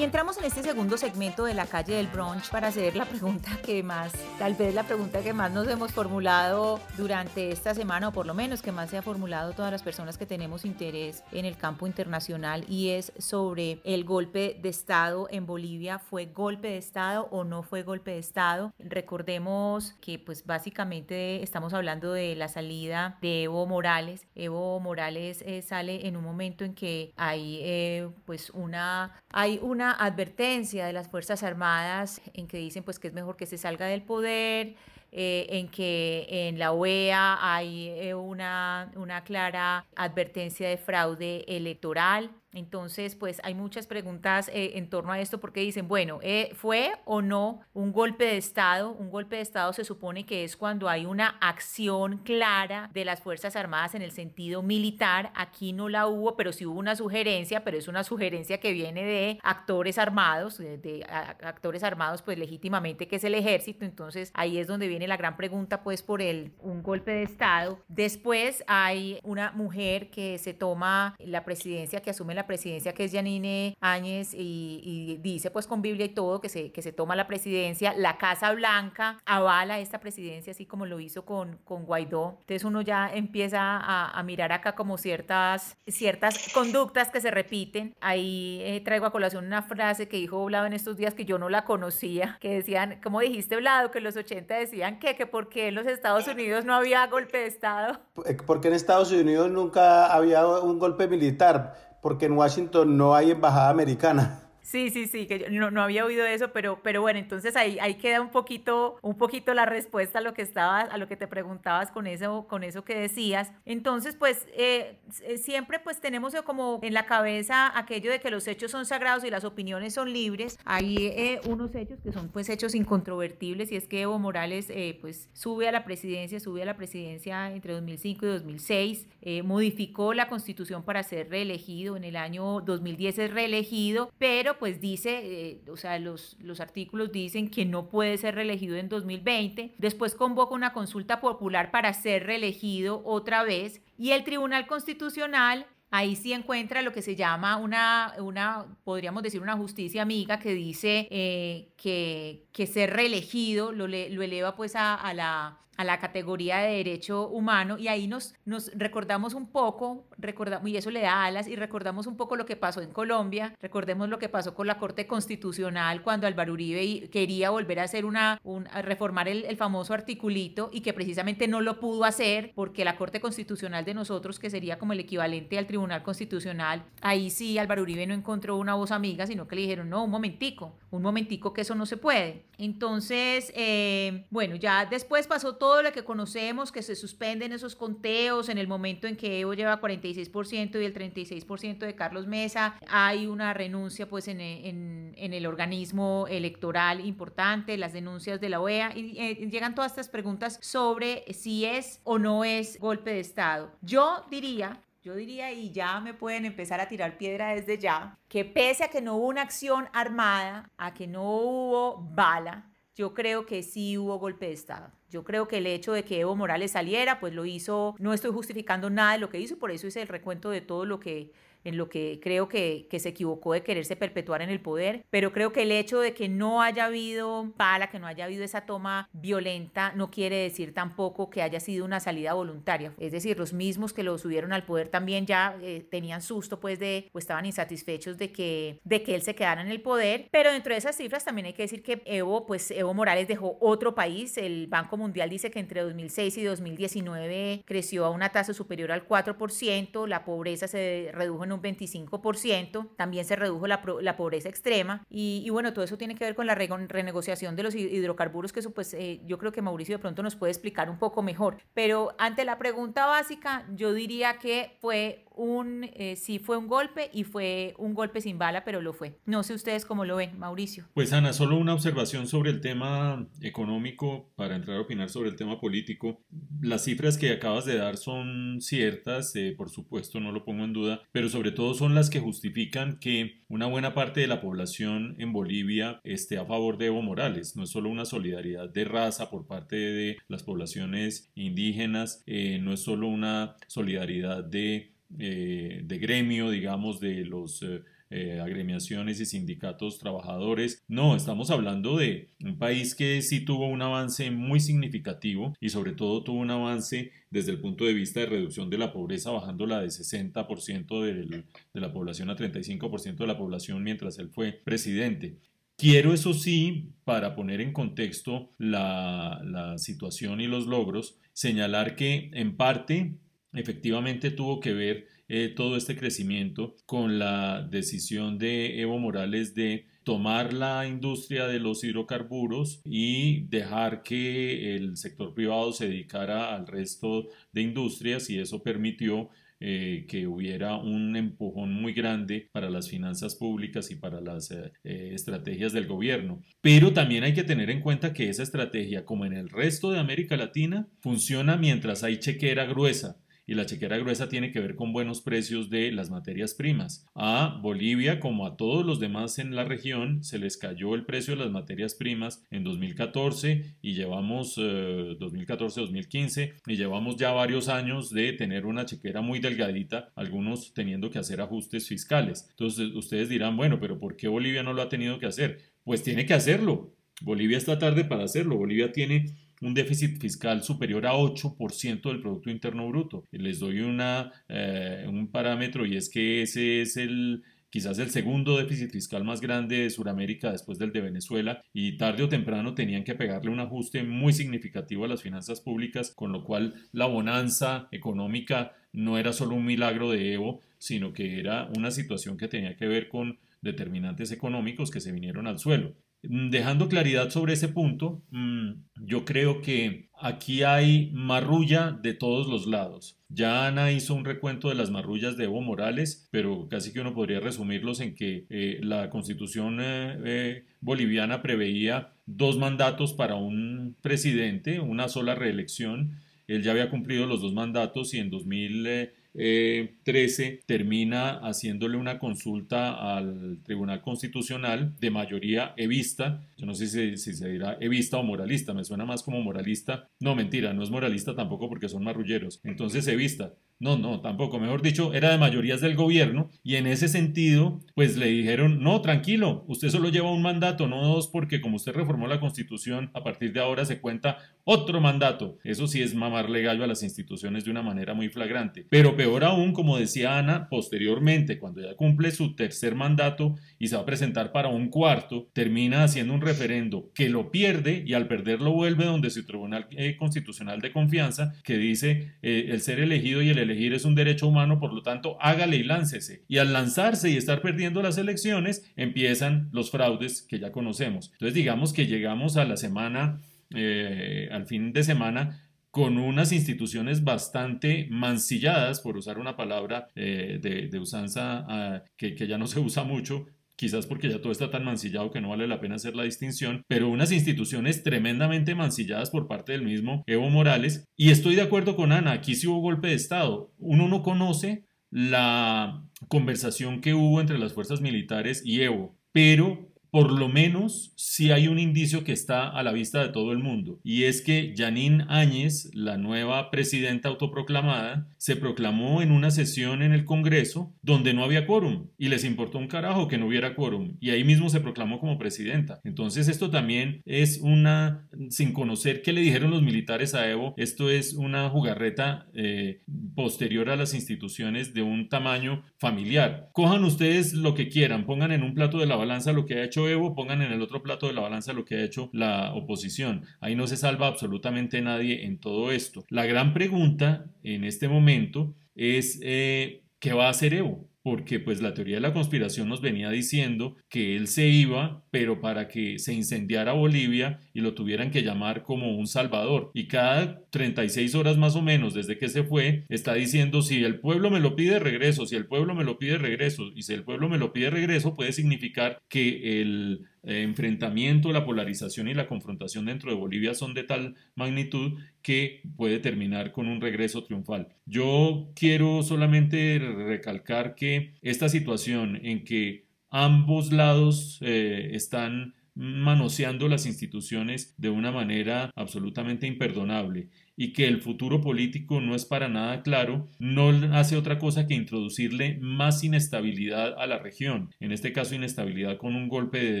Y 0.02 0.04
entramos 0.04 0.36
en 0.36 0.46
este 0.46 0.64
segundo 0.64 0.98
segmento 0.98 1.44
de 1.44 1.54
la 1.54 1.64
calle 1.64 1.94
del 1.94 2.08
brunch 2.08 2.50
para 2.50 2.66
hacer 2.66 2.96
la 2.96 3.04
pregunta 3.04 3.56
que 3.64 3.84
más, 3.84 4.12
tal 4.36 4.54
vez 4.54 4.74
la 4.74 4.82
pregunta 4.82 5.22
que 5.22 5.32
más 5.32 5.52
nos 5.52 5.68
hemos 5.68 5.92
formulado 5.92 6.80
durante 6.96 7.52
esta 7.52 7.72
semana, 7.72 8.08
o 8.08 8.12
por 8.12 8.26
lo 8.26 8.34
menos 8.34 8.62
que 8.62 8.72
más 8.72 8.90
se 8.90 8.98
ha 8.98 9.02
formulado 9.02 9.52
todas 9.52 9.70
las 9.70 9.84
personas 9.84 10.18
que 10.18 10.26
tenemos 10.26 10.64
interés 10.64 11.22
en 11.30 11.44
el 11.44 11.56
campo 11.56 11.86
internacional, 11.86 12.64
y 12.68 12.88
es 12.88 13.12
sobre 13.16 13.80
el 13.84 14.02
golpe 14.02 14.58
de 14.60 14.70
Estado 14.70 15.28
en 15.30 15.46
Bolivia. 15.46 16.00
¿Fue 16.00 16.26
golpe 16.26 16.70
de 16.70 16.78
Estado 16.78 17.28
o 17.30 17.44
no 17.44 17.62
fue 17.62 17.84
golpe 17.84 18.10
de 18.10 18.18
Estado? 18.18 18.72
Recordemos 18.80 19.92
que 20.00 20.18
pues 20.18 20.44
básicamente 20.44 21.44
estamos 21.44 21.74
hablando 21.74 22.12
de 22.12 22.34
la 22.34 22.48
salida 22.48 23.18
de 23.22 23.44
Evo 23.44 23.68
Morales. 23.68 24.26
Evo 24.34 24.80
Morales 24.80 25.44
eh, 25.46 25.62
sale 25.62 26.08
en 26.08 26.16
un 26.16 26.24
momento 26.24 26.64
en 26.64 26.74
que 26.74 27.12
hay 27.16 27.60
eh, 27.62 28.10
pues 28.26 28.50
una, 28.50 29.20
hay 29.30 29.60
una 29.62 29.91
advertencia 29.92 30.86
de 30.86 30.92
las 30.92 31.08
Fuerzas 31.08 31.42
Armadas 31.42 32.20
en 32.34 32.46
que 32.46 32.56
dicen 32.56 32.82
pues 32.82 32.98
que 32.98 33.08
es 33.08 33.14
mejor 33.14 33.36
que 33.36 33.46
se 33.46 33.58
salga 33.58 33.86
del 33.86 34.02
poder, 34.02 34.74
eh, 35.12 35.46
en 35.50 35.68
que 35.68 36.26
en 36.28 36.58
la 36.58 36.72
OEA 36.72 37.38
hay 37.40 37.88
eh, 37.88 38.14
una, 38.14 38.90
una 38.96 39.24
clara 39.24 39.86
advertencia 39.94 40.68
de 40.68 40.78
fraude 40.78 41.44
electoral. 41.48 42.30
Entonces, 42.52 43.16
pues 43.16 43.40
hay 43.44 43.54
muchas 43.54 43.86
preguntas 43.86 44.48
eh, 44.48 44.72
en 44.74 44.88
torno 44.90 45.12
a 45.12 45.20
esto 45.20 45.40
porque 45.40 45.60
dicen, 45.60 45.88
bueno, 45.88 46.18
eh, 46.22 46.52
¿fue 46.54 46.92
o 47.04 47.22
no 47.22 47.60
un 47.72 47.92
golpe 47.92 48.24
de 48.24 48.36
Estado? 48.36 48.92
Un 48.92 49.10
golpe 49.10 49.36
de 49.36 49.42
Estado 49.42 49.72
se 49.72 49.84
supone 49.84 50.26
que 50.26 50.44
es 50.44 50.56
cuando 50.56 50.88
hay 50.88 51.06
una 51.06 51.28
acción 51.40 52.18
clara 52.18 52.90
de 52.92 53.04
las 53.04 53.20
Fuerzas 53.20 53.56
Armadas 53.56 53.94
en 53.94 54.02
el 54.02 54.12
sentido 54.12 54.62
militar. 54.62 55.32
Aquí 55.34 55.72
no 55.72 55.88
la 55.88 56.06
hubo, 56.06 56.36
pero 56.36 56.52
sí 56.52 56.66
hubo 56.66 56.78
una 56.78 56.94
sugerencia, 56.96 57.64
pero 57.64 57.78
es 57.78 57.88
una 57.88 58.04
sugerencia 58.04 58.60
que 58.60 58.72
viene 58.72 59.04
de 59.04 59.38
actores 59.42 59.98
armados, 59.98 60.58
de, 60.58 61.06
actores 61.42 61.82
armados 61.82 62.22
pues 62.22 62.38
legítimamente 62.38 63.08
que 63.08 63.16
es 63.16 63.24
el 63.24 63.34
ejército. 63.34 63.84
Entonces 63.84 64.30
ahí 64.34 64.58
es 64.58 64.66
donde 64.66 64.88
viene 64.88 65.08
la 65.08 65.16
gran 65.16 65.36
pregunta 65.36 65.82
pues 65.82 66.02
por 66.02 66.20
el 66.20 66.52
un 66.60 66.82
golpe 66.82 67.12
de 67.12 67.22
Estado. 67.22 67.78
Después 67.88 68.62
hay 68.66 69.18
una 69.22 69.52
mujer 69.52 70.10
que 70.10 70.38
se 70.38 70.52
toma 70.52 71.16
la 71.18 71.44
presidencia, 71.44 72.00
que 72.00 72.10
asume 72.10 72.34
la 72.34 72.41
presidencia, 72.46 72.92
que 72.92 73.04
es 73.04 73.12
Janine 73.12 73.76
Áñez, 73.80 74.34
y, 74.34 75.18
dice 75.22 75.50
pues 75.50 75.66
con 75.66 75.82
Biblia 75.82 76.06
y 76.06 76.10
todo 76.10 76.40
que 76.40 76.48
se, 76.48 76.72
que 76.72 76.82
se 76.82 76.92
toma 76.92 77.16
la 77.16 77.26
presidencia. 77.26 77.94
La 77.96 78.18
Casa 78.18 78.52
Blanca 78.52 79.18
avala 79.24 79.78
esta 79.80 80.00
presidencia, 80.00 80.52
así 80.52 80.66
como 80.66 80.86
lo 80.86 81.00
hizo 81.00 81.24
con, 81.24 81.58
con 81.64 81.84
Guaidó. 81.84 82.38
Entonces 82.40 82.64
uno 82.64 82.80
ya 82.82 83.10
empieza 83.12 83.78
a, 83.82 84.22
mirar 84.22 84.52
acá 84.52 84.74
como 84.74 84.98
ciertas, 84.98 85.76
ciertas 85.86 86.52
conductas 86.52 87.10
que 87.10 87.20
se 87.20 87.30
repiten. 87.30 87.94
Ahí 88.00 88.60
eh, 88.62 88.80
traigo 88.84 89.06
a 89.06 89.10
colación 89.10 89.44
una 89.44 89.62
frase 89.62 90.08
que 90.08 90.16
dijo 90.16 90.44
Vlado 90.44 90.66
en 90.66 90.72
estos 90.72 90.96
días 90.96 91.14
que 91.14 91.24
yo 91.24 91.38
no 91.38 91.48
la 91.48 91.64
conocía, 91.64 92.38
que 92.40 92.54
decían, 92.54 93.00
como 93.02 93.20
dijiste 93.20 93.56
Vlado, 93.56 93.90
que 93.90 93.98
en 93.98 94.04
los 94.04 94.16
80 94.16 94.54
decían 94.54 94.98
que, 94.98 95.16
que 95.16 95.26
porque 95.26 95.68
en 95.68 95.74
los 95.74 95.86
Estados 95.86 96.28
Unidos 96.28 96.64
no 96.64 96.74
había 96.74 97.06
golpe 97.06 97.38
de 97.38 97.46
Estado. 97.46 98.00
Eh, 98.26 98.36
porque 98.46 98.68
en 98.68 98.74
Estados 98.74 99.10
Unidos 99.12 99.50
nunca 99.50 100.12
había 100.12 100.46
un 100.46 100.78
golpe 100.78 101.08
militar 101.08 101.91
porque 102.02 102.26
en 102.26 102.32
Washington 102.32 102.98
no 102.98 103.14
hay 103.14 103.30
embajada 103.30 103.70
americana. 103.70 104.51
Sí, 104.62 104.90
sí, 104.90 105.06
sí, 105.06 105.26
que 105.26 105.40
yo 105.40 105.60
no, 105.60 105.70
no, 105.70 105.82
había 105.82 106.04
oído 106.04 106.24
eso, 106.24 106.52
pero, 106.52 106.80
pero 106.82 107.00
bueno, 107.02 107.18
entonces 107.18 107.56
ahí, 107.56 107.78
ahí 107.80 107.96
queda 107.96 108.20
un 108.20 108.30
poquito, 108.30 108.96
un 109.02 109.16
poquito 109.16 109.54
la 109.54 109.66
respuesta 109.66 110.20
a 110.20 110.22
lo 110.22 110.34
que 110.34 110.42
estabas, 110.42 110.88
a 110.90 110.98
lo 110.98 111.08
que 111.08 111.16
te 111.16 111.26
preguntabas 111.26 111.90
con 111.90 112.06
eso, 112.06 112.46
con 112.48 112.62
eso 112.62 112.84
que 112.84 112.94
decías. 112.94 113.52
Entonces, 113.66 114.14
pues 114.14 114.46
eh, 114.54 114.98
eh, 115.22 115.38
siempre 115.38 115.80
pues 115.80 116.00
tenemos 116.00 116.34
como 116.46 116.78
en 116.82 116.94
la 116.94 117.06
cabeza 117.06 117.76
aquello 117.76 118.10
de 118.10 118.20
que 118.20 118.30
los 118.30 118.46
hechos 118.46 118.70
son 118.70 118.86
sagrados 118.86 119.24
y 119.24 119.30
las 119.30 119.44
opiniones 119.44 119.94
son 119.94 120.12
libres. 120.12 120.58
Hay 120.64 120.96
eh, 121.08 121.40
unos 121.46 121.74
hechos 121.74 121.98
que 122.00 122.12
son 122.12 122.28
pues 122.28 122.48
hechos 122.48 122.74
incontrovertibles 122.74 123.72
y 123.72 123.76
es 123.76 123.88
que 123.88 124.02
Evo 124.02 124.18
Morales 124.18 124.72
pues 125.00 125.28
sube 125.32 125.68
a 125.68 125.72
la 125.72 125.84
presidencia, 125.84 126.38
sube 126.38 126.62
a 126.62 126.64
la 126.64 126.76
presidencia 126.76 127.52
entre 127.52 127.72
2005 127.74 128.26
y 128.26 128.28
2006, 128.28 129.06
modificó 129.44 130.14
la 130.14 130.28
constitución 130.28 130.84
para 130.84 131.02
ser 131.02 131.28
reelegido, 131.28 131.96
en 131.96 132.04
el 132.04 132.16
año 132.16 132.60
2010 132.60 133.18
es 133.18 133.30
reelegido, 133.32 134.10
pero 134.18 134.51
pues 134.58 134.80
dice, 134.80 135.20
eh, 135.22 135.62
o 135.70 135.76
sea, 135.76 135.98
los, 135.98 136.36
los 136.40 136.60
artículos 136.60 137.12
dicen 137.12 137.50
que 137.50 137.64
no 137.64 137.88
puede 137.88 138.16
ser 138.18 138.34
reelegido 138.34 138.76
en 138.76 138.88
2020. 138.88 139.74
Después 139.78 140.14
convoca 140.14 140.54
una 140.54 140.72
consulta 140.72 141.20
popular 141.20 141.70
para 141.70 141.92
ser 141.92 142.24
reelegido 142.26 143.02
otra 143.04 143.42
vez 143.42 143.82
y 143.98 144.10
el 144.10 144.24
Tribunal 144.24 144.66
Constitucional 144.66 145.66
ahí 145.92 146.16
sí 146.16 146.32
encuentra 146.32 146.82
lo 146.82 146.90
que 146.90 147.02
se 147.02 147.14
llama 147.14 147.58
una, 147.58 148.14
una 148.18 148.66
podríamos 148.82 149.22
decir, 149.22 149.40
una 149.40 149.56
justicia 149.56 150.02
amiga 150.02 150.38
que 150.38 150.54
dice 150.54 151.06
eh, 151.10 151.68
que, 151.76 152.48
que 152.52 152.66
ser 152.66 152.90
reelegido 152.90 153.72
lo, 153.72 153.86
lo 153.88 154.22
eleva 154.22 154.56
pues 154.56 154.76
a 154.76 155.12
la 155.14 155.62
a 155.76 155.84
la 155.84 155.98
categoría 155.98 156.58
de 156.58 156.76
derecho 156.76 157.28
humano 157.28 157.78
y 157.78 157.88
ahí 157.88 158.06
nos, 158.06 158.34
nos 158.44 158.70
recordamos 158.74 159.34
un 159.34 159.46
poco, 159.46 160.04
recordamos, 160.18 160.68
y 160.68 160.76
eso 160.76 160.90
le 160.90 161.00
da 161.00 161.24
alas, 161.24 161.48
y 161.48 161.56
recordamos 161.56 162.06
un 162.06 162.16
poco 162.16 162.36
lo 162.36 162.44
que 162.44 162.56
pasó 162.56 162.82
en 162.82 162.90
Colombia, 162.90 163.54
recordemos 163.60 164.08
lo 164.08 164.18
que 164.18 164.28
pasó 164.28 164.54
con 164.54 164.66
la 164.66 164.78
Corte 164.78 165.06
Constitucional 165.06 166.02
cuando 166.02 166.26
Álvaro 166.26 166.52
Uribe 166.52 167.08
quería 167.10 167.50
volver 167.50 167.80
a 167.80 167.84
hacer 167.84 168.04
una, 168.04 168.40
un, 168.44 168.66
reformar 168.66 169.28
el, 169.28 169.44
el, 169.44 169.56
famoso 169.56 169.94
articulito 169.94 170.70
y 170.72 170.80
que 170.82 170.92
precisamente 170.92 171.48
no 171.48 171.60
lo 171.60 171.80
pudo 171.80 172.04
hacer 172.04 172.52
porque 172.54 172.84
la 172.84 172.96
Corte 172.96 173.20
Constitucional 173.20 173.84
de 173.84 173.94
nosotros, 173.94 174.38
que 174.38 174.50
sería 174.50 174.78
como 174.78 174.92
el 174.92 175.00
equivalente 175.00 175.58
al 175.58 175.66
Tribunal 175.66 176.02
Constitucional, 176.02 176.84
ahí 177.00 177.30
sí 177.30 177.58
Álvaro 177.58 177.82
Uribe 177.82 178.06
no 178.06 178.14
encontró 178.14 178.56
una 178.56 178.74
voz 178.74 178.90
amiga, 178.90 179.26
sino 179.26 179.48
que 179.48 179.56
le 179.56 179.62
dijeron, 179.62 179.88
no, 179.88 180.04
un 180.04 180.10
momentico, 180.10 180.76
un 180.90 181.02
momentico 181.02 181.52
que 181.52 181.62
eso 181.62 181.74
no 181.74 181.86
se 181.86 181.96
puede. 181.96 182.41
Entonces, 182.58 183.52
eh, 183.56 184.26
bueno, 184.30 184.56
ya 184.56 184.86
después 184.86 185.26
pasó 185.26 185.56
todo 185.56 185.82
lo 185.82 185.92
que 185.92 186.04
conocemos, 186.04 186.70
que 186.70 186.82
se 186.82 186.94
suspenden 186.94 187.52
esos 187.52 187.74
conteos 187.74 188.48
en 188.48 188.58
el 188.58 188.68
momento 188.68 189.06
en 189.06 189.16
que 189.16 189.40
Evo 189.40 189.54
lleva 189.54 189.80
46% 189.80 190.80
y 190.80 190.84
el 190.84 190.94
36% 190.94 191.78
de 191.78 191.94
Carlos 191.94 192.26
Mesa. 192.26 192.76
Hay 192.88 193.26
una 193.26 193.52
renuncia 193.52 194.08
pues 194.08 194.28
en, 194.28 194.40
el 194.40 195.46
organismo 195.46 196.26
electoral 196.28 197.04
importante, 197.04 197.76
las 197.76 197.92
denuncias 197.92 198.40
de 198.40 198.48
la 198.48 198.60
OEA 198.60 198.92
eh, 198.94 199.48
llegan 199.50 199.74
todas 199.74 199.92
estas 199.92 200.08
preguntas 200.08 200.58
sobre 200.62 201.24
si 201.32 201.64
es 201.64 202.00
o 202.04 202.18
no 202.18 202.44
es 202.44 202.78
golpe 202.78 203.10
de 203.10 203.20
Estado. 203.20 203.72
Yo 203.80 204.24
diría 204.30 204.82
yo 205.02 205.16
diría, 205.16 205.52
y 205.52 205.72
ya 205.72 205.98
me 206.00 206.14
pueden 206.14 206.44
empezar 206.44 206.80
a 206.80 206.88
tirar 206.88 207.18
piedra 207.18 207.54
desde 207.54 207.76
ya, 207.76 208.18
que 208.28 208.44
pese 208.44 208.84
a 208.84 208.88
que 208.88 209.02
no 209.02 209.16
hubo 209.16 209.26
una 209.26 209.42
acción 209.42 209.88
armada, 209.92 210.70
a 210.76 210.94
que 210.94 211.08
no 211.08 211.24
hubo 211.24 211.98
bala, 212.14 212.70
yo 212.94 213.12
creo 213.12 213.44
que 213.44 213.62
sí 213.64 213.98
hubo 213.98 214.18
golpe 214.18 214.46
de 214.46 214.52
Estado. 214.52 214.92
Yo 215.08 215.24
creo 215.24 215.48
que 215.48 215.58
el 215.58 215.66
hecho 215.66 215.92
de 215.92 216.04
que 216.04 216.20
Evo 216.20 216.36
Morales 216.36 216.72
saliera, 216.72 217.18
pues 217.18 217.34
lo 217.34 217.44
hizo, 217.44 217.96
no 217.98 218.12
estoy 218.12 218.30
justificando 218.32 218.90
nada 218.90 219.12
de 219.12 219.18
lo 219.18 219.28
que 219.28 219.40
hizo, 219.40 219.58
por 219.58 219.72
eso 219.72 219.88
hice 219.88 220.02
el 220.02 220.08
recuento 220.08 220.50
de 220.50 220.60
todo 220.60 220.84
lo 220.84 221.00
que 221.00 221.32
en 221.64 221.76
lo 221.76 221.88
que 221.88 222.20
creo 222.22 222.48
que, 222.48 222.86
se 223.02 223.08
equivocó 223.08 223.52
de 223.52 223.62
quererse 223.62 223.96
perpetuar 223.96 224.42
en 224.42 224.50
el 224.50 224.60
poder, 224.60 225.04
pero 225.10 225.32
creo 225.32 225.52
que 225.52 225.62
el 225.62 225.72
hecho 225.72 225.98
de 225.98 226.14
que 226.14 226.28
no 226.28 226.62
haya 226.62 226.84
habido 226.84 227.52
pala, 227.56 227.90
que 227.90 227.98
no 227.98 228.06
haya 228.06 228.26
habido 228.26 228.44
esa 228.44 228.60
toma 228.60 229.08
violenta, 229.12 229.92
no 229.96 230.10
quiere 230.10 230.36
decir 230.36 230.72
tampoco 230.72 231.30
que 231.30 231.42
haya 231.42 231.58
sido 231.58 231.84
una 231.84 231.98
salida 231.98 232.34
voluntaria. 232.34 232.94
Es 232.98 233.12
decir, 233.12 233.38
los 233.38 233.52
mismos 233.52 233.92
que 233.92 234.02
lo 234.02 234.18
subieron 234.18 234.52
al 234.52 234.64
poder 234.64 234.88
también 234.88 235.26
ya 235.26 235.56
eh, 235.62 235.86
tenían 235.90 236.22
susto, 236.22 236.60
pues, 236.60 236.78
de, 236.78 237.10
o 237.12 237.18
estaban 237.18 237.46
insatisfechos 237.46 238.18
de 238.18 238.30
que, 238.30 238.80
de 238.84 239.02
que 239.02 239.14
él 239.14 239.22
se 239.22 239.34
quedara 239.34 239.62
en 239.62 239.68
el 239.68 239.80
poder, 239.80 240.28
pero 240.30 240.52
dentro 240.52 240.72
de 240.72 240.78
esas 240.78 240.96
cifras 240.96 241.24
también 241.24 241.46
hay 241.46 241.52
que 241.54 241.62
decir 241.62 241.82
que 241.82 242.02
Evo, 242.04 242.46
pues, 242.46 242.70
Evo 242.70 242.94
Morales 242.94 243.28
dejó 243.28 243.58
otro 243.60 243.94
país, 243.94 244.36
el 244.36 244.66
Banco 244.66 244.96
Mundial 244.96 245.30
dice 245.30 245.50
que 245.50 245.60
entre 245.60 245.82
2006 245.82 246.38
y 246.38 246.44
2019 246.44 247.62
creció 247.64 248.04
a 248.04 248.10
una 248.10 248.30
tasa 248.30 248.54
superior 248.54 248.92
al 248.92 249.06
4%, 249.06 250.06
la 250.06 250.24
pobreza 250.24 250.68
se 250.68 251.10
redujo 251.12 251.44
en 251.44 251.51
un 251.52 251.62
25%, 251.62 252.96
también 252.96 253.24
se 253.24 253.36
redujo 253.36 253.66
la, 253.66 253.82
la 254.00 254.16
pobreza 254.16 254.48
extrema 254.48 255.04
y, 255.08 255.48
bueno, 255.50 255.72
todo 255.72 255.84
eso 255.84 255.98
tiene 255.98 256.14
que 256.14 256.24
ver 256.24 256.34
con 256.34 256.46
la 256.46 256.54
renegociación 256.54 257.56
de 257.56 257.62
los 257.62 257.74
hidrocarburos, 257.74 258.52
que 258.52 258.60
eso 258.60 258.70
pues 258.70 258.94
eh, 258.94 259.20
yo 259.24 259.38
creo 259.38 259.52
que 259.52 259.62
Mauricio 259.62 259.96
de 259.96 260.00
pronto 260.00 260.22
nos 260.22 260.36
puede 260.36 260.52
explicar 260.52 260.90
un 260.90 260.98
poco 260.98 261.22
mejor. 261.22 261.58
Pero 261.74 262.14
ante 262.18 262.44
la 262.44 262.58
pregunta 262.58 263.06
básica, 263.06 263.66
yo 263.74 263.92
diría 263.92 264.38
que 264.38 264.76
fue 264.80 265.24
un, 265.36 265.88
eh, 265.94 266.16
sí 266.16 266.38
fue 266.38 266.56
un 266.56 266.68
golpe 266.68 267.10
y 267.12 267.24
fue 267.24 267.74
un 267.78 267.94
golpe 267.94 268.20
sin 268.20 268.38
bala, 268.38 268.64
pero 268.64 268.80
lo 268.80 268.92
fue. 268.92 269.18
No 269.26 269.42
sé 269.42 269.54
ustedes 269.54 269.84
cómo 269.84 270.04
lo 270.04 270.16
ven, 270.16 270.38
Mauricio. 270.38 270.84
Pues 270.94 271.12
Ana, 271.12 271.32
solo 271.32 271.56
una 271.56 271.74
observación 271.74 272.26
sobre 272.26 272.50
el 272.50 272.60
tema 272.60 273.26
económico 273.40 274.30
para 274.36 274.56
entrar 274.56 274.76
a 274.76 274.80
opinar 274.80 275.08
sobre 275.08 275.30
el 275.30 275.36
tema 275.36 275.60
político. 275.60 276.20
Las 276.60 276.84
cifras 276.84 277.18
que 277.18 277.30
acabas 277.30 277.64
de 277.64 277.76
dar 277.76 277.96
son 277.96 278.60
ciertas, 278.60 279.34
eh, 279.36 279.54
por 279.56 279.70
supuesto, 279.70 280.20
no 280.20 280.32
lo 280.32 280.44
pongo 280.44 280.64
en 280.64 280.72
duda, 280.72 281.02
pero 281.12 281.28
sobre 281.28 281.52
todo 281.52 281.74
son 281.74 281.94
las 281.94 282.10
que 282.10 282.20
justifican 282.20 282.98
que 282.98 283.42
una 283.48 283.66
buena 283.66 283.94
parte 283.94 284.20
de 284.20 284.26
la 284.26 284.40
población 284.40 285.16
en 285.18 285.32
Bolivia 285.32 286.00
esté 286.04 286.38
a 286.38 286.46
favor 286.46 286.78
de 286.78 286.86
Evo 286.86 287.02
Morales. 287.02 287.56
No 287.56 287.64
es 287.64 287.70
solo 287.70 287.90
una 287.90 288.04
solidaridad 288.04 288.68
de 288.68 288.84
raza 288.84 289.30
por 289.30 289.46
parte 289.46 289.76
de 289.76 290.16
las 290.28 290.42
poblaciones 290.42 291.30
indígenas, 291.34 292.22
eh, 292.26 292.58
no 292.62 292.72
es 292.72 292.80
solo 292.80 293.08
una 293.08 293.56
solidaridad 293.66 294.44
de 294.44 294.91
eh, 295.18 295.82
de 295.84 295.98
gremio, 295.98 296.50
digamos, 296.50 297.00
de 297.00 297.24
los 297.24 297.62
eh, 297.62 297.82
eh, 298.14 298.40
agremiaciones 298.40 299.20
y 299.20 299.24
sindicatos 299.24 299.98
trabajadores. 299.98 300.84
No, 300.86 301.16
estamos 301.16 301.50
hablando 301.50 301.96
de 301.96 302.28
un 302.44 302.58
país 302.58 302.94
que 302.94 303.22
sí 303.22 303.40
tuvo 303.40 303.68
un 303.68 303.80
avance 303.80 304.30
muy 304.30 304.60
significativo 304.60 305.54
y 305.60 305.70
sobre 305.70 305.92
todo 305.92 306.22
tuvo 306.22 306.40
un 306.40 306.50
avance 306.50 307.10
desde 307.30 307.52
el 307.52 307.60
punto 307.60 307.86
de 307.86 307.94
vista 307.94 308.20
de 308.20 308.26
reducción 308.26 308.68
de 308.68 308.76
la 308.76 308.92
pobreza, 308.92 309.30
bajándola 309.30 309.80
de 309.80 309.86
60% 309.86 311.00
de, 311.00 311.44
la 311.72 311.92
población 311.94 312.28
a 312.28 312.36
35% 312.36 313.16
de 313.16 313.26
la 313.26 313.38
población 313.38 313.82
mientras 313.82 314.18
él 314.18 314.28
fue 314.28 314.60
presidente. 314.62 315.38
Quiero, 315.78 316.12
eso 316.12 316.34
sí, 316.34 316.90
para 317.04 317.34
poner 317.34 317.62
en 317.62 317.72
contexto 317.72 318.50
la 318.58 319.74
situación 319.78 320.42
y 320.42 320.48
los 320.48 320.66
logros, 320.66 321.16
señalar 321.32 321.96
que 321.96 322.30
en 322.34 322.56
parte 322.58 323.14
efectivamente 323.52 324.30
tuvo 324.30 324.60
que 324.60 324.72
ver 324.72 325.06
eh, 325.28 325.52
todo 325.54 325.76
este 325.76 325.96
crecimiento 325.96 326.76
con 326.86 327.18
la 327.18 327.62
decisión 327.62 328.38
de 328.38 328.80
Evo 328.80 328.98
Morales 328.98 329.54
de 329.54 329.86
tomar 330.04 330.52
la 330.52 330.86
industria 330.86 331.46
de 331.46 331.60
los 331.60 331.84
hidrocarburos 331.84 332.82
y 332.84 333.46
dejar 333.46 334.02
que 334.02 334.76
el 334.76 334.96
sector 334.96 335.32
privado 335.32 335.72
se 335.72 335.86
dedicara 335.88 336.54
al 336.54 336.66
resto 336.66 337.28
de 337.52 337.62
industrias 337.62 338.28
y 338.30 338.38
eso 338.38 338.62
permitió 338.62 339.30
eh, 339.64 340.06
que 340.08 340.26
hubiera 340.26 340.76
un 340.76 341.14
empujón 341.14 341.72
muy 341.72 341.92
grande 341.92 342.48
para 342.50 342.68
las 342.68 342.90
finanzas 342.90 343.36
públicas 343.36 343.92
y 343.92 343.94
para 343.94 344.20
las 344.20 344.50
eh, 344.50 344.72
estrategias 344.82 345.72
del 345.72 345.86
gobierno. 345.86 346.42
Pero 346.60 346.92
también 346.92 347.22
hay 347.22 347.32
que 347.32 347.44
tener 347.44 347.70
en 347.70 347.80
cuenta 347.80 348.12
que 348.12 348.28
esa 348.28 348.42
estrategia, 348.42 349.04
como 349.04 349.24
en 349.24 349.34
el 349.34 349.48
resto 349.48 349.92
de 349.92 350.00
América 350.00 350.36
Latina, 350.36 350.88
funciona 351.00 351.56
mientras 351.56 352.02
hay 352.02 352.18
chequera 352.18 352.64
gruesa 352.64 353.21
y 353.52 353.54
la 353.54 353.66
chequera 353.66 353.98
gruesa 353.98 354.30
tiene 354.30 354.50
que 354.50 354.60
ver 354.60 354.76
con 354.76 354.94
buenos 354.94 355.20
precios 355.20 355.68
de 355.68 355.92
las 355.92 356.08
materias 356.08 356.54
primas. 356.54 357.06
A 357.14 357.60
Bolivia, 357.60 358.18
como 358.18 358.46
a 358.46 358.56
todos 358.56 358.86
los 358.86 358.98
demás 358.98 359.38
en 359.38 359.54
la 359.54 359.64
región, 359.64 360.24
se 360.24 360.38
les 360.38 360.56
cayó 360.56 360.94
el 360.94 361.04
precio 361.04 361.36
de 361.36 361.42
las 361.42 361.50
materias 361.50 361.94
primas 361.94 362.46
en 362.50 362.64
2014 362.64 363.76
y 363.82 363.92
llevamos 363.92 364.56
2014-2015 364.56 366.38
eh, 366.38 366.54
y 366.66 366.76
llevamos 366.76 367.16
ya 367.16 367.32
varios 367.32 367.68
años 367.68 368.08
de 368.08 368.32
tener 368.32 368.64
una 368.64 368.86
chequera 368.86 369.20
muy 369.20 369.38
delgadita, 369.38 370.12
algunos 370.16 370.72
teniendo 370.72 371.10
que 371.10 371.18
hacer 371.18 371.42
ajustes 371.42 371.86
fiscales. 371.86 372.46
Entonces 372.52 372.94
ustedes 372.94 373.28
dirán, 373.28 373.58
bueno, 373.58 373.78
pero 373.78 373.98
¿por 373.98 374.16
qué 374.16 374.28
Bolivia 374.28 374.62
no 374.62 374.72
lo 374.72 374.80
ha 374.80 374.88
tenido 374.88 375.18
que 375.18 375.26
hacer? 375.26 375.58
Pues 375.84 376.02
tiene 376.02 376.24
que 376.24 376.32
hacerlo. 376.32 376.94
Bolivia 377.20 377.58
está 377.58 377.78
tarde 377.78 378.04
para 378.04 378.24
hacerlo. 378.24 378.56
Bolivia 378.56 378.92
tiene 378.92 379.26
un 379.62 379.74
déficit 379.74 380.20
fiscal 380.20 380.62
superior 380.62 381.06
a 381.06 381.14
8% 381.14 382.02
del 382.02 382.20
Producto 382.20 382.50
Interno 382.50 382.88
Bruto. 382.88 383.24
Les 383.30 383.60
doy 383.60 383.80
una, 383.80 384.30
eh, 384.48 385.06
un 385.08 385.30
parámetro 385.30 385.86
y 385.86 385.96
es 385.96 386.10
que 386.10 386.42
ese 386.42 386.82
es 386.82 386.96
el 386.96 387.42
quizás 387.70 387.98
el 387.98 388.10
segundo 388.10 388.58
déficit 388.58 388.90
fiscal 388.90 389.24
más 389.24 389.40
grande 389.40 389.78
de 389.78 389.90
Sudamérica 389.90 390.52
después 390.52 390.78
del 390.78 390.92
de 390.92 391.00
Venezuela 391.00 391.62
y 391.72 391.96
tarde 391.96 392.22
o 392.22 392.28
temprano 392.28 392.74
tenían 392.74 393.02
que 393.02 393.14
pegarle 393.14 393.50
un 393.50 393.60
ajuste 393.60 394.02
muy 394.02 394.34
significativo 394.34 395.06
a 395.06 395.08
las 395.08 395.22
finanzas 395.22 395.62
públicas, 395.62 396.12
con 396.14 396.32
lo 396.32 396.44
cual 396.44 396.74
la 396.92 397.06
bonanza 397.06 397.88
económica 397.90 398.72
no 398.92 399.16
era 399.16 399.32
solo 399.32 399.54
un 399.54 399.64
milagro 399.64 400.10
de 400.10 400.34
Evo, 400.34 400.60
sino 400.76 401.14
que 401.14 401.40
era 401.40 401.70
una 401.74 401.90
situación 401.90 402.36
que 402.36 402.48
tenía 402.48 402.76
que 402.76 402.88
ver 402.88 403.08
con 403.08 403.38
determinantes 403.62 404.32
económicos 404.32 404.90
que 404.90 405.00
se 405.00 405.12
vinieron 405.12 405.46
al 405.46 405.58
suelo. 405.58 405.94
Mm, 406.22 406.50
dejando 406.50 406.88
claridad 406.88 407.30
sobre 407.30 407.54
ese 407.54 407.68
punto, 407.68 408.22
mm, 408.30 408.70
yo 409.04 409.24
creo 409.24 409.60
que 409.60 410.08
aquí 410.20 410.62
hay 410.62 411.10
marrulla 411.12 411.90
de 411.90 412.14
todos 412.14 412.46
los 412.46 412.66
lados. 412.66 413.18
Ya 413.28 413.66
Ana 413.66 413.90
hizo 413.92 414.14
un 414.14 414.24
recuento 414.24 414.68
de 414.68 414.76
las 414.76 414.90
marrullas 414.90 415.36
de 415.36 415.44
Evo 415.44 415.60
Morales, 415.62 416.28
pero 416.30 416.68
casi 416.68 416.92
que 416.92 417.00
uno 417.00 417.14
podría 417.14 417.40
resumirlos 417.40 418.00
en 418.00 418.14
que 418.14 418.46
eh, 418.50 418.78
la 418.82 419.10
constitución 419.10 419.78
eh, 419.80 420.18
eh, 420.24 420.64
boliviana 420.80 421.42
preveía 421.42 422.12
dos 422.26 422.56
mandatos 422.56 423.14
para 423.14 423.34
un 423.34 423.96
presidente, 424.00 424.78
una 424.80 425.08
sola 425.08 425.34
reelección. 425.34 426.20
Él 426.46 426.62
ya 426.62 426.70
había 426.70 426.90
cumplido 426.90 427.26
los 427.26 427.40
dos 427.40 427.52
mandatos 427.52 428.14
y 428.14 428.18
en 428.18 428.30
2000 428.30 429.10
13 429.34 430.46
eh, 430.46 430.62
termina 430.66 431.38
haciéndole 431.38 431.96
una 431.96 432.18
consulta 432.18 433.16
al 433.16 433.60
Tribunal 433.62 434.02
Constitucional 434.02 434.94
de 435.00 435.10
mayoría 435.10 435.72
evista. 435.76 436.42
Yo 436.56 436.66
no 436.66 436.74
sé 436.74 436.86
si, 436.86 437.16
si, 437.16 437.34
se 437.34 437.48
dirá 437.48 437.78
evista 437.80 438.18
o 438.18 438.22
moralista, 438.22 438.74
me 438.74 438.84
suena 438.84 439.06
más 439.06 439.22
como 439.22 439.40
moralista. 439.40 440.08
No, 440.20 440.34
mentira, 440.34 440.74
no 440.74 440.82
es 440.82 440.90
moralista 440.90 441.34
tampoco 441.34 441.68
porque 441.68 441.88
son 441.88 442.04
marrulleros. 442.04 442.60
Entonces 442.64 443.06
evista. 443.06 443.54
No, 443.82 443.98
no, 443.98 444.20
tampoco. 444.20 444.60
Mejor 444.60 444.80
dicho, 444.80 445.12
era 445.12 445.32
de 445.32 445.38
mayorías 445.38 445.80
del 445.80 445.96
gobierno 445.96 446.50
y 446.62 446.76
en 446.76 446.86
ese 446.86 447.08
sentido, 447.08 447.80
pues 447.96 448.16
le 448.16 448.26
dijeron, 448.26 448.80
no, 448.80 449.00
tranquilo, 449.00 449.64
usted 449.66 449.88
solo 449.88 450.08
lleva 450.08 450.30
un 450.30 450.40
mandato, 450.40 450.86
no 450.86 451.04
dos, 451.04 451.26
porque 451.26 451.60
como 451.60 451.76
usted 451.76 451.92
reformó 451.92 452.28
la 452.28 452.38
constitución, 452.38 453.10
a 453.12 453.24
partir 453.24 453.52
de 453.52 453.58
ahora 453.58 453.84
se 453.84 454.00
cuenta 454.00 454.38
otro 454.64 455.00
mandato. 455.00 455.58
Eso 455.64 455.86
sí 455.86 456.02
es 456.02 456.14
mamarle 456.14 456.62
gallo 456.62 456.84
a 456.84 456.86
las 456.86 457.02
instituciones 457.02 457.64
de 457.64 457.70
una 457.70 457.82
manera 457.82 458.14
muy 458.14 458.28
flagrante. 458.28 458.86
Pero 458.88 459.16
peor 459.16 459.44
aún, 459.44 459.72
como 459.72 459.98
decía 459.98 460.38
Ana, 460.38 460.68
posteriormente, 460.68 461.58
cuando 461.58 461.80
ya 461.80 461.94
cumple 461.96 462.30
su 462.30 462.54
tercer 462.54 462.94
mandato 462.94 463.56
y 463.78 463.88
se 463.88 463.96
va 463.96 464.02
a 464.02 464.06
presentar 464.06 464.52
para 464.52 464.68
un 464.68 464.88
cuarto, 464.88 465.48
termina 465.52 466.04
haciendo 466.04 466.34
un 466.34 466.40
referendo 466.40 467.10
que 467.14 467.28
lo 467.28 467.50
pierde 467.50 468.04
y 468.06 468.14
al 468.14 468.28
perderlo 468.28 468.72
vuelve 468.72 469.04
donde 469.04 469.30
su 469.30 469.44
Tribunal 469.44 469.86
eh, 469.90 470.16
Constitucional 470.16 470.80
de 470.80 470.92
Confianza 470.92 471.54
que 471.64 471.76
dice 471.76 472.34
eh, 472.42 472.66
el 472.70 472.80
ser 472.80 473.00
elegido 473.00 473.42
y 473.42 473.50
el 473.50 473.58
elegir 473.58 473.92
es 473.94 474.04
un 474.04 474.14
derecho 474.14 474.46
humano, 474.46 474.78
por 474.78 474.92
lo 474.92 475.02
tanto 475.02 475.36
hágale 475.40 475.76
y 475.76 475.82
láncese. 475.82 476.44
Y 476.48 476.58
al 476.58 476.72
lanzarse 476.72 477.30
y 477.30 477.36
estar 477.36 477.62
perdiendo 477.62 478.02
las 478.02 478.18
elecciones, 478.18 478.90
empiezan 478.96 479.68
los 479.72 479.90
fraudes 479.90 480.42
que 480.42 480.58
ya 480.58 480.72
conocemos. 480.72 481.30
Entonces 481.32 481.54
digamos 481.54 481.92
que 481.92 482.06
llegamos 482.06 482.56
a 482.56 482.64
la 482.64 482.76
semana 482.76 483.40
eh, 483.74 484.48
al 484.52 484.66
fin 484.66 484.92
de 484.92 485.02
semana 485.04 485.62
con 485.92 486.16
unas 486.16 486.52
instituciones 486.52 487.22
bastante 487.22 488.08
mancilladas, 488.10 489.00
por 489.00 489.18
usar 489.18 489.38
una 489.38 489.56
palabra 489.56 490.08
eh, 490.14 490.58
de, 490.60 490.98
usanza 490.98 491.66
ah, 491.68 492.02
que, 492.16 492.34
ya 492.34 492.56
no 492.56 492.66
se 492.66 492.80
usa 492.80 493.04
mucho, 493.04 493.44
quizás 493.76 494.06
porque 494.06 494.30
ya 494.30 494.40
todo 494.40 494.52
está 494.52 494.70
tan 494.70 494.86
mancillado 494.86 495.30
que 495.30 495.42
no 495.42 495.50
vale 495.50 495.68
la 495.68 495.80
pena 495.80 495.96
hacer 495.96 496.16
la 496.16 496.22
distinción, 496.22 496.82
pero 496.88 497.10
unas 497.10 497.30
instituciones 497.30 498.02
tremendamente 498.02 498.74
mancilladas 498.74 499.28
por 499.28 499.46
parte 499.46 499.72
del 499.72 499.82
mismo 499.82 500.24
Evo 500.26 500.48
Morales. 500.48 501.04
Y 501.14 501.30
estoy 501.30 501.56
de 501.56 501.62
acuerdo 501.62 501.94
con 501.94 502.10
Ana, 502.10 502.32
aquí 502.32 502.54
sí 502.54 502.66
hubo 502.66 502.80
golpe 502.80 503.08
de 503.08 503.14
Estado. 503.14 503.70
Uno 503.76 504.08
no 504.08 504.22
conoce 504.22 504.86
la 505.10 506.02
conversación 506.28 507.02
que 507.02 507.12
hubo 507.12 507.38
entre 507.38 507.58
las 507.58 507.74
fuerzas 507.74 508.00
militares 508.00 508.62
y 508.64 508.80
Evo, 508.80 509.14
pero 509.30 509.91
por 510.12 510.30
lo 510.30 510.50
menos 510.50 511.14
si 511.16 511.52
hay 511.52 511.68
un 511.68 511.78
indicio 511.78 512.22
que 512.22 512.32
está 512.32 512.68
a 512.68 512.82
la 512.82 512.92
vista 512.92 513.22
de 513.22 513.30
todo 513.30 513.50
el 513.50 513.58
mundo, 513.58 513.98
y 514.04 514.24
es 514.24 514.42
que 514.42 514.74
Janine 514.76 515.24
Áñez, 515.30 515.90
la 515.94 516.18
nueva 516.18 516.70
presidenta 516.70 517.30
autoproclamada, 517.30 518.28
se 518.36 518.56
proclamó 518.56 519.22
en 519.22 519.32
una 519.32 519.50
sesión 519.50 520.02
en 520.02 520.12
el 520.12 520.26
Congreso 520.26 520.94
donde 521.00 521.32
no 521.32 521.42
había 521.42 521.66
quórum, 521.66 522.08
y 522.18 522.28
les 522.28 522.44
importó 522.44 522.76
un 522.76 522.88
carajo 522.88 523.26
que 523.26 523.38
no 523.38 523.46
hubiera 523.46 523.74
quórum, 523.74 524.18
y 524.20 524.30
ahí 524.30 524.44
mismo 524.44 524.68
se 524.68 524.80
proclamó 524.80 525.18
como 525.18 525.38
presidenta. 525.38 526.02
Entonces 526.04 526.46
esto 526.48 526.68
también 526.68 527.22
es 527.24 527.58
una, 527.62 528.28
sin 528.50 528.74
conocer 528.74 529.22
qué 529.22 529.32
le 529.32 529.40
dijeron 529.40 529.70
los 529.70 529.80
militares 529.80 530.34
a 530.34 530.46
Evo, 530.50 530.74
esto 530.76 531.08
es 531.08 531.32
una 531.32 531.70
jugarreta 531.70 532.48
eh, 532.52 533.00
posterior 533.34 533.88
a 533.88 533.96
las 533.96 534.12
instituciones 534.12 534.92
de 534.92 535.00
un 535.00 535.30
tamaño 535.30 535.84
familiar. 535.96 536.68
Cojan 536.74 537.02
ustedes 537.04 537.54
lo 537.54 537.74
que 537.74 537.88
quieran, 537.88 538.26
pongan 538.26 538.52
en 538.52 538.62
un 538.62 538.74
plato 538.74 538.98
de 538.98 539.06
la 539.06 539.16
balanza 539.16 539.54
lo 539.54 539.64
que 539.64 539.76
ha 539.76 539.84
hecho 539.84 540.01
Evo, 540.08 540.34
pongan 540.34 540.62
en 540.62 540.72
el 540.72 540.82
otro 540.82 541.02
plato 541.02 541.26
de 541.26 541.32
la 541.32 541.40
balanza 541.40 541.72
lo 541.72 541.84
que 541.84 541.96
ha 541.96 542.04
hecho 542.04 542.30
la 542.32 542.74
oposición. 542.74 543.44
Ahí 543.60 543.74
no 543.74 543.86
se 543.86 543.96
salva 543.96 544.26
absolutamente 544.26 545.00
nadie 545.00 545.44
en 545.44 545.58
todo 545.58 545.92
esto. 545.92 546.24
La 546.28 546.46
gran 546.46 546.74
pregunta 546.74 547.46
en 547.62 547.84
este 547.84 548.08
momento 548.08 548.74
es 548.94 549.40
eh, 549.42 550.02
¿qué 550.18 550.32
va 550.32 550.46
a 550.46 550.50
hacer 550.50 550.74
Evo? 550.74 551.08
porque 551.22 551.60
pues 551.60 551.80
la 551.80 551.94
teoría 551.94 552.16
de 552.16 552.20
la 552.20 552.32
conspiración 552.32 552.88
nos 552.88 553.00
venía 553.00 553.30
diciendo 553.30 553.96
que 554.08 554.36
él 554.36 554.48
se 554.48 554.68
iba, 554.68 555.21
pero 555.32 555.62
para 555.62 555.88
que 555.88 556.18
se 556.18 556.34
incendiara 556.34 556.92
Bolivia 556.92 557.58
y 557.72 557.80
lo 557.80 557.94
tuvieran 557.94 558.30
que 558.30 558.42
llamar 558.42 558.82
como 558.82 559.16
un 559.16 559.26
salvador. 559.26 559.90
Y 559.94 560.06
cada 560.06 560.60
36 560.68 561.34
horas 561.34 561.56
más 561.56 561.74
o 561.74 561.80
menos 561.80 562.12
desde 562.12 562.36
que 562.36 562.50
se 562.50 562.64
fue, 562.64 563.06
está 563.08 563.32
diciendo 563.32 563.80
si 563.80 564.04
el 564.04 564.20
pueblo 564.20 564.50
me 564.50 564.60
lo 564.60 564.76
pide 564.76 564.98
regreso, 564.98 565.46
si 565.46 565.56
el 565.56 565.64
pueblo 565.64 565.94
me 565.94 566.04
lo 566.04 566.18
pide 566.18 566.36
regreso, 566.36 566.92
y 566.94 567.04
si 567.04 567.14
el 567.14 567.24
pueblo 567.24 567.48
me 567.48 567.56
lo 567.56 567.72
pide 567.72 567.88
regreso, 567.88 568.34
puede 568.34 568.52
significar 568.52 569.22
que 569.30 569.80
el 569.80 570.26
eh, 570.42 570.60
enfrentamiento, 570.64 571.50
la 571.50 571.64
polarización 571.64 572.28
y 572.28 572.34
la 572.34 572.46
confrontación 572.46 573.06
dentro 573.06 573.30
de 573.30 573.36
Bolivia 573.36 573.72
son 573.72 573.94
de 573.94 574.02
tal 574.04 574.34
magnitud 574.54 575.18
que 575.40 575.80
puede 575.96 576.18
terminar 576.18 576.72
con 576.72 576.88
un 576.88 577.00
regreso 577.00 577.42
triunfal. 577.42 577.88
Yo 578.04 578.70
quiero 578.76 579.22
solamente 579.22 579.98
recalcar 579.98 580.94
que 580.94 581.32
esta 581.40 581.70
situación 581.70 582.38
en 582.44 582.64
que 582.64 583.06
ambos 583.32 583.92
lados 583.92 584.58
eh, 584.60 585.10
están 585.12 585.74
manoseando 585.94 586.88
las 586.88 587.06
instituciones 587.06 587.94
de 587.98 588.10
una 588.10 588.30
manera 588.30 588.90
absolutamente 588.94 589.66
imperdonable 589.66 590.48
y 590.74 590.94
que 590.94 591.06
el 591.06 591.20
futuro 591.20 591.60
político 591.60 592.20
no 592.20 592.34
es 592.34 592.46
para 592.46 592.68
nada 592.68 593.02
claro, 593.02 593.48
no 593.58 593.90
hace 594.16 594.36
otra 594.36 594.58
cosa 594.58 594.86
que 594.86 594.94
introducirle 594.94 595.78
más 595.80 596.24
inestabilidad 596.24 597.14
a 597.18 597.26
la 597.26 597.38
región. 597.38 597.90
En 598.00 598.10
este 598.10 598.32
caso, 598.32 598.54
inestabilidad 598.54 599.18
con 599.18 599.36
un 599.36 599.48
golpe 599.48 599.78
de 599.78 600.00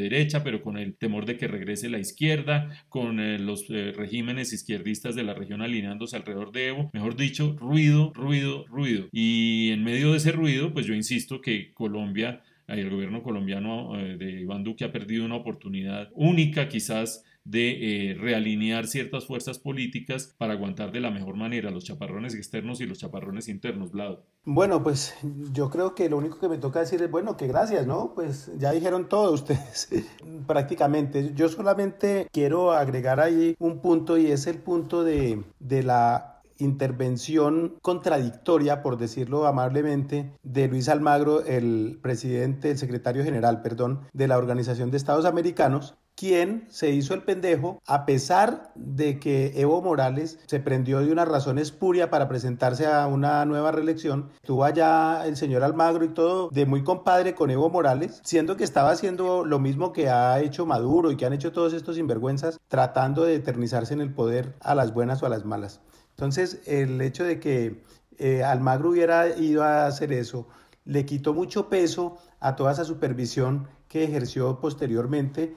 derecha, 0.00 0.42
pero 0.42 0.62
con 0.62 0.78
el 0.78 0.96
temor 0.96 1.26
de 1.26 1.36
que 1.36 1.46
regrese 1.46 1.90
la 1.90 1.98
izquierda, 1.98 2.84
con 2.88 3.20
eh, 3.20 3.38
los 3.38 3.68
eh, 3.68 3.92
regímenes 3.94 4.52
izquierdistas 4.54 5.14
de 5.14 5.24
la 5.24 5.34
región 5.34 5.60
alineándose 5.60 6.16
alrededor 6.16 6.52
de 6.52 6.68
Evo. 6.68 6.90
Mejor 6.94 7.16
dicho, 7.16 7.54
ruido, 7.60 8.12
ruido, 8.14 8.64
ruido. 8.66 9.08
Y 9.12 9.70
en 9.72 9.84
medio 9.84 10.12
de 10.12 10.18
ese 10.18 10.32
ruido, 10.32 10.72
pues 10.72 10.86
yo 10.86 10.94
insisto 10.94 11.42
que 11.42 11.72
Colombia 11.74 12.42
el 12.80 12.90
gobierno 12.90 13.22
colombiano 13.22 13.98
eh, 13.98 14.16
de 14.16 14.40
Iván 14.40 14.64
Duque 14.64 14.84
ha 14.84 14.92
perdido 14.92 15.24
una 15.24 15.36
oportunidad 15.36 16.10
única 16.14 16.68
quizás 16.68 17.24
de 17.44 18.10
eh, 18.10 18.14
realinear 18.14 18.86
ciertas 18.86 19.26
fuerzas 19.26 19.58
políticas 19.58 20.34
para 20.38 20.52
aguantar 20.52 20.92
de 20.92 21.00
la 21.00 21.10
mejor 21.10 21.36
manera 21.36 21.70
los 21.70 21.84
chaparrones 21.84 22.34
externos 22.34 22.80
y 22.80 22.86
los 22.86 22.98
chaparrones 22.98 23.48
internos, 23.48 23.90
Vlado. 23.90 24.24
Bueno, 24.44 24.82
pues 24.82 25.14
yo 25.52 25.68
creo 25.70 25.94
que 25.94 26.08
lo 26.08 26.18
único 26.18 26.38
que 26.38 26.48
me 26.48 26.58
toca 26.58 26.80
decir 26.80 27.02
es, 27.02 27.10
bueno, 27.10 27.36
que 27.36 27.48
gracias, 27.48 27.86
¿no? 27.86 28.12
Pues 28.14 28.50
ya 28.58 28.70
dijeron 28.70 29.08
todo 29.08 29.32
ustedes 29.32 29.88
prácticamente. 30.46 31.32
Yo 31.34 31.48
solamente 31.48 32.28
quiero 32.32 32.72
agregar 32.72 33.18
ahí 33.18 33.56
un 33.58 33.80
punto 33.80 34.18
y 34.18 34.26
es 34.26 34.46
el 34.46 34.58
punto 34.58 35.02
de, 35.02 35.42
de 35.58 35.82
la 35.82 36.31
intervención 36.62 37.76
contradictoria, 37.82 38.82
por 38.82 38.96
decirlo 38.96 39.46
amablemente, 39.46 40.32
de 40.42 40.68
Luis 40.68 40.88
Almagro, 40.88 41.44
el 41.44 41.98
presidente, 42.02 42.70
el 42.70 42.78
secretario 42.78 43.24
general, 43.24 43.62
perdón, 43.62 44.00
de 44.12 44.28
la 44.28 44.38
Organización 44.38 44.90
de 44.90 44.96
Estados 44.96 45.24
Americanos, 45.24 45.94
quien 46.14 46.66
se 46.68 46.90
hizo 46.90 47.14
el 47.14 47.22
pendejo 47.22 47.80
a 47.86 48.04
pesar 48.04 48.72
de 48.74 49.18
que 49.18 49.52
Evo 49.60 49.82
Morales 49.82 50.38
se 50.46 50.60
prendió 50.60 51.00
de 51.00 51.10
una 51.10 51.24
razón 51.24 51.58
espuria 51.58 52.10
para 52.10 52.28
presentarse 52.28 52.86
a 52.86 53.06
una 53.06 53.44
nueva 53.44 53.72
reelección. 53.72 54.30
Tuvo 54.42 54.64
allá 54.64 55.26
el 55.26 55.36
señor 55.36 55.62
Almagro 55.62 56.04
y 56.04 56.10
todo 56.10 56.48
de 56.50 56.66
muy 56.66 56.84
compadre 56.84 57.34
con 57.34 57.50
Evo 57.50 57.70
Morales, 57.70 58.20
siendo 58.24 58.56
que 58.56 58.64
estaba 58.64 58.90
haciendo 58.90 59.44
lo 59.44 59.58
mismo 59.58 59.92
que 59.92 60.10
ha 60.10 60.40
hecho 60.40 60.66
Maduro 60.66 61.10
y 61.10 61.16
que 61.16 61.26
han 61.26 61.32
hecho 61.32 61.52
todos 61.52 61.72
estos 61.72 61.96
sinvergüenzas, 61.96 62.60
tratando 62.68 63.24
de 63.24 63.34
eternizarse 63.34 63.94
en 63.94 64.00
el 64.00 64.12
poder 64.12 64.54
a 64.60 64.74
las 64.74 64.92
buenas 64.94 65.22
o 65.22 65.26
a 65.26 65.30
las 65.30 65.44
malas. 65.44 65.80
Entonces, 66.22 66.60
el 66.66 67.00
hecho 67.00 67.24
de 67.24 67.40
que 67.40 67.82
eh, 68.16 68.44
Almagro 68.44 68.90
hubiera 68.90 69.26
ido 69.36 69.64
a 69.64 69.86
hacer 69.86 70.12
eso 70.12 70.46
le 70.84 71.04
quitó 71.04 71.34
mucho 71.34 71.68
peso 71.68 72.16
a 72.38 72.54
toda 72.54 72.70
esa 72.70 72.84
supervisión 72.84 73.66
que 73.88 74.04
ejerció 74.04 74.60
posteriormente 74.60 75.56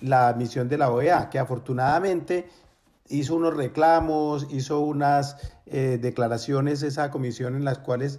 la 0.00 0.34
misión 0.36 0.68
de 0.68 0.78
la 0.78 0.90
OEA, 0.90 1.30
que 1.30 1.38
afortunadamente 1.38 2.48
hizo 3.08 3.36
unos 3.36 3.54
reclamos, 3.54 4.48
hizo 4.50 4.80
unas 4.80 5.36
eh, 5.66 6.00
declaraciones 6.02 6.82
esa 6.82 7.12
comisión 7.12 7.54
en 7.54 7.64
las 7.64 7.78
cuales 7.78 8.18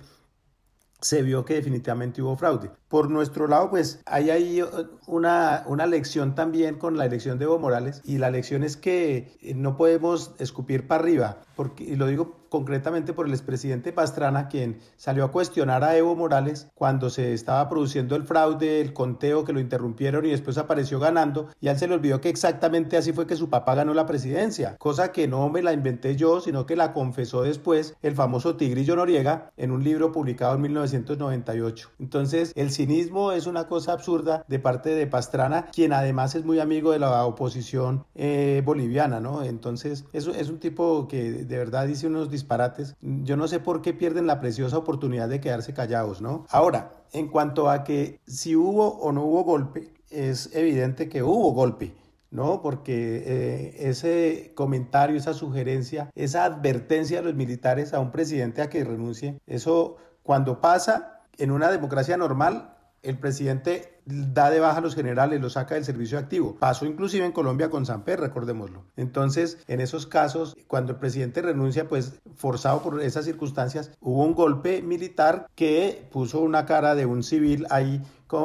se 1.01 1.23
vio 1.23 1.43
que 1.43 1.55
definitivamente 1.55 2.21
hubo 2.21 2.37
fraude. 2.37 2.71
Por 2.91 3.09
nuestro 3.09 3.47
lado, 3.47 3.69
pues 3.69 4.01
hay 4.05 4.29
ahí 4.29 4.61
una, 5.07 5.63
una 5.65 5.85
lección 5.85 6.35
también 6.35 6.75
con 6.77 6.97
la 6.97 7.05
elección 7.05 7.39
de 7.39 7.45
Evo 7.45 7.57
Morales 7.57 8.01
y 8.03 8.17
la 8.17 8.29
lección 8.29 8.63
es 8.63 8.75
que 8.75 9.37
no 9.55 9.77
podemos 9.77 10.35
escupir 10.39 10.87
para 10.87 11.01
arriba, 11.01 11.37
porque, 11.55 11.85
y 11.85 11.95
lo 11.95 12.05
digo 12.05 12.41
concretamente 12.51 13.13
por 13.13 13.27
el 13.27 13.31
expresidente 13.31 13.93
Pastrana, 13.93 14.49
quien 14.49 14.79
salió 14.97 15.23
a 15.23 15.31
cuestionar 15.31 15.85
a 15.85 15.95
Evo 15.95 16.17
Morales 16.17 16.67
cuando 16.75 17.09
se 17.09 17.31
estaba 17.31 17.69
produciendo 17.69 18.17
el 18.17 18.23
fraude, 18.23 18.81
el 18.81 18.91
conteo 18.91 19.45
que 19.45 19.53
lo 19.53 19.61
interrumpieron 19.61 20.25
y 20.25 20.31
después 20.31 20.57
apareció 20.57 20.99
ganando, 20.99 21.47
y 21.61 21.69
él 21.69 21.77
se 21.77 21.87
le 21.87 21.93
olvidó 21.93 22.19
que 22.19 22.27
exactamente 22.27 22.97
así 22.97 23.13
fue 23.13 23.25
que 23.25 23.37
su 23.37 23.49
papá 23.49 23.75
ganó 23.75 23.93
la 23.93 24.05
presidencia, 24.05 24.75
cosa 24.79 25.13
que 25.13 25.29
no 25.29 25.47
me 25.47 25.63
la 25.63 25.71
inventé 25.71 26.17
yo, 26.17 26.41
sino 26.41 26.65
que 26.65 26.75
la 26.75 26.91
confesó 26.91 27.41
después 27.43 27.95
el 28.01 28.15
famoso 28.15 28.57
Tigrillo 28.57 28.97
Noriega 28.97 29.53
en 29.55 29.71
un 29.71 29.85
libro 29.85 30.11
publicado 30.11 30.55
en 30.55 30.61
1998. 30.63 31.89
Entonces, 31.99 32.51
el 32.55 32.71
cinismo 32.81 33.31
es 33.31 33.45
una 33.45 33.67
cosa 33.67 33.93
absurda 33.93 34.43
de 34.47 34.57
parte 34.57 34.89
de 34.89 35.05
Pastrana, 35.05 35.67
quien 35.71 35.93
además 35.93 36.33
es 36.33 36.45
muy 36.45 36.59
amigo 36.59 36.91
de 36.91 36.97
la 36.97 37.25
oposición 37.25 38.05
eh, 38.15 38.63
boliviana, 38.65 39.19
¿no? 39.19 39.43
Entonces, 39.43 40.05
es 40.13 40.25
un 40.25 40.59
tipo 40.59 41.07
que 41.07 41.31
de 41.31 41.57
verdad 41.57 41.85
dice 41.85 42.07
unos 42.07 42.31
disparates, 42.31 42.95
yo 43.01 43.37
no 43.37 43.47
sé 43.47 43.59
por 43.59 43.83
qué 43.83 43.93
pierden 43.93 44.25
la 44.25 44.39
preciosa 44.39 44.79
oportunidad 44.79 45.29
de 45.29 45.39
quedarse 45.39 45.75
callados, 45.75 46.21
¿no? 46.21 46.47
Ahora, 46.49 46.91
en 47.13 47.27
cuanto 47.27 47.69
a 47.69 47.83
que 47.83 48.19
si 48.25 48.55
hubo 48.55 48.87
o 48.87 49.11
no 49.11 49.25
hubo 49.25 49.43
golpe, 49.43 49.93
es 50.09 50.49
evidente 50.55 51.07
que 51.07 51.21
hubo 51.21 51.51
golpe. 51.53 51.93
¿no? 52.31 52.61
Porque 52.61 53.23
eh, 53.25 53.89
ese 53.89 54.53
comentario, 54.55 55.17
esa 55.17 55.33
sugerencia, 55.33 56.09
esa 56.15 56.45
advertencia 56.45 57.17
de 57.17 57.25
los 57.25 57.35
militares 57.35 57.93
a 57.93 57.99
un 57.99 58.09
presidente 58.09 58.61
a 58.61 58.69
que 58.69 58.85
renuncie, 58.85 59.37
eso 59.47 59.97
cuando 60.23 60.61
pasa 60.61 61.20
en 61.37 61.51
una 61.51 61.71
democracia 61.71 62.17
normal 62.17 62.77
el 63.03 63.17
presidente 63.17 63.99
da 64.05 64.49
de 64.49 64.59
baja 64.59 64.77
a 64.77 64.81
los 64.81 64.95
generales, 64.95 65.41
los 65.41 65.53
saca 65.53 65.75
del 65.75 65.85
servicio 65.85 66.19
activo. 66.19 66.55
Pasó 66.59 66.85
inclusive 66.85 67.25
en 67.25 67.31
Colombia 67.31 67.69
con 67.69 67.85
Samper, 67.85 68.19
recordémoslo. 68.19 68.85
Entonces, 68.95 69.57
en 69.67 69.81
esos 69.81 70.05
casos, 70.05 70.55
cuando 70.67 70.93
el 70.93 70.99
presidente 70.99 71.41
renuncia, 71.41 71.87
pues 71.87 72.19
forzado 72.35 72.81
por 72.83 73.01
esas 73.01 73.25
circunstancias, 73.25 73.91
hubo 73.99 74.23
un 74.23 74.33
golpe 74.33 74.81
militar 74.81 75.47
que 75.55 76.07
puso 76.11 76.41
una 76.41 76.65
cara 76.65 76.95
de 76.95 77.05
un 77.05 77.23
civil 77.23 77.65
ahí 77.69 78.01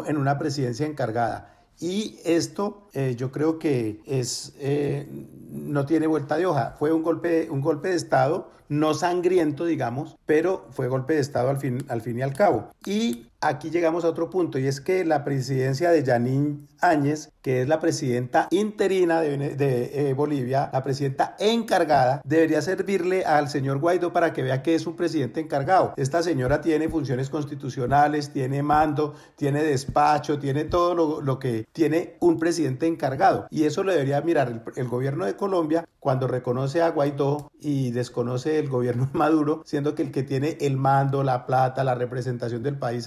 en 0.06 0.16
una 0.16 0.38
presidencia 0.38 0.86
encargada. 0.86 1.55
Y 1.78 2.18
esto 2.24 2.88
eh, 2.94 3.14
yo 3.16 3.30
creo 3.30 3.58
que 3.58 4.00
es, 4.06 4.54
eh, 4.58 5.06
no 5.50 5.84
tiene 5.84 6.06
vuelta 6.06 6.36
de 6.36 6.46
hoja. 6.46 6.74
Fue 6.78 6.92
un 6.92 7.02
golpe, 7.02 7.48
un 7.50 7.60
golpe 7.60 7.88
de 7.88 7.96
Estado, 7.96 8.50
no 8.68 8.94
sangriento, 8.94 9.64
digamos, 9.64 10.16
pero 10.26 10.66
fue 10.70 10.88
golpe 10.88 11.14
de 11.14 11.20
Estado 11.20 11.50
al 11.50 11.58
fin, 11.58 11.84
al 11.88 12.00
fin 12.00 12.18
y 12.18 12.22
al 12.22 12.32
cabo. 12.32 12.70
Y 12.84 13.26
aquí 13.40 13.70
llegamos 13.70 14.04
a 14.04 14.08
otro 14.08 14.30
punto 14.30 14.58
y 14.58 14.66
es 14.66 14.80
que 14.80 15.04
la 15.04 15.24
presidencia 15.24 15.90
de 15.90 16.04
Janine 16.04 16.66
Áñez, 16.80 17.30
que 17.42 17.62
es 17.62 17.68
la 17.68 17.80
presidenta 17.80 18.48
interina 18.50 19.20
de, 19.20 20.10
eh, 20.10 20.14
Bolivia, 20.14 20.70
la 20.72 20.82
presidenta 20.82 21.36
encargada, 21.38 22.20
debería 22.24 22.60
servirle 22.62 23.24
al 23.24 23.48
señor 23.48 23.78
Guaidó 23.78 24.12
para 24.12 24.32
que 24.32 24.42
vea 24.42 24.62
que 24.62 24.74
es 24.74 24.86
un 24.86 24.96
presidente 24.96 25.40
encargado. 25.40 25.94
Esta 25.96 26.22
señora 26.22 26.60
tiene 26.60 26.88
funciones 26.88 27.30
constitucionales, 27.30 28.32
tiene 28.32 28.62
mando, 28.62 29.14
tiene 29.36 29.62
despacho, 29.62 30.38
tiene 30.38 30.64
todo 30.64 31.20
lo, 31.20 31.38
que 31.38 31.66
tiene 31.72 32.16
un 32.20 32.38
presidente 32.38 32.86
encargado. 32.86 33.46
Y 33.50 33.64
eso 33.64 33.82
lo 33.82 33.92
debería 33.92 34.20
mirar 34.20 34.48
el, 34.48 34.62
el 34.76 34.88
gobierno 34.88 35.24
de 35.24 35.36
Colombia 35.36 35.86
cuando 36.00 36.28
reconoce 36.28 36.82
a 36.82 36.90
Guaidó 36.90 37.50
y 37.60 37.90
desconoce 37.90 38.58
el 38.58 38.68
gobierno 38.68 39.06
de 39.06 39.18
Maduro, 39.18 39.62
siendo 39.64 39.94
que 39.94 40.02
el 40.02 40.12
que 40.12 40.22
tiene 40.22 40.56
el 40.60 40.76
mando, 40.76 41.22
la 41.22 41.46
plata, 41.46 41.84
la 41.84 41.94
representación 41.94 42.62
del 42.62 42.78
país, 42.78 43.06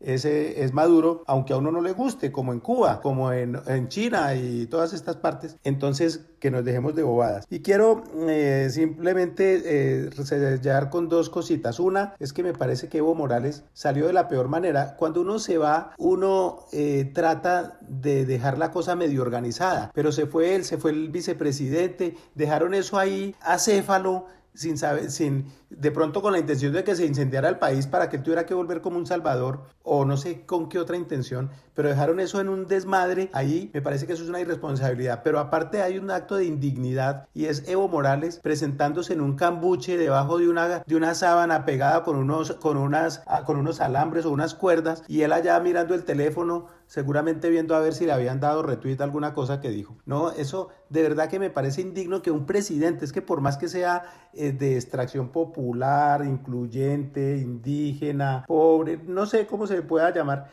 ese 0.00 0.62
es 0.62 0.72
Maduro, 0.72 1.22
aunque 1.26 1.52
a 1.52 1.56
uno 1.56 1.70
no 1.72 1.80
le 1.80 1.92
guste, 1.92 2.32
como 2.32 2.52
en 2.52 2.60
Cuba, 2.60 3.00
como 3.00 3.32
en, 3.32 3.58
China 3.88 4.34
y 4.34 4.66
todas 4.66 4.92
estas 4.92 5.16
partes. 5.16 5.56
Entonces, 5.64 6.26
que 6.40 6.50
nos 6.50 6.64
dejemos 6.64 6.94
de 6.94 7.02
bobadas. 7.02 7.46
Y 7.50 7.60
quiero 7.60 8.04
eh, 8.28 8.68
simplemente 8.70 9.62
eh, 9.64 10.10
con 10.90 11.08
dos 11.08 11.30
cositas. 11.30 11.80
Una 11.80 12.14
es 12.18 12.32
que 12.32 12.42
me 12.42 12.52
parece 12.52 12.88
que 12.88 12.98
Evo 12.98 13.14
Morales 13.14 13.64
salió 13.72 14.06
de 14.06 14.12
la 14.12 14.28
peor 14.28 14.48
manera. 14.48 14.96
Cuando 14.96 15.20
uno 15.20 15.38
se 15.38 15.58
va, 15.58 15.92
uno 15.98 16.66
eh, 16.72 17.10
trata 17.14 17.78
de 17.80 18.24
dejar 18.24 18.58
la 18.58 18.70
cosa 18.70 18.96
medio 18.96 19.22
organizada, 19.22 19.90
pero 19.94 20.12
se 20.12 20.26
fue 20.26 20.54
él, 20.54 20.64
se 20.64 20.78
fue 20.78 20.90
el 20.90 21.08
vicepresidente, 21.08 22.16
dejaron 22.34 22.74
eso 22.74 22.98
ahí 22.98 23.34
acéfalo 23.40 24.26
sin 24.54 24.76
saber, 24.76 25.10
sin, 25.10 25.46
de 25.70 25.90
pronto 25.90 26.22
con 26.22 26.32
la 26.32 26.38
intención 26.38 26.72
de 26.72 26.84
que 26.84 26.96
se 26.96 27.06
incendiara 27.06 27.48
el 27.48 27.58
país 27.58 27.86
para 27.86 28.08
que 28.08 28.16
él 28.16 28.22
tuviera 28.22 28.46
que 28.46 28.54
volver 28.54 28.80
como 28.80 28.98
un 28.98 29.06
salvador, 29.06 29.62
o 29.82 30.04
no 30.04 30.16
sé 30.16 30.44
con 30.46 30.68
qué 30.68 30.78
otra 30.78 30.96
intención, 30.96 31.50
pero 31.74 31.88
dejaron 31.88 32.20
eso 32.20 32.40
en 32.40 32.48
un 32.48 32.66
desmadre 32.66 33.30
ahí, 33.32 33.70
me 33.72 33.82
parece 33.82 34.06
que 34.06 34.12
eso 34.14 34.22
es 34.22 34.28
una 34.28 34.40
irresponsabilidad, 34.40 35.22
pero 35.22 35.38
aparte 35.38 35.82
hay 35.82 35.98
un 35.98 36.10
acto 36.10 36.36
de 36.36 36.44
indignidad 36.44 37.28
y 37.34 37.46
es 37.46 37.68
Evo 37.68 37.88
Morales 37.88 38.40
presentándose 38.42 39.12
en 39.12 39.20
un 39.20 39.36
cambuche 39.36 39.96
debajo 39.96 40.38
de 40.38 40.48
una, 40.48 40.80
de 40.80 40.96
una 40.96 41.14
sábana 41.14 41.64
pegada 41.64 42.02
con 42.02 42.16
unos, 42.16 42.52
con, 42.52 42.76
unas, 42.76 43.22
ah, 43.26 43.44
con 43.44 43.56
unos 43.56 43.80
alambres 43.80 44.24
o 44.24 44.30
unas 44.30 44.54
cuerdas, 44.54 45.02
y 45.08 45.22
él 45.22 45.32
allá 45.32 45.58
mirando 45.60 45.94
el 45.94 46.04
teléfono, 46.04 46.66
seguramente 46.86 47.50
viendo 47.50 47.76
a 47.76 47.80
ver 47.80 47.92
si 47.92 48.06
le 48.06 48.12
habían 48.12 48.40
dado 48.40 48.62
retweet 48.62 49.00
alguna 49.00 49.34
cosa 49.34 49.60
que 49.60 49.70
dijo. 49.70 49.96
No, 50.06 50.30
eso 50.32 50.68
de 50.88 51.02
verdad 51.02 51.28
que 51.28 51.38
me 51.38 51.50
parece 51.50 51.82
indigno 51.82 52.22
que 52.22 52.30
un 52.30 52.46
presidente, 52.46 53.04
es 53.04 53.12
que 53.12 53.22
por 53.22 53.40
más 53.40 53.58
que 53.58 53.68
sea 53.68 54.04
eh, 54.32 54.52
de 54.52 54.76
extracción 54.76 55.28
popular, 55.28 55.57
incluyente, 56.24 57.38
indígena, 57.38 58.44
pobre, 58.46 58.98
no 59.06 59.26
sé 59.26 59.46
cómo 59.46 59.66
se 59.66 59.82
pueda 59.82 60.12
llamar, 60.12 60.50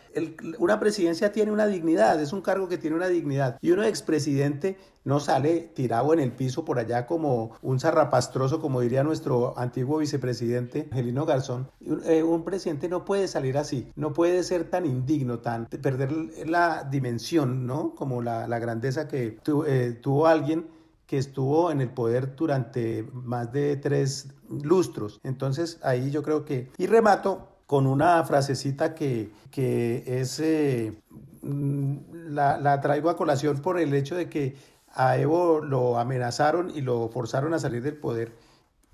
una 0.60 0.80
presidencia 0.80 1.32
tiene 1.32 1.52
una 1.52 1.68
dignidad, 1.68 2.22
es 2.22 2.34
un 2.34 2.42
cargo 2.42 2.68
que 2.68 2.78
tiene 2.78 2.96
una 2.96 3.08
dignidad. 3.08 3.58
Y 3.62 3.72
uno 3.72 3.84
expresidente 3.84 4.78
no 5.06 5.20
sale 5.20 5.72
tirado 5.74 6.14
en 6.14 6.20
el 6.20 6.32
piso 6.32 6.66
por 6.66 6.80
allá 6.80 7.06
como 7.06 7.52
un 7.62 7.80
zarrapastroso, 7.80 8.60
como 8.60 8.82
diría 8.82 9.04
nuestro 9.04 9.58
antiguo 9.58 10.00
vicepresidente 10.00 10.88
Angelino 10.92 11.26
Garzón. 11.26 11.70
Eh, 12.06 12.24
un, 12.24 12.44
presidente 12.44 12.90
no 12.90 13.06
puede 13.06 13.28
salir 13.28 13.58
así, 13.58 13.92
no 13.96 14.14
puede 14.14 14.44
ser 14.44 14.70
tan 14.70 14.86
indigno, 14.86 15.40
tan 15.40 15.68
perder 15.68 16.12
la 16.48 16.84
dimensión, 16.84 17.68
¿no? 17.68 17.94
Como 17.96 18.22
la, 18.22 18.48
grandeza 18.60 19.08
que 19.08 19.38
eh, 19.68 20.00
tuvo 20.02 20.28
alguien 20.28 20.75
que 21.08 21.18
estuvo 21.18 21.72
en 21.72 21.82
el 21.82 21.90
poder 21.90 22.36
durante 22.36 23.08
más 23.14 23.52
de 23.52 23.76
tres 23.78 24.30
lustros. 24.50 25.20
Entonces 25.24 25.80
ahí 25.84 26.12
yo 26.12 26.24
creo 26.24 26.46
que... 26.46 26.72
Y 26.78 26.88
remato 26.88 27.50
con 27.68 27.88
una 27.88 28.24
frasecita 28.24 28.96
que, 28.96 29.32
que 29.52 30.04
es... 30.06 30.40
Eh, 30.40 31.02
mm, 31.42 31.96
la, 32.30 32.58
la 32.58 32.82
traigo 32.82 33.10
a 33.10 33.18
colación 33.18 33.62
por 33.62 33.80
el 33.80 33.94
hecho 33.94 34.16
de 34.16 34.30
que 34.30 34.56
a 34.96 35.18
Evo 35.18 35.60
lo 35.60 36.00
amenazaron 36.00 36.72
y 36.74 36.82
lo 36.82 37.10
forzaron 37.10 37.54
a 37.54 37.60
salir 37.60 37.84
del 37.84 37.98
poder. 37.98 38.34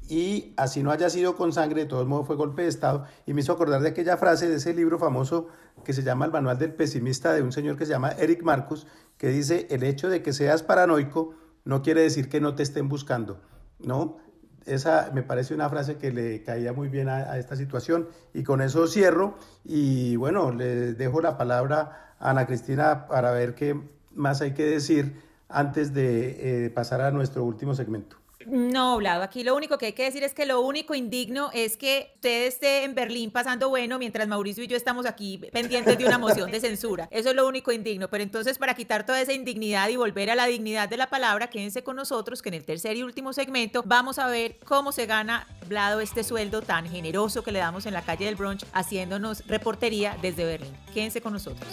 Y 0.10 0.54
así 0.58 0.84
no 0.84 0.92
haya 0.92 1.10
sido 1.10 1.38
con 1.38 1.54
sangre, 1.54 1.84
de 1.84 1.88
todos 1.88 2.06
modos 2.06 2.28
fue 2.28 2.36
golpe 2.36 2.64
de 2.64 2.68
Estado. 2.68 3.06
Y 3.26 3.34
me 3.34 3.42
hizo 3.42 3.54
acordar 3.54 3.82
de 3.82 3.90
aquella 3.90 4.18
frase 4.18 4.50
de 4.50 4.58
ese 4.58 4.74
libro 4.74 5.00
famoso 5.00 5.48
que 5.86 5.94
se 5.94 6.04
llama 6.04 6.26
El 6.26 6.32
Manual 6.32 6.58
del 6.58 6.74
Pesimista 6.74 7.34
de 7.34 7.42
un 7.42 7.52
señor 7.52 7.78
que 7.78 7.86
se 7.86 7.92
llama 7.92 8.12
Eric 8.20 8.44
Marcus, 8.44 8.88
que 9.18 9.30
dice, 9.30 9.68
el 9.70 9.84
hecho 9.84 10.10
de 10.10 10.22
que 10.22 10.34
seas 10.34 10.64
paranoico 10.64 11.36
no 11.66 11.82
quiere 11.82 12.02
decir 12.02 12.30
que 12.30 12.42
no 12.42 12.56
te 12.56 12.64
estén 12.64 12.90
buscando, 12.90 13.42
¿no? 13.80 14.18
Esa 14.66 15.12
me 15.14 15.24
parece 15.24 15.54
una 15.54 15.70
frase 15.70 15.98
que 15.98 16.12
le 16.12 16.44
caía 16.44 16.72
muy 16.72 16.88
bien 16.88 17.10
a, 17.10 17.38
esta 17.38 17.56
situación. 17.56 18.08
Y 18.34 18.44
con 18.44 18.62
eso 18.62 18.88
cierro 18.88 19.36
y 19.64 20.16
bueno, 20.18 20.52
le 20.52 20.94
dejo 20.94 21.22
la 21.22 21.38
palabra 21.38 22.16
a 22.20 22.30
Ana 22.30 22.46
Cristina 22.46 23.08
para 23.08 23.32
ver 23.32 23.56
qué 23.56 23.80
más 24.14 24.42
hay 24.42 24.54
que 24.54 24.66
decir 24.66 25.20
antes 25.50 25.94
de 25.94 26.66
eh, 26.66 26.70
pasar 26.70 27.02
a 27.02 27.12
nuestro 27.12 27.44
último 27.44 27.74
segmento. 27.74 28.21
No, 28.46 28.98
Vlado, 28.98 29.24
aquí 29.24 29.44
lo 29.44 29.56
único 29.56 29.78
que 29.78 29.88
hay 29.88 29.94
que 29.94 30.04
decir 30.04 30.24
es 30.24 30.34
que 30.34 30.46
lo 30.46 30.62
único 30.62 30.96
indigno 30.96 31.50
es 31.54 31.78
que 31.78 32.12
usted 32.16 32.46
esté 32.46 32.84
en 32.84 32.96
Berlín 32.96 33.32
pasando 33.32 33.70
bueno 33.70 34.00
mientras 34.00 34.28
Mauricio 34.28 34.64
y 34.64 34.68
yo 34.68 34.78
estamos 34.78 35.06
aquí 35.06 35.38
pendientes 35.52 35.98
de 35.98 36.06
una 36.06 36.18
moción 36.18 36.52
de 36.52 36.60
censura. 36.60 37.08
Eso 37.12 37.30
es 37.30 37.36
lo 37.36 37.48
único 37.48 37.72
indigno. 37.72 38.10
Pero 38.10 38.24
entonces, 38.24 38.58
para 38.58 38.74
quitar 38.74 39.06
toda 39.06 39.22
esa 39.22 39.34
indignidad 39.34 39.90
y 39.90 39.96
volver 39.96 40.30
a 40.30 40.36
la 40.36 40.46
dignidad 40.46 40.90
de 40.90 40.98
la 40.98 41.10
palabra, 41.10 41.50
quédense 41.50 41.84
con 41.84 41.96
nosotros 41.96 42.42
que 42.42 42.50
en 42.50 42.56
el 42.56 42.66
tercer 42.66 42.98
y 42.98 43.04
último 43.04 43.34
segmento 43.34 43.84
vamos 43.86 44.20
a 44.20 44.28
ver 44.28 44.58
cómo 44.66 44.92
se 44.92 45.06
gana, 45.06 45.48
Vlado, 45.68 46.00
este 46.00 46.24
sueldo 46.24 46.62
tan 46.62 46.90
generoso 46.90 47.44
que 47.44 47.52
le 47.52 47.60
damos 47.60 47.86
en 47.86 47.94
la 47.94 48.02
calle 48.02 48.26
del 48.26 48.36
Brunch 48.36 48.66
haciéndonos 48.74 49.46
reportería 49.48 50.18
desde 50.22 50.46
Berlín. 50.46 50.76
Quédense 50.94 51.22
con 51.22 51.34
nosotros. 51.34 51.68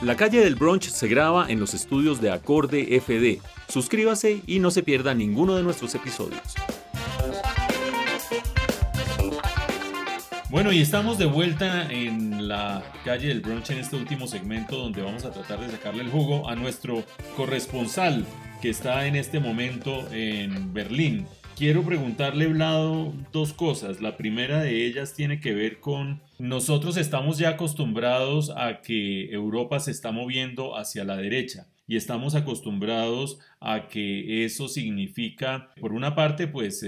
La 0.00 0.14
calle 0.14 0.38
del 0.38 0.54
Brunch 0.54 0.90
se 0.90 1.08
graba 1.08 1.50
en 1.50 1.58
los 1.58 1.74
estudios 1.74 2.20
de 2.20 2.30
Acorde 2.30 3.00
FD. 3.00 3.40
Suscríbase 3.68 4.42
y 4.46 4.60
no 4.60 4.70
se 4.70 4.84
pierda 4.84 5.12
ninguno 5.12 5.56
de 5.56 5.64
nuestros 5.64 5.92
episodios. 5.96 6.54
Bueno, 10.50 10.70
y 10.72 10.80
estamos 10.80 11.18
de 11.18 11.26
vuelta 11.26 11.90
en 11.90 12.46
la 12.46 12.84
calle 13.04 13.26
del 13.26 13.40
Brunch 13.40 13.70
en 13.70 13.78
este 13.78 13.96
último 13.96 14.28
segmento 14.28 14.76
donde 14.76 15.02
vamos 15.02 15.24
a 15.24 15.32
tratar 15.32 15.58
de 15.58 15.68
sacarle 15.68 16.04
el 16.04 16.10
jugo 16.10 16.48
a 16.48 16.54
nuestro 16.54 17.02
corresponsal 17.36 18.24
que 18.62 18.70
está 18.70 19.04
en 19.08 19.16
este 19.16 19.40
momento 19.40 20.06
en 20.12 20.72
Berlín. 20.72 21.26
Quiero 21.56 21.82
preguntarle, 21.82 22.46
Vlado, 22.46 23.12
dos 23.32 23.52
cosas. 23.52 24.00
La 24.00 24.16
primera 24.16 24.62
de 24.62 24.86
ellas 24.86 25.14
tiene 25.14 25.40
que 25.40 25.52
ver 25.54 25.80
con 25.80 26.20
nosotros 26.38 26.96
estamos 26.96 27.38
ya 27.38 27.50
acostumbrados 27.50 28.50
a 28.56 28.80
que 28.80 29.30
Europa 29.32 29.80
se 29.80 29.90
está 29.90 30.12
moviendo 30.12 30.76
hacia 30.76 31.04
la 31.04 31.16
derecha 31.16 31.66
y 31.88 31.96
estamos 31.96 32.34
acostumbrados 32.34 33.38
a 33.60 33.88
que 33.88 34.44
eso 34.44 34.68
significa, 34.68 35.70
por 35.80 35.94
una 35.94 36.14
parte, 36.14 36.46
pues 36.46 36.84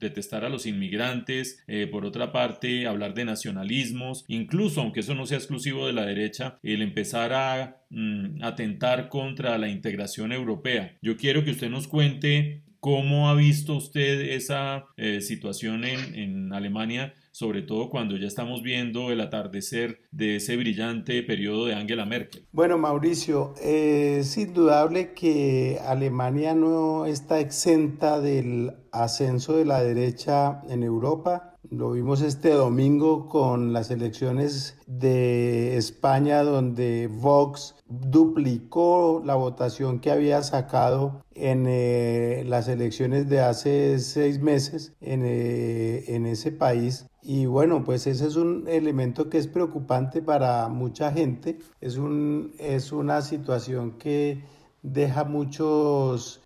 detestar 0.00 0.46
a 0.46 0.48
los 0.48 0.64
inmigrantes, 0.64 1.62
eh, 1.68 1.86
por 1.86 2.06
otra 2.06 2.32
parte, 2.32 2.86
hablar 2.86 3.12
de 3.12 3.26
nacionalismos, 3.26 4.24
incluso 4.28 4.80
aunque 4.80 5.00
eso 5.00 5.14
no 5.14 5.26
sea 5.26 5.36
exclusivo 5.36 5.86
de 5.86 5.92
la 5.92 6.06
derecha, 6.06 6.58
el 6.62 6.80
empezar 6.80 7.34
a 7.34 7.82
mm, 7.90 8.42
atentar 8.42 9.10
contra 9.10 9.58
la 9.58 9.68
integración 9.68 10.32
europea. 10.32 10.96
Yo 11.02 11.18
quiero 11.18 11.44
que 11.44 11.50
usted 11.50 11.68
nos 11.68 11.86
cuente 11.86 12.62
cómo 12.80 13.28
ha 13.28 13.34
visto 13.34 13.76
usted 13.76 14.22
esa 14.22 14.86
eh, 14.96 15.20
situación 15.20 15.84
en, 15.84 16.14
en 16.14 16.52
Alemania 16.54 17.12
sobre 17.40 17.62
todo 17.62 17.88
cuando 17.88 18.18
ya 18.18 18.26
estamos 18.26 18.62
viendo 18.62 19.10
el 19.10 19.18
atardecer 19.22 20.02
de 20.10 20.36
ese 20.36 20.58
brillante 20.58 21.22
periodo 21.22 21.64
de 21.64 21.74
Angela 21.74 22.04
Merkel. 22.04 22.44
Bueno, 22.52 22.76
Mauricio, 22.76 23.54
es 23.62 24.36
indudable 24.36 25.14
que 25.14 25.80
Alemania 25.86 26.54
no 26.54 27.06
está 27.06 27.40
exenta 27.40 28.20
del 28.20 28.74
ascenso 28.92 29.56
de 29.56 29.64
la 29.64 29.82
derecha 29.82 30.60
en 30.68 30.82
Europa. 30.82 31.56
Lo 31.70 31.92
vimos 31.92 32.20
este 32.20 32.50
domingo 32.50 33.26
con 33.26 33.72
las 33.72 33.90
elecciones 33.90 34.76
de 34.86 35.78
España 35.78 36.42
donde 36.42 37.08
Vox 37.10 37.74
duplicó 37.86 39.22
la 39.24 39.34
votación 39.34 40.00
que 40.00 40.10
había 40.10 40.42
sacado 40.42 41.24
en 41.34 41.64
eh, 41.66 42.44
las 42.46 42.68
elecciones 42.68 43.30
de 43.30 43.40
hace 43.40 43.98
seis 43.98 44.40
meses 44.40 44.92
en, 45.00 45.22
eh, 45.24 46.04
en 46.08 46.26
ese 46.26 46.52
país 46.52 47.06
y 47.22 47.46
bueno, 47.46 47.84
pues 47.84 48.06
ese 48.06 48.26
es 48.26 48.36
un 48.36 48.66
elemento 48.68 49.28
que 49.28 49.38
es 49.38 49.46
preocupante 49.46 50.22
para 50.22 50.68
mucha 50.68 51.12
gente. 51.12 51.58
Es, 51.80 51.96
un, 51.96 52.54
es 52.58 52.92
una 52.92 53.20
situación 53.22 53.98
que 53.98 54.44
deja 54.82 55.24
muchos, 55.24 56.40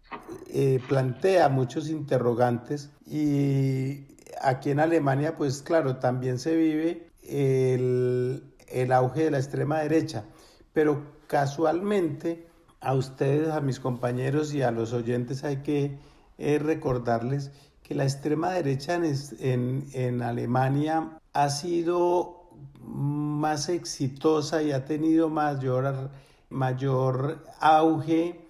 eh, 0.48 0.80
plantea 0.88 1.48
muchos 1.48 1.88
interrogantes 1.88 2.90
y 3.06 4.08
aquí 4.42 4.70
en 4.70 4.80
Alemania, 4.80 5.36
pues 5.36 5.62
claro, 5.62 5.96
también 5.96 6.38
se 6.38 6.56
vive 6.56 7.08
el, 7.22 8.42
el 8.68 8.92
auge 8.92 9.24
de 9.24 9.30
la 9.30 9.38
extrema 9.38 9.80
derecha, 9.80 10.24
pero 10.72 11.02
casualmente 11.28 12.48
a 12.80 12.94
ustedes, 12.94 13.48
a 13.48 13.60
mis 13.60 13.80
compañeros 13.80 14.52
y 14.54 14.62
a 14.62 14.70
los 14.70 14.92
oyentes 14.92 15.44
hay 15.44 15.58
que 15.58 15.98
eh, 16.38 16.58
recordarles 16.58 17.52
que 17.84 17.94
la 17.94 18.04
extrema 18.04 18.50
derecha 18.50 18.94
en, 18.94 19.86
en, 19.92 20.22
Alemania 20.22 21.18
ha 21.34 21.50
sido 21.50 22.48
más 22.80 23.68
exitosa 23.68 24.62
y 24.62 24.72
ha 24.72 24.86
tenido 24.86 25.28
mayor, 25.28 26.10
mayor 26.48 27.44
auge 27.60 28.48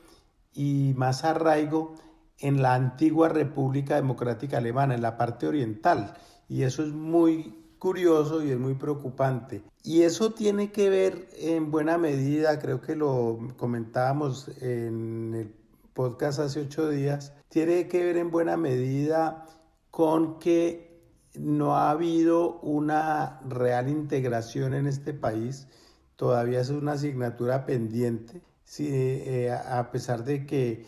y 0.54 0.94
más 0.96 1.24
arraigo 1.24 1.96
en 2.38 2.62
la 2.62 2.74
antigua 2.74 3.28
República 3.28 3.96
Democrática 3.96 4.58
Alemana, 4.58 4.94
en 4.94 5.02
la 5.02 5.16
parte 5.16 5.48
oriental. 5.48 6.14
Y 6.48 6.62
eso 6.62 6.84
es 6.84 6.92
muy 6.92 7.74
curioso 7.80 8.40
y 8.44 8.50
es 8.50 8.58
muy 8.58 8.74
preocupante. 8.74 9.64
Y 9.82 10.02
eso 10.02 10.30
tiene 10.30 10.70
que 10.70 10.90
ver 10.90 11.28
en 11.38 11.72
buena 11.72 11.98
medida, 11.98 12.60
creo 12.60 12.80
que 12.80 12.94
lo 12.94 13.38
comentábamos 13.56 14.48
en 14.62 15.34
el 15.34 15.63
podcast 15.94 16.40
hace 16.40 16.60
ocho 16.60 16.90
días, 16.90 17.32
tiene 17.48 17.88
que 17.88 18.04
ver 18.04 18.16
en 18.16 18.30
buena 18.30 18.56
medida 18.56 19.46
con 19.90 20.38
que 20.38 21.00
no 21.34 21.76
ha 21.76 21.90
habido 21.90 22.58
una 22.60 23.40
real 23.48 23.88
integración 23.88 24.74
en 24.74 24.86
este 24.86 25.14
país. 25.14 25.68
Todavía 26.16 26.60
es 26.60 26.70
una 26.70 26.92
asignatura 26.92 27.64
pendiente, 27.64 28.42
eh, 28.78 29.50
a 29.52 29.90
pesar 29.90 30.24
de 30.24 30.46
que 30.46 30.84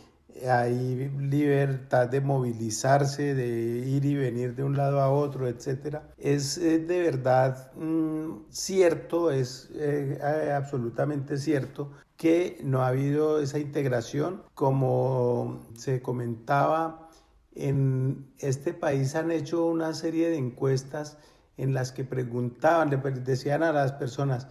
hay 0.48 1.08
libertad 1.18 2.08
de 2.08 2.20
movilizarse, 2.20 3.34
de 3.34 3.46
ir 3.46 4.04
y 4.04 4.14
venir 4.16 4.54
de 4.54 4.64
un 4.64 4.76
lado 4.76 5.00
a 5.00 5.10
otro, 5.10 5.48
etc. 5.48 5.98
Es 6.18 6.60
de 6.60 7.00
verdad 7.00 7.72
mm, 7.74 8.46
cierto, 8.50 9.30
es 9.30 9.70
eh, 9.74 10.18
absolutamente 10.54 11.38
cierto 11.38 11.92
que 12.16 12.58
no 12.62 12.82
ha 12.82 12.88
habido 12.88 13.40
esa 13.40 13.58
integración. 13.58 14.42
Como 14.54 15.66
se 15.74 16.02
comentaba, 16.02 17.08
en 17.54 18.32
este 18.38 18.74
país 18.74 19.14
han 19.14 19.30
hecho 19.30 19.64
una 19.66 19.94
serie 19.94 20.30
de 20.30 20.36
encuestas 20.36 21.18
en 21.56 21.72
las 21.72 21.92
que 21.92 22.04
preguntaban, 22.04 22.90
le 22.90 22.98
decían 22.98 23.62
a 23.62 23.72
las 23.72 23.92
personas, 23.92 24.46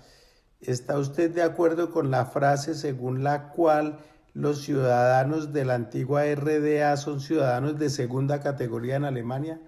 ¿está 0.60 0.98
usted 0.98 1.32
de 1.32 1.44
acuerdo 1.44 1.92
con 1.92 2.10
la 2.10 2.26
frase 2.26 2.74
según 2.74 3.24
la 3.24 3.50
cual 3.50 4.00
los 4.34 4.62
ciudadanos 4.62 5.54
de 5.54 5.66
la 5.66 5.76
antigua 5.76 6.24
RDA 6.34 6.98
son 6.98 7.22
ciudadanos 7.22 7.78
de 7.78 7.90
segunda 7.90 8.42
categoría 8.42 8.96
en 8.96 9.06
Alemania? 9.06 9.62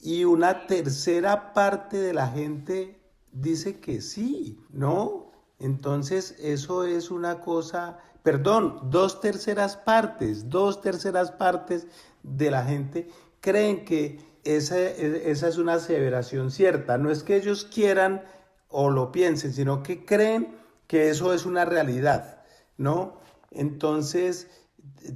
Y 0.00 0.24
una 0.24 0.66
tercera 0.66 1.52
parte 1.54 1.96
de 1.96 2.14
la 2.14 2.28
gente 2.28 3.00
dice 3.32 3.80
que 3.80 4.00
sí, 4.00 4.60
¿no? 4.70 5.23
Entonces, 5.64 6.36
eso 6.40 6.84
es 6.84 7.10
una 7.10 7.40
cosa, 7.40 7.96
perdón, 8.22 8.90
dos 8.90 9.22
terceras 9.22 9.78
partes, 9.78 10.50
dos 10.50 10.82
terceras 10.82 11.30
partes 11.30 11.86
de 12.22 12.50
la 12.50 12.64
gente 12.64 13.08
creen 13.40 13.86
que 13.86 14.18
esa, 14.44 14.78
esa 14.78 15.48
es 15.48 15.56
una 15.56 15.74
aseveración 15.74 16.50
cierta. 16.50 16.98
No 16.98 17.10
es 17.10 17.22
que 17.22 17.36
ellos 17.36 17.64
quieran 17.64 18.22
o 18.68 18.90
lo 18.90 19.10
piensen, 19.10 19.54
sino 19.54 19.82
que 19.82 20.04
creen 20.04 20.54
que 20.86 21.08
eso 21.08 21.32
es 21.32 21.46
una 21.46 21.64
realidad, 21.64 22.42
¿no? 22.76 23.20
Entonces, 23.50 24.48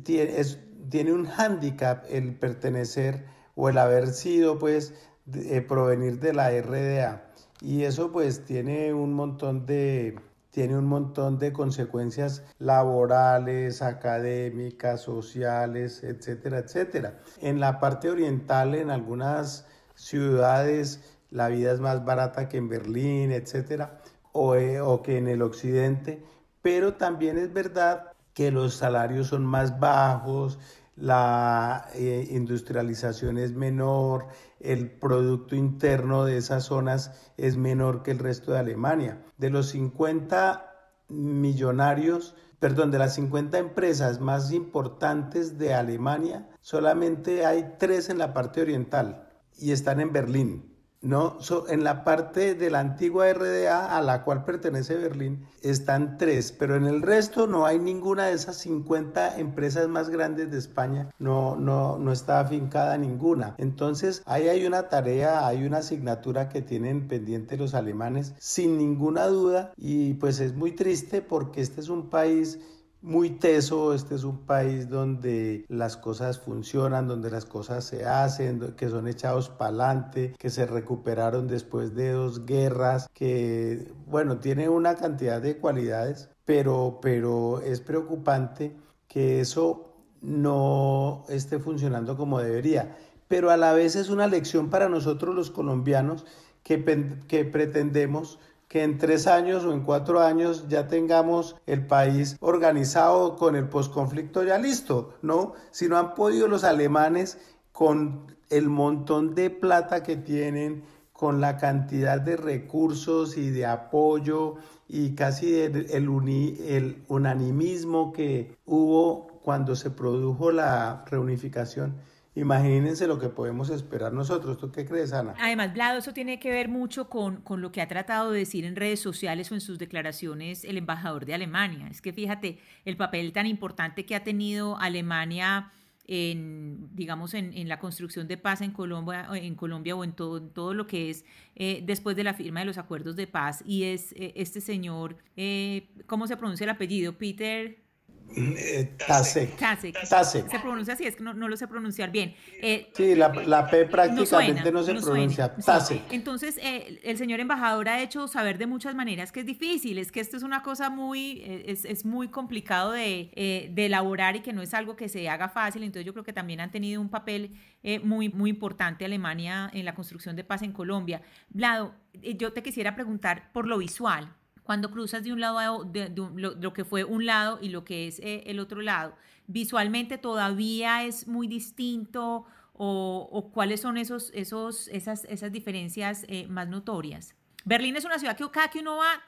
tiene, 0.03 0.43
tiene 0.89 1.13
un 1.13 1.27
hándicap 1.27 2.07
el 2.09 2.35
pertenecer 2.37 3.27
o 3.55 3.69
el 3.69 3.77
haber 3.77 4.09
sido, 4.09 4.59
pues, 4.59 4.95
eh, 5.35 5.61
provenir 5.61 6.21
de 6.21 6.33
la 6.33 6.51
RDA. 6.53 7.35
Y 7.61 7.83
eso, 7.83 8.13
pues, 8.13 8.47
tiene 8.47 8.95
un 8.95 9.13
montón 9.13 9.67
de, 9.67 10.19
tiene 10.59 10.77
un 10.77 10.87
montón 10.87 11.39
de 11.39 11.53
consecuencias 11.53 12.43
laborales, 12.59 13.81
académicas, 13.81 15.03
sociales, 15.03 16.03
etcétera, 16.03 16.59
etcétera. 16.59 17.21
En 17.41 17.61
la 17.61 17.79
parte 17.79 18.11
oriental, 18.11 18.75
en 18.75 18.91
algunas 18.91 19.69
ciudades, 19.95 21.17
la 21.31 21.47
vida 21.47 21.71
es 21.71 21.79
más 21.79 22.05
barata 22.05 22.49
que 22.49 22.57
en 22.57 22.69
Berlín, 22.69 23.31
etcétera, 23.31 24.01
o, 24.33 24.57
eh, 24.57 24.81
o 24.81 25.01
que 25.01 25.19
en 25.19 25.29
el 25.29 25.43
occidente, 25.43 26.25
pero 26.61 26.95
también 26.95 27.39
es 27.39 27.53
verdad 27.53 28.11
que 28.35 28.51
los 28.51 28.75
salarios 28.75 29.29
son 29.29 29.47
más 29.47 29.79
bajos, 29.79 30.59
la 31.01 31.89
eh, 31.95 32.27
industrialización 32.31 33.39
es 33.39 33.53
menor, 33.55 34.27
el 34.61 34.91
Producto 34.91 35.55
Interno 35.55 36.25
de 36.25 36.39
esas 36.39 36.65
zonas 36.65 37.33
es 37.37 37.57
menor 37.57 38.03
que 38.03 38.11
el 38.11 38.19
resto 38.19 38.53
de 38.53 38.59
Alemania. 38.59 39.23
De 39.37 39.51
los 39.51 39.69
50 39.69 40.65
millonarios, 41.09 42.35
perdón, 42.59 42.91
de 42.91 42.99
las 42.99 43.15
50 43.15 43.59
empresas 43.59 44.21
más 44.21 44.53
importantes 44.53 45.59
de 45.59 45.75
Alemania, 45.75 46.49
solamente 46.61 47.47
hay 47.47 47.75
tres 47.79 48.09
en 48.09 48.19
la 48.19 48.35
parte 48.35 48.61
oriental 48.61 49.29
y 49.57 49.71
están 49.71 50.01
en 50.01 50.13
Berlín. 50.13 50.78
No, 51.01 51.39
en 51.69 51.85
la 51.85 52.03
parte 52.03 52.57
de 52.57 52.71
la 52.71 52.81
antigua 52.81 53.33
RDA 53.33 53.97
a 53.97 54.03
la 54.03 54.25
cual 54.25 54.45
pertenece 54.45 54.97
Berlín 54.97 55.47
están 55.63 56.19
tres, 56.19 56.51
pero 56.51 56.75
en 56.75 56.87
el 56.87 57.03
resto 57.03 57.47
no 57.47 57.67
hay 57.67 57.79
ninguna 57.79 58.27
de 58.27 58.33
esas 58.33 58.57
50 58.57 59.39
empresas 59.39 59.87
más 59.89 60.09
grandes 60.09 60.51
de 60.51 60.59
España, 60.59 61.11
no, 61.21 61.55
no, 61.55 61.99
no 61.99 62.11
está 62.11 62.41
afincada 62.41 62.99
ninguna. 62.99 63.55
Entonces 63.59 64.23
ahí 64.27 64.49
hay 64.49 64.67
una 64.67 64.89
tarea, 64.89 65.47
hay 65.47 65.65
una 65.65 65.79
asignatura 65.79 66.49
que 66.49 66.63
tienen 66.63 67.07
pendiente 67.07 67.57
los 67.57 67.75
alemanes 67.75 68.35
sin 68.39 68.77
ninguna 68.77 69.27
duda 69.27 69.73
y 69.77 70.15
pues 70.15 70.41
es 70.41 70.55
muy 70.55 70.73
triste 70.73 71.23
porque 71.23 71.61
este 71.61 71.81
es 71.81 71.91
un 71.91 72.11
país 72.11 72.59
muy 73.01 73.31
teso, 73.31 73.95
este 73.95 74.15
es 74.15 74.25
un 74.25 74.39
país 74.39 74.89
donde 74.89 75.65
las 75.69 75.97
cosas 75.97 76.39
funcionan, 76.39 77.07
donde 77.07 77.31
las 77.31 77.45
cosas 77.45 77.85
se 77.85 78.05
hacen, 78.05 78.75
que 78.77 78.89
son 78.89 79.07
echados 79.07 79.49
para 79.49 79.69
adelante, 79.69 80.35
que 80.39 80.51
se 80.51 80.67
recuperaron 80.67 81.47
después 81.47 81.95
de 81.95 82.11
dos 82.13 82.45
guerras, 82.45 83.09
que 83.15 83.93
bueno, 84.07 84.39
tiene 84.39 84.69
una 84.69 84.97
cantidad 84.97 85.41
de 85.41 85.59
cualidades, 85.59 86.29
pero, 86.45 86.99
pero 87.01 87.61
es 87.61 87.81
preocupante 87.81 88.77
que 89.07 89.41
eso 89.41 89.95
no 90.21 91.25
esté 91.29 91.59
funcionando 91.59 92.17
como 92.17 92.41
debería. 92.41 92.97
Pero 93.29 93.51
a 93.51 93.57
la 93.57 93.73
vez 93.75 93.95
es 93.95 94.09
una 94.09 94.27
lección 94.27 94.71
para 94.71 94.89
nosotros 94.89 95.35
los 95.35 95.51
colombianos 95.51 96.25
que, 96.63 96.83
que 97.29 97.45
pretendemos 97.45 98.39
que 98.69 98.83
en 98.83 98.99
tres 98.99 99.27
años 99.27 99.65
o 99.65 99.73
en 99.73 99.81
cuatro 99.81 100.21
años 100.21 100.67
ya 100.69 100.89
tengamos 100.89 101.57
el 101.67 101.87
país 101.87 102.37
organizado 102.41 103.37
con 103.37 103.57
el 103.57 103.69
posconflicto 103.69 104.45
ya 104.45 104.59
listo, 104.59 105.15
¿no? 105.23 105.55
Si 105.71 105.89
no 105.89 105.97
han 105.97 106.15
podido 106.15 106.49
los 106.49 106.65
alemanes 106.65 107.39
con 107.73 108.37
el 108.51 108.69
montón 108.69 109.35
de 109.35 109.51
plata 109.51 110.03
que 110.03 110.17
tienen, 110.17 110.85
con 111.13 111.41
la 111.41 111.57
cantidad 111.57 112.21
de 112.21 112.37
recursos 112.37 113.37
y 113.37 113.51
de 113.51 113.67
apoyo 113.67 114.55
y 114.87 115.17
casi 115.17 115.59
el, 115.59 115.91
el 115.91 117.05
unanimismo 117.09 118.13
que 118.13 118.57
hubo 118.67 119.41
cuando 119.43 119.75
se 119.75 119.91
produjo 119.91 120.53
la 120.53 121.05
reunificación 121.07 121.97
Imagínense 122.39 123.07
lo 123.07 123.19
que 123.19 123.29
podemos 123.29 123.69
esperar 123.71 124.13
nosotros. 124.13 124.59
¿Tú 124.59 124.71
qué 124.71 124.85
crees, 124.85 125.13
Ana? 125.13 125.35
Además, 125.41 125.73
Vlado, 125.75 125.99
eso 125.99 126.13
tiene 126.13 126.39
que 126.39 126.51
ver 126.51 126.69
mucho 126.69 127.09
con, 127.09 127.43
con, 127.43 127.61
lo 127.61 127.73
que 127.73 127.83
ha 127.83 127.89
tratado 127.89 128.31
de 128.31 128.41
decir 128.41 128.65
en 128.65 128.77
redes 128.77 129.01
sociales 129.01 129.51
o 129.51 129.55
en 129.55 129.61
sus 129.61 129.79
declaraciones 129.79 130.65
el 130.65 130.77
embajador 130.77 131.27
de 131.27 131.35
Alemania. 131.35 131.89
Es 131.89 132.01
que 132.01 132.13
fíjate 132.13 132.59
el 132.85 132.97
papel 132.97 133.33
tan 133.33 133.47
importante 133.47 134.07
que 134.07 134.15
ha 134.15 134.23
tenido 134.23 134.79
Alemania 134.79 135.73
en, 136.09 136.89
digamos, 136.95 137.35
en, 137.35 137.53
en 137.53 137.69
la 137.69 137.79
construcción 137.79 138.27
de 138.29 138.39
paz 138.39 138.63
en 138.63 138.73
Colombia, 138.73 139.29
en 139.35 139.55
Colombia 139.55 139.95
o 139.95 140.03
en 140.03 140.13
todo, 140.13 140.41
todo 140.41 140.73
lo 140.73 140.87
que 140.87 141.11
es 141.11 141.25
eh, 141.55 141.83
después 141.85 142.17
de 142.17 142.25
la 142.25 142.33
firma 142.35 142.61
de 142.61 142.67
los 142.67 142.79
acuerdos 142.79 143.15
de 143.15 143.27
paz. 143.27 143.63
Y 143.67 143.85
es 143.85 144.13
eh, 144.13 144.33
este 144.35 144.61
señor, 144.61 145.19
eh, 145.37 145.91
¿cómo 146.07 146.27
se 146.27 146.37
pronuncia 146.37 146.65
el 146.65 146.71
apellido? 146.71 147.19
Peter 147.19 147.88
Eh, 148.37 148.95
Tasek. 149.07 149.57
Tasek. 149.57 150.51
Se 150.51 150.59
pronuncia 150.59 150.95
así, 150.95 151.05
es 151.07 151.17
que 151.17 151.23
no, 151.23 151.33
lo 151.33 151.57
sé 151.57 151.67
pronunciar 151.67 152.11
bien. 152.11 152.35
Eh, 152.61 152.91
sí, 152.95 153.15
la, 153.15 153.33
P 153.33 153.87
prácticamente 153.87 154.71
no, 154.71 154.83
se 154.83 154.95
pronuncia. 154.95 155.55
Tasek. 155.55 156.13
Entonces, 156.13 156.59
eh, 156.63 157.01
el 157.05 157.17
señor 157.17 157.41
embajador 157.41 157.89
ha 157.89 158.03
hecho 158.03 158.29
saber 158.29 158.59
de 158.59 158.67
muchas 158.67 158.95
maneras 158.95 159.33
que 159.33 159.41
es 159.41 159.47
difícil, 159.47 159.99
es 159.99 160.13
que 160.13 160.21
esto 160.21 160.37
es 160.37 160.43
una 160.43 160.63
cosa 160.63 160.91
muy, 160.91 161.43
es, 161.67 161.85
es 161.85 162.05
muy 162.05 162.29
complicado 162.29 162.93
de, 162.93 163.71
de, 163.73 163.87
elaborar 163.87 164.37
y 164.37 164.41
que 164.41 164.53
no 164.53 164.63
es 164.63 164.75
algo 164.75 164.95
que 164.95 165.09
se 165.09 165.29
haga 165.29 165.49
fácil. 165.49 165.83
Entonces, 165.83 166.05
yo 166.05 166.13
creo 166.13 166.25
que 166.25 166.33
también 166.33 166.61
han 166.61 166.71
tenido 166.71 167.01
un 167.01 167.09
papel 167.09 167.57
muy, 168.03 168.29
muy 168.29 168.51
importante 168.51 169.05
Alemania 169.05 169.71
en 169.73 169.85
la 169.85 169.95
construcción 169.95 170.37
de 170.37 170.45
paz 170.45 170.63
en 170.63 170.73
Colombia. 170.73 171.23
Vlado, 171.49 171.95
yo 172.13 172.53
te 172.53 172.63
quisiera 172.63 172.95
preguntar 172.95 173.51
por 173.53 173.67
lo 173.67 173.79
visual 173.79 174.35
cuando 174.69 174.91
cruzas 174.91 175.25
de 175.25 175.33
un 175.33 175.41
lado 175.41 175.59
a 175.59 175.85
de, 175.87 176.13
lo, 176.15 176.73
que 176.75 176.85
fue 176.85 177.03
un 177.03 177.25
lado 177.25 177.59
y 177.63 177.71
lo 177.71 177.87
que 177.87 178.07
es 178.07 178.19
eh, 178.19 178.43
el 178.45 178.61
otro 178.61 178.83
lado, 178.83 179.15
visualmente 179.47 180.19
todavía 180.19 181.05
es 181.05 181.27
muy 181.27 181.49
distinto 181.49 182.45
o, 182.75 183.51
cuáles 183.55 183.81
son 183.81 183.97
esos, 183.97 184.31
esos, 184.35 184.89
esas, 184.89 185.25
esas 185.25 185.53
diferencias 185.53 186.27
eh, 186.29 186.47
más 186.51 186.69
notorias. 186.69 187.35
Berlín 187.65 187.97
es 187.97 188.05
una 188.05 188.19
ciudad 188.19 188.37
que 188.37 188.45
cada 188.51 188.69
que 188.69 188.81
uno 188.81 188.99
va 188.99 189.25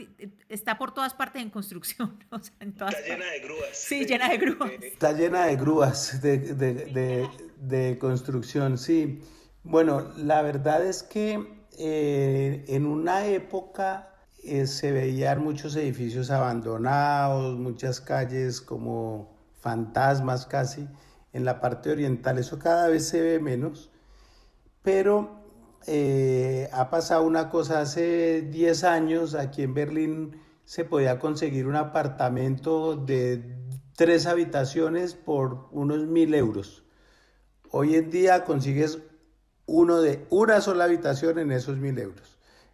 está 0.51 0.76
por 0.76 0.93
todas 0.93 1.14
partes 1.14 1.41
en 1.41 1.49
construcción. 1.49 2.22
está 2.61 2.91
llena 2.91 3.24
de 3.24 3.41
grúas. 3.41 3.70
Sí, 3.72 4.05
llena 4.05 4.28
de 4.28 4.36
grúas. 4.36 4.70
Está 4.82 5.12
llena 5.12 5.47
de 5.47 5.57
grúas 5.57 6.20
de, 6.20 6.36
de, 6.36 7.30
de, 7.57 7.99
construcción, 7.99 8.76
sí. 8.76 9.22
Bueno, 9.62 10.12
la 10.18 10.43
verdad 10.43 10.84
es 10.84 11.03
que 11.03 11.64
eh, 11.78 12.62
en 12.68 12.84
una 12.84 13.24
época 13.24 14.09
eh, 14.43 14.66
se 14.66 14.93
veían 14.93 15.43
muchos 15.43 15.76
edificios 15.76 16.30
abandonados, 16.30 17.59
muchas 17.59 18.01
calles 18.01 18.61
como 18.61 19.36
fantasmas 19.61 20.47
casi 20.47 20.88
en 21.32 21.45
la 21.45 21.61
parte 21.61 21.91
oriental. 21.91 22.38
Eso 22.38 22.59
cada 22.59 22.88
vez 22.88 23.07
se 23.09 23.20
ve 23.20 23.41
menos, 23.41 23.91
pero 24.82 25.41
eh, 25.86 26.68
ha 26.72 26.91
pasado 26.91 27.22
una 27.22 27.49
cosa, 27.49 27.80
hace 27.80 28.43
10 28.43 28.84
años 28.84 29.34
aquí 29.34 29.62
en 29.62 29.74
Berlín 29.74 30.36
se 30.64 30.84
podía 30.84 31.18
conseguir 31.18 31.66
un 31.66 31.76
apartamento 31.76 32.97
de 32.97 33.57
tres 33.97 34.26
habitaciones 34.26 35.14
por 35.14 35.68
unos 35.72 36.07
mil 36.07 36.34
euros. 36.34 36.84
Hoy 37.70 37.97
en 37.97 38.11
día 38.11 38.45
consigues 38.45 38.99
uno 39.66 40.01
de 40.01 40.26
una 40.30 40.61
sola 40.61 40.84
habitación 40.84 41.38
en 41.38 41.53
esos 41.53 41.76
mil 41.76 41.99
euros. 41.99 42.30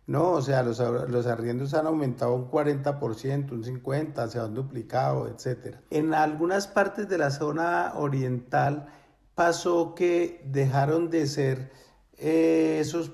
No, 0.06 0.30
o 0.30 0.42
sea, 0.42 0.62
los, 0.62 0.78
los 0.78 1.26
arriendos 1.26 1.74
han 1.74 1.86
aumentado 1.86 2.34
un 2.34 2.48
40%, 2.48 3.50
un 3.50 3.64
50%, 3.64 4.28
se 4.28 4.38
han 4.38 4.54
duplicado, 4.54 5.26
etc. 5.26 5.78
En 5.90 6.14
algunas 6.14 6.68
partes 6.68 7.08
de 7.08 7.18
la 7.18 7.30
zona 7.30 7.92
oriental 7.96 8.86
pasó 9.34 9.96
que 9.96 10.42
dejaron 10.46 11.10
de 11.10 11.26
ser 11.26 11.72
eh, 12.18 12.78
esos, 12.80 13.12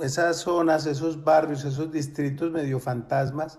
esas 0.00 0.36
zonas, 0.36 0.86
esos 0.86 1.24
barrios, 1.24 1.64
esos 1.64 1.90
distritos 1.90 2.52
medio 2.52 2.78
fantasmas, 2.78 3.58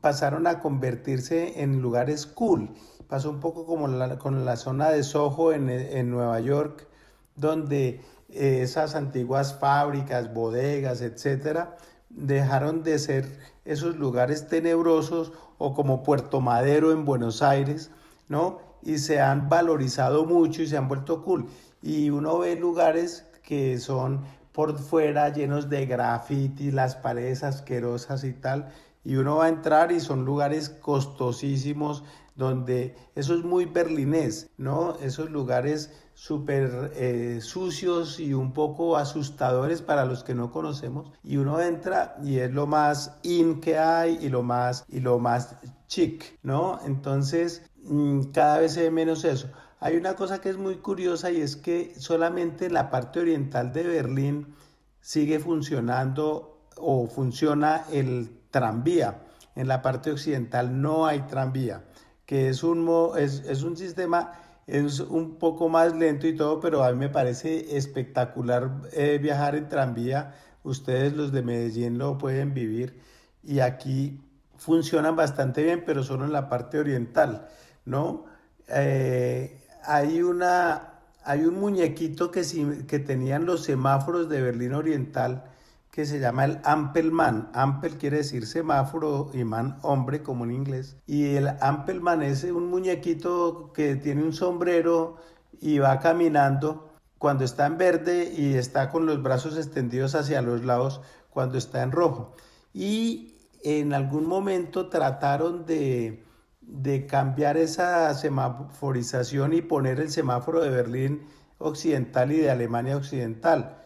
pasaron 0.00 0.48
a 0.48 0.58
convertirse 0.58 1.62
en 1.62 1.80
lugares 1.80 2.26
cool. 2.26 2.74
Pasó 3.08 3.30
un 3.30 3.38
poco 3.38 3.64
como 3.64 3.86
con 4.18 4.44
la 4.44 4.56
zona 4.56 4.90
de 4.90 5.04
Soho 5.04 5.52
en, 5.52 5.70
en 5.70 6.10
Nueva 6.10 6.40
York, 6.40 6.88
donde 7.36 8.00
esas 8.32 8.94
antiguas 8.94 9.54
fábricas, 9.54 10.32
bodegas, 10.32 11.00
etcétera, 11.00 11.76
dejaron 12.08 12.82
de 12.82 12.98
ser 12.98 13.26
esos 13.64 13.96
lugares 13.96 14.48
tenebrosos 14.48 15.32
o 15.58 15.74
como 15.74 16.02
Puerto 16.02 16.40
Madero 16.40 16.92
en 16.92 17.04
Buenos 17.04 17.42
Aires, 17.42 17.90
¿no? 18.28 18.58
Y 18.82 18.98
se 18.98 19.20
han 19.20 19.48
valorizado 19.48 20.24
mucho 20.24 20.62
y 20.62 20.66
se 20.66 20.76
han 20.76 20.88
vuelto 20.88 21.22
cool. 21.22 21.46
Y 21.82 22.10
uno 22.10 22.38
ve 22.38 22.56
lugares 22.56 23.26
que 23.42 23.78
son 23.78 24.24
por 24.52 24.78
fuera 24.78 25.32
llenos 25.32 25.68
de 25.68 25.86
graffiti, 25.86 26.70
las 26.70 26.96
paredes 26.96 27.44
asquerosas 27.44 28.24
y 28.24 28.32
tal, 28.32 28.72
y 29.04 29.16
uno 29.16 29.36
va 29.36 29.46
a 29.46 29.48
entrar 29.48 29.92
y 29.92 30.00
son 30.00 30.24
lugares 30.24 30.68
costosísimos 30.70 32.04
donde 32.36 32.96
eso 33.14 33.34
es 33.34 33.44
muy 33.44 33.66
berlinés, 33.66 34.50
¿no? 34.56 34.96
Esos 35.02 35.30
lugares 35.30 35.92
súper 36.20 36.92
eh, 36.96 37.38
sucios 37.40 38.20
y 38.20 38.34
un 38.34 38.52
poco 38.52 38.98
asustadores 38.98 39.80
para 39.80 40.04
los 40.04 40.22
que 40.22 40.34
no 40.34 40.50
conocemos 40.50 41.10
y 41.24 41.38
uno 41.38 41.62
entra 41.62 42.14
y 42.22 42.40
es 42.40 42.52
lo 42.52 42.66
más 42.66 43.16
in 43.22 43.58
que 43.58 43.78
hay 43.78 44.18
y 44.20 44.28
lo 44.28 44.42
más 44.42 44.84
y 44.90 45.00
lo 45.00 45.18
más 45.18 45.56
chic, 45.86 46.38
¿no? 46.42 46.78
Entonces 46.84 47.62
mm, 47.84 48.32
cada 48.34 48.58
vez 48.58 48.74
se 48.74 48.82
ve 48.82 48.90
menos 48.90 49.24
eso. 49.24 49.48
Hay 49.80 49.96
una 49.96 50.14
cosa 50.14 50.42
que 50.42 50.50
es 50.50 50.58
muy 50.58 50.76
curiosa 50.76 51.30
y 51.30 51.40
es 51.40 51.56
que 51.56 51.94
solamente 51.98 52.66
en 52.66 52.74
la 52.74 52.90
parte 52.90 53.20
oriental 53.20 53.72
de 53.72 53.84
Berlín 53.84 54.54
sigue 55.00 55.40
funcionando 55.40 56.66
o 56.76 57.06
funciona 57.06 57.86
el 57.90 58.28
tranvía. 58.50 59.22
En 59.56 59.68
la 59.68 59.80
parte 59.80 60.10
occidental 60.10 60.82
no 60.82 61.06
hay 61.06 61.22
tranvía, 61.22 61.82
que 62.26 62.50
es 62.50 62.62
un, 62.62 62.86
es, 63.16 63.42
es 63.46 63.62
un 63.62 63.74
sistema 63.74 64.49
es 64.66 65.00
un 65.00 65.36
poco 65.36 65.68
más 65.68 65.94
lento 65.96 66.26
y 66.26 66.36
todo, 66.36 66.60
pero 66.60 66.84
a 66.84 66.92
mí 66.92 66.98
me 66.98 67.08
parece 67.08 67.76
espectacular 67.76 68.70
eh, 68.92 69.18
viajar 69.20 69.56
en 69.56 69.68
tranvía. 69.68 70.34
Ustedes 70.62 71.14
los 71.14 71.32
de 71.32 71.42
Medellín 71.42 71.98
lo 71.98 72.18
pueden 72.18 72.54
vivir 72.54 73.00
y 73.42 73.60
aquí 73.60 74.20
funcionan 74.56 75.16
bastante 75.16 75.62
bien, 75.62 75.84
pero 75.86 76.02
solo 76.02 76.24
en 76.24 76.32
la 76.32 76.48
parte 76.48 76.78
oriental, 76.78 77.48
¿no? 77.84 78.26
Eh, 78.68 79.60
hay 79.84 80.22
una, 80.22 81.00
hay 81.24 81.44
un 81.44 81.58
muñequito 81.58 82.30
que, 82.30 82.42
que 82.86 82.98
tenían 82.98 83.46
los 83.46 83.64
semáforos 83.64 84.28
de 84.28 84.42
Berlín 84.42 84.74
Oriental 84.74 85.49
que 85.90 86.06
se 86.06 86.20
llama 86.20 86.44
el 86.44 86.60
Ampelman. 86.64 87.50
Ampel 87.52 87.96
quiere 87.98 88.18
decir 88.18 88.46
semáforo 88.46 89.30
y 89.34 89.44
man 89.44 89.78
hombre 89.82 90.22
como 90.22 90.44
en 90.44 90.52
inglés. 90.52 90.96
Y 91.06 91.34
el 91.34 91.48
Ampelman 91.60 92.22
es 92.22 92.44
un 92.44 92.70
muñequito 92.70 93.72
que 93.72 93.96
tiene 93.96 94.22
un 94.22 94.32
sombrero 94.32 95.16
y 95.60 95.78
va 95.78 95.98
caminando 95.98 96.90
cuando 97.18 97.44
está 97.44 97.66
en 97.66 97.76
verde 97.76 98.32
y 98.36 98.54
está 98.54 98.88
con 98.88 99.04
los 99.04 99.22
brazos 99.22 99.56
extendidos 99.56 100.14
hacia 100.14 100.42
los 100.42 100.64
lados 100.64 101.00
cuando 101.28 101.58
está 101.58 101.82
en 101.82 101.92
rojo. 101.92 102.34
Y 102.72 103.34
en 103.62 103.92
algún 103.92 104.26
momento 104.26 104.88
trataron 104.88 105.66
de, 105.66 106.24
de 106.60 107.06
cambiar 107.06 107.56
esa 107.56 108.14
semaforización 108.14 109.52
y 109.52 109.60
poner 109.60 110.00
el 110.00 110.10
semáforo 110.10 110.60
de 110.60 110.70
Berlín 110.70 111.26
Occidental 111.58 112.32
y 112.32 112.38
de 112.38 112.50
Alemania 112.50 112.96
Occidental 112.96 113.79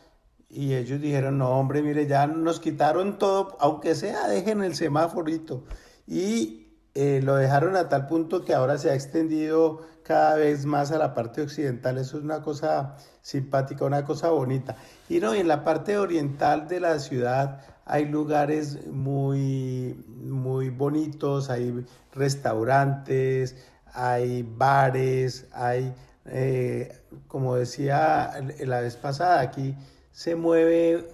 y 0.49 0.75
ellos 0.75 1.01
dijeron, 1.01 1.39
no, 1.39 1.51
hombre, 1.51 1.83
mire, 1.83 2.07
ya 2.07 2.27
nos 2.27 2.61
quitaron 2.61 3.19
todo, 3.19 3.57
aunque 3.61 3.95
sea, 3.95 4.29
dejen 4.29 4.63
el 4.63 4.75
semáforito. 4.75 5.65
Y 6.07 6.65
eh, 6.95 7.21
lo 7.25 7.35
dejaron 7.35 7.77
a 7.77 7.89
tal 7.89 8.07
punto 8.07 8.45
que 8.45 8.55
ahora 8.55 8.79
se 8.79 8.91
ha 8.91 8.95
extendido 8.95 9.81
cada 10.05 10.37
vez 10.37 10.65
más 10.65 10.93
a 10.93 10.99
la 10.99 11.13
parte 11.13 11.43
occidental. 11.43 11.99
Eso 11.99 12.19
es 12.19 12.25
una 12.25 12.43
cosa 12.43 12.97
simpática, 13.21 13.85
una 13.85 14.05
cosa 14.05 14.31
bonita. 14.31 14.77
Y 15.09 15.19
no, 15.19 15.35
en 15.35 15.49
la 15.49 15.65
parte 15.65 15.99
oriental 15.99 16.69
de 16.69 16.81
la 16.81 17.01
ciudad 17.01 17.63
hay 17.85 18.05
lugares 18.07 18.87
muy, 18.87 20.05
muy 20.09 20.71
bonitos, 20.71 21.51
hay 21.51 21.85
restaurantes, 22.13 23.57
hay 23.93 24.43
bares, 24.43 25.47
hay, 25.53 25.93
eh, 26.27 26.97
como 27.27 27.57
decía 27.57 28.33
la 28.61 28.81
vez 28.81 28.97
pasada, 28.97 29.41
aquí 29.41 29.75
se 30.15 30.37
mueve 30.37 31.11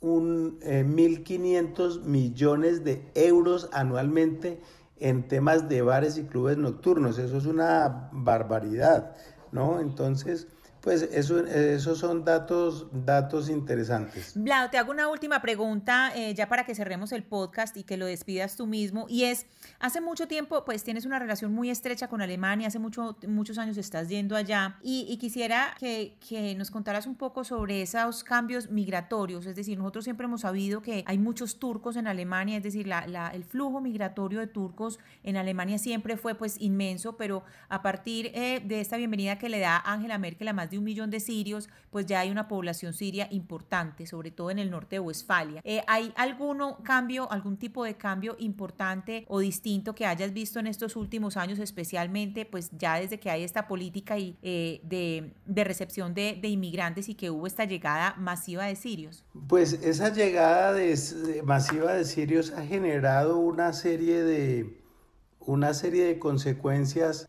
un 0.00 0.58
1.500 0.60 1.96
eh, 1.96 2.00
millones 2.02 2.82
de 2.82 3.02
euros 3.14 3.68
anualmente 3.72 4.58
en 4.98 5.28
temas 5.28 5.68
de 5.68 5.82
bares 5.82 6.16
y 6.16 6.24
clubes 6.24 6.56
nocturnos. 6.56 7.18
Eso 7.18 7.36
es 7.36 7.44
una 7.44 8.08
barbaridad, 8.12 9.14
¿no? 9.52 9.80
Entonces, 9.80 10.48
pues 10.86 11.02
eso, 11.02 11.44
esos 11.44 11.98
son 11.98 12.24
datos, 12.24 12.86
datos 12.92 13.48
interesantes. 13.48 14.34
Vlado, 14.36 14.70
te 14.70 14.78
hago 14.78 14.92
una 14.92 15.08
última 15.08 15.42
pregunta 15.42 16.12
eh, 16.14 16.32
ya 16.32 16.48
para 16.48 16.64
que 16.64 16.76
cerremos 16.76 17.10
el 17.10 17.24
podcast 17.24 17.76
y 17.76 17.82
que 17.82 17.96
lo 17.96 18.06
despidas 18.06 18.54
tú 18.54 18.68
mismo. 18.68 19.04
Y 19.08 19.24
es, 19.24 19.46
hace 19.80 20.00
mucho 20.00 20.28
tiempo, 20.28 20.64
pues 20.64 20.84
tienes 20.84 21.04
una 21.04 21.18
relación 21.18 21.52
muy 21.52 21.70
estrecha 21.70 22.06
con 22.06 22.22
Alemania, 22.22 22.68
hace 22.68 22.78
mucho, 22.78 23.16
muchos 23.26 23.58
años 23.58 23.76
estás 23.78 24.08
yendo 24.08 24.36
allá 24.36 24.78
y, 24.80 25.16
quisiera 25.16 25.74
que, 25.76 26.18
que, 26.28 26.54
nos 26.54 26.70
contaras 26.70 27.08
un 27.08 27.16
poco 27.16 27.42
sobre 27.42 27.82
esos 27.82 28.22
cambios 28.22 28.70
migratorios. 28.70 29.44
Es 29.46 29.56
decir, 29.56 29.76
nosotros 29.78 30.04
siempre 30.04 30.26
hemos 30.26 30.42
sabido 30.42 30.82
que 30.82 31.02
hay 31.08 31.18
muchos 31.18 31.58
turcos 31.58 31.96
en 31.96 32.06
Alemania, 32.06 32.58
es 32.58 32.62
decir, 32.62 32.86
la, 32.86 33.32
el 33.34 33.42
flujo 33.42 33.80
migratorio 33.80 34.38
de 34.38 34.46
turcos 34.46 35.00
en 35.24 35.36
Alemania 35.36 35.78
siempre 35.78 36.16
fue 36.16 36.36
pues 36.36 36.60
inmenso, 36.60 37.16
pero 37.16 37.42
a 37.68 37.82
partir 37.82 38.30
eh, 38.34 38.62
de 38.64 38.80
esta 38.80 38.96
bienvenida 38.96 39.36
que 39.36 39.48
le 39.48 39.58
da 39.58 39.82
Angela 39.84 40.16
Merkel 40.18 40.46
a 40.46 40.52
más 40.52 40.70
de 40.70 40.75
un 40.76 40.84
millón 40.84 41.10
de 41.10 41.20
sirios, 41.20 41.68
pues 41.90 42.06
ya 42.06 42.20
hay 42.20 42.30
una 42.30 42.48
población 42.48 42.92
siria 42.92 43.28
importante, 43.30 44.06
sobre 44.06 44.30
todo 44.30 44.50
en 44.50 44.58
el 44.58 44.70
norte 44.70 44.96
de 44.96 45.00
Westfalia. 45.00 45.60
Eh, 45.64 45.82
¿Hay 45.86 46.12
algún 46.16 46.56
cambio, 46.82 47.30
algún 47.30 47.56
tipo 47.56 47.84
de 47.84 47.94
cambio 47.94 48.36
importante 48.38 49.24
o 49.28 49.40
distinto 49.40 49.94
que 49.94 50.06
hayas 50.06 50.32
visto 50.32 50.58
en 50.58 50.66
estos 50.66 50.96
últimos 50.96 51.36
años, 51.36 51.58
especialmente 51.58 52.44
pues 52.44 52.70
ya 52.78 52.98
desde 52.98 53.18
que 53.18 53.30
hay 53.30 53.42
esta 53.42 53.66
política 53.66 54.18
y, 54.18 54.36
eh, 54.42 54.80
de, 54.84 55.32
de, 55.46 55.64
recepción 55.64 56.14
de, 56.14 56.38
de, 56.40 56.48
inmigrantes 56.48 57.08
y 57.08 57.14
que 57.14 57.30
hubo 57.30 57.46
esta 57.46 57.64
llegada 57.64 58.14
masiva 58.18 58.64
de 58.64 58.76
sirios? 58.76 59.24
Pues 59.48 59.74
esa 59.74 60.12
llegada 60.12 60.72
de, 60.72 61.42
masiva 61.44 61.92
de 61.92 62.04
sirios 62.04 62.52
ha 62.52 62.64
generado 62.64 63.38
una 63.38 63.72
serie 63.72 64.22
de 64.22 64.85
una 65.46 65.74
serie 65.74 66.04
de 66.04 66.18
consecuencias 66.18 67.28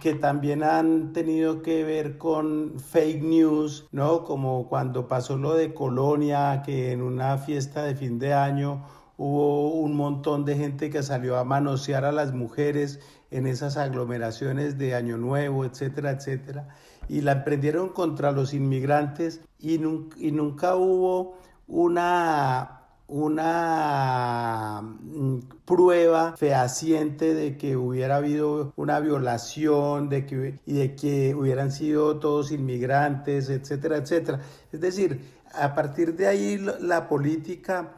que 0.00 0.14
también 0.14 0.62
han 0.62 1.12
tenido 1.12 1.62
que 1.62 1.84
ver 1.84 2.18
con 2.18 2.78
fake 2.78 3.22
news, 3.22 3.88
¿no? 3.92 4.24
Como 4.24 4.68
cuando 4.68 5.08
pasó 5.08 5.36
lo 5.36 5.54
de 5.54 5.74
Colonia, 5.74 6.62
que 6.64 6.92
en 6.92 7.02
una 7.02 7.38
fiesta 7.38 7.82
de 7.82 7.94
fin 7.94 8.18
de 8.18 8.34
año 8.34 8.84
hubo 9.16 9.72
un 9.72 9.96
montón 9.96 10.44
de 10.44 10.56
gente 10.56 10.90
que 10.90 11.02
salió 11.02 11.36
a 11.38 11.44
manosear 11.44 12.04
a 12.04 12.12
las 12.12 12.32
mujeres 12.32 13.00
en 13.30 13.46
esas 13.46 13.76
aglomeraciones 13.76 14.78
de 14.78 14.94
Año 14.94 15.16
Nuevo, 15.16 15.64
etcétera, 15.64 16.12
etcétera. 16.12 16.68
Y 17.08 17.22
la 17.22 17.32
emprendieron 17.32 17.88
contra 17.88 18.32
los 18.32 18.54
inmigrantes 18.54 19.40
y, 19.58 19.74
y 19.74 20.32
nunca 20.32 20.76
hubo 20.76 21.38
una 21.66 22.77
una 23.08 24.82
mm, 24.82 25.38
prueba 25.64 26.36
fehaciente 26.36 27.34
de 27.34 27.56
que 27.56 27.76
hubiera 27.76 28.16
habido 28.16 28.72
una 28.76 29.00
violación 29.00 30.08
de 30.08 30.26
que, 30.26 30.60
y 30.66 30.74
de 30.74 30.94
que 30.94 31.34
hubieran 31.34 31.72
sido 31.72 32.18
todos 32.18 32.52
inmigrantes, 32.52 33.48
etcétera, 33.48 33.96
etcétera. 33.96 34.40
Es 34.72 34.80
decir, 34.80 35.20
a 35.54 35.74
partir 35.74 36.14
de 36.16 36.26
ahí 36.26 36.58
la 36.80 37.08
política 37.08 37.94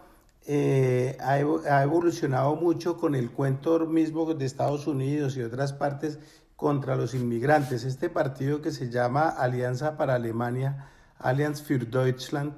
eh, 0.46 1.18
ha, 1.20 1.82
evolucionado 1.82 2.56
mucho 2.56 2.96
con 2.96 3.14
el 3.14 3.30
cuento 3.30 3.78
mismo 3.86 4.32
de 4.32 4.46
Estados 4.46 4.86
Unidos 4.86 5.36
y 5.36 5.42
otras 5.42 5.72
partes 5.72 6.18
contra 6.56 6.96
los 6.96 7.14
inmigrantes. 7.14 7.84
Este 7.84 8.08
partido 8.10 8.62
que 8.62 8.70
se 8.70 8.90
llama 8.90 9.28
Alianza 9.28 9.96
para 9.96 10.14
Alemania, 10.14 10.86
Allianz 11.18 11.62
für 11.62 11.84
Deutschland, 11.90 12.54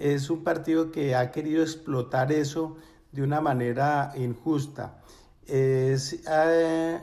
es 0.00 0.30
un 0.30 0.42
partido 0.42 0.90
que 0.90 1.14
ha 1.14 1.30
querido 1.30 1.62
explotar 1.62 2.32
eso 2.32 2.76
de 3.12 3.22
una 3.22 3.40
manera 3.40 4.12
injusta. 4.16 5.02
Es 5.46 6.22
eh, 6.26 7.00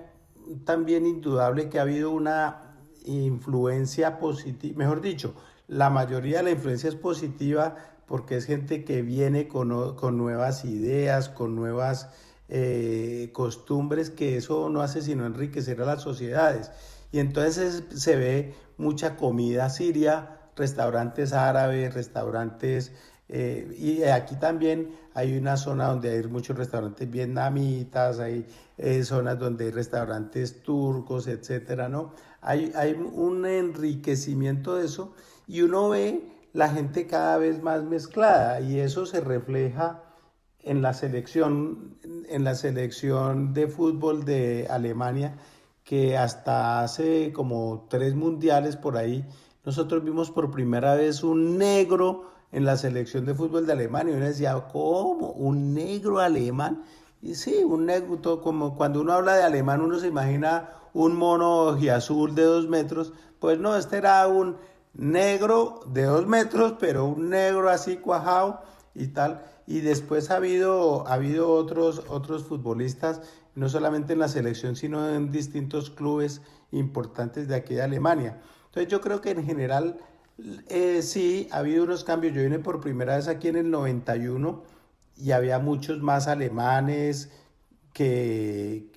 también 0.65 1.05
indudable 1.05 1.69
que 1.69 1.77
ha 1.77 1.83
habido 1.83 2.09
una 2.09 2.75
influencia 3.05 4.17
positiva, 4.19 4.77
mejor 4.77 5.01
dicho, 5.01 5.35
la 5.67 5.89
mayoría 5.89 6.37
de 6.37 6.43
la 6.43 6.51
influencia 6.51 6.89
es 6.89 6.95
positiva 6.95 7.75
porque 8.07 8.37
es 8.37 8.45
gente 8.45 8.83
que 8.83 9.01
viene 9.01 9.47
con, 9.47 9.69
nuevas 10.17 10.65
ideas, 10.65 11.29
con 11.29 11.55
nuevas 11.55 12.09
eh, 12.49 13.29
costumbres, 13.33 14.09
que 14.09 14.37
eso 14.37 14.69
no 14.69 14.81
hace 14.81 15.01
sino 15.01 15.25
enriquecer 15.25 15.81
a 15.81 15.85
las 15.85 16.01
sociedades. 16.01 16.71
Y 17.11 17.19
entonces 17.19 17.83
se 17.93 18.15
ve 18.15 18.55
mucha 18.77 19.17
comida 19.17 19.69
siria, 19.69 20.36
restaurantes 20.57 21.33
árabes, 21.33 21.93
restaurantes, 21.93 22.91
eh, 23.29 23.75
y 23.77 24.03
aquí 24.03 24.35
también 24.35 24.95
hay 25.13 25.37
una 25.37 25.57
zona 25.57 25.87
donde 25.87 26.11
hay 26.11 26.23
muchos 26.27 26.57
restaurantes 26.57 27.09
vietnamitas, 27.09 28.19
hay 28.19 28.45
eh, 28.77 29.03
zonas 29.03 29.37
donde 29.37 29.65
hay 29.65 29.71
restaurantes 29.71 30.63
turcos, 30.63 31.27
etcétera, 31.27 31.89
¿no? 31.89 32.13
Hay, 32.41 32.71
hay 32.75 32.93
un 32.93 33.45
enriquecimiento 33.45 34.75
de 34.75 34.85
eso 34.85 35.13
y 35.45 35.61
uno 35.61 35.89
ve 35.89 36.21
la 36.53 36.69
gente 36.69 37.07
cada 37.07 37.37
vez 37.37 37.61
más 37.61 37.83
mezclada 37.83 38.61
y 38.61 38.79
eso 38.79 39.05
se 39.05 39.19
refleja 39.19 40.03
en 40.63 40.81
la 40.81 40.93
selección, 40.93 41.97
en 42.29 42.43
la 42.43 42.55
selección 42.55 43.53
de 43.53 43.67
fútbol 43.67 44.25
de 44.25 44.67
Alemania, 44.69 45.37
que 45.83 46.17
hasta 46.17 46.81
hace 46.81 47.31
como 47.33 47.87
tres 47.89 48.15
mundiales 48.15 48.75
por 48.75 48.97
ahí 48.97 49.25
nosotros 49.67 50.01
vimos 50.01 50.31
por 50.31 50.49
primera 50.49 50.95
vez 50.95 51.25
un 51.25 51.57
negro 51.57 52.31
en 52.53 52.63
la 52.63 52.77
selección 52.77 53.25
de 53.25 53.35
fútbol 53.35 53.65
de 53.67 53.73
Alemania. 53.73 54.13
Y 54.13 54.15
uno 54.15 54.25
decía, 54.25 54.53
¿cómo? 54.71 55.31
¿Un 55.31 55.73
negro 55.73 56.19
alemán? 56.19 56.85
Y 57.21 57.35
sí, 57.35 57.65
un 57.65 57.85
negro, 57.85 58.39
como 58.39 58.77
cuando 58.77 59.01
uno 59.01 59.11
habla 59.11 59.35
de 59.35 59.43
alemán, 59.43 59.81
uno 59.81 59.99
se 59.99 60.07
imagina 60.07 60.69
un 60.93 61.17
mono 61.17 61.77
azul 61.93 62.33
de 62.33 62.43
dos 62.43 62.69
metros. 62.69 63.11
Pues 63.41 63.59
no, 63.59 63.75
este 63.75 63.97
era 63.97 64.25
un 64.29 64.55
negro 64.93 65.81
de 65.87 66.03
dos 66.03 66.25
metros, 66.27 66.75
pero 66.79 67.03
un 67.03 67.29
negro 67.29 67.69
así 67.69 67.97
cuajado 67.97 68.61
y 68.95 69.07
tal. 69.07 69.41
Y 69.67 69.81
después 69.81 70.31
ha 70.31 70.37
habido, 70.37 71.05
ha 71.09 71.15
habido 71.15 71.51
otros, 71.51 72.03
otros 72.07 72.45
futbolistas, 72.45 73.19
no 73.53 73.67
solamente 73.67 74.13
en 74.13 74.19
la 74.19 74.29
selección, 74.29 74.77
sino 74.77 75.09
en 75.09 75.29
distintos 75.29 75.89
clubes 75.89 76.41
importantes 76.71 77.49
de 77.49 77.55
aquí 77.55 77.73
de 77.73 77.81
Alemania. 77.81 78.39
Entonces 78.67 78.91
yo 78.91 79.01
creo 79.01 79.21
que 79.21 79.31
en 79.31 79.45
general 79.45 79.97
eh, 80.69 81.01
sí 81.01 81.47
ha 81.51 81.57
habido 81.57 81.83
unos 81.83 82.03
cambios. 82.03 82.33
Yo 82.33 82.43
vine 82.43 82.59
por 82.59 82.79
primera 82.79 83.15
vez 83.15 83.27
aquí 83.27 83.47
en 83.47 83.57
el 83.57 83.71
91 83.71 84.63
y 85.17 85.31
había 85.31 85.59
muchos 85.59 86.01
más 86.01 86.27
alemanes 86.27 87.31
que, 87.93 88.91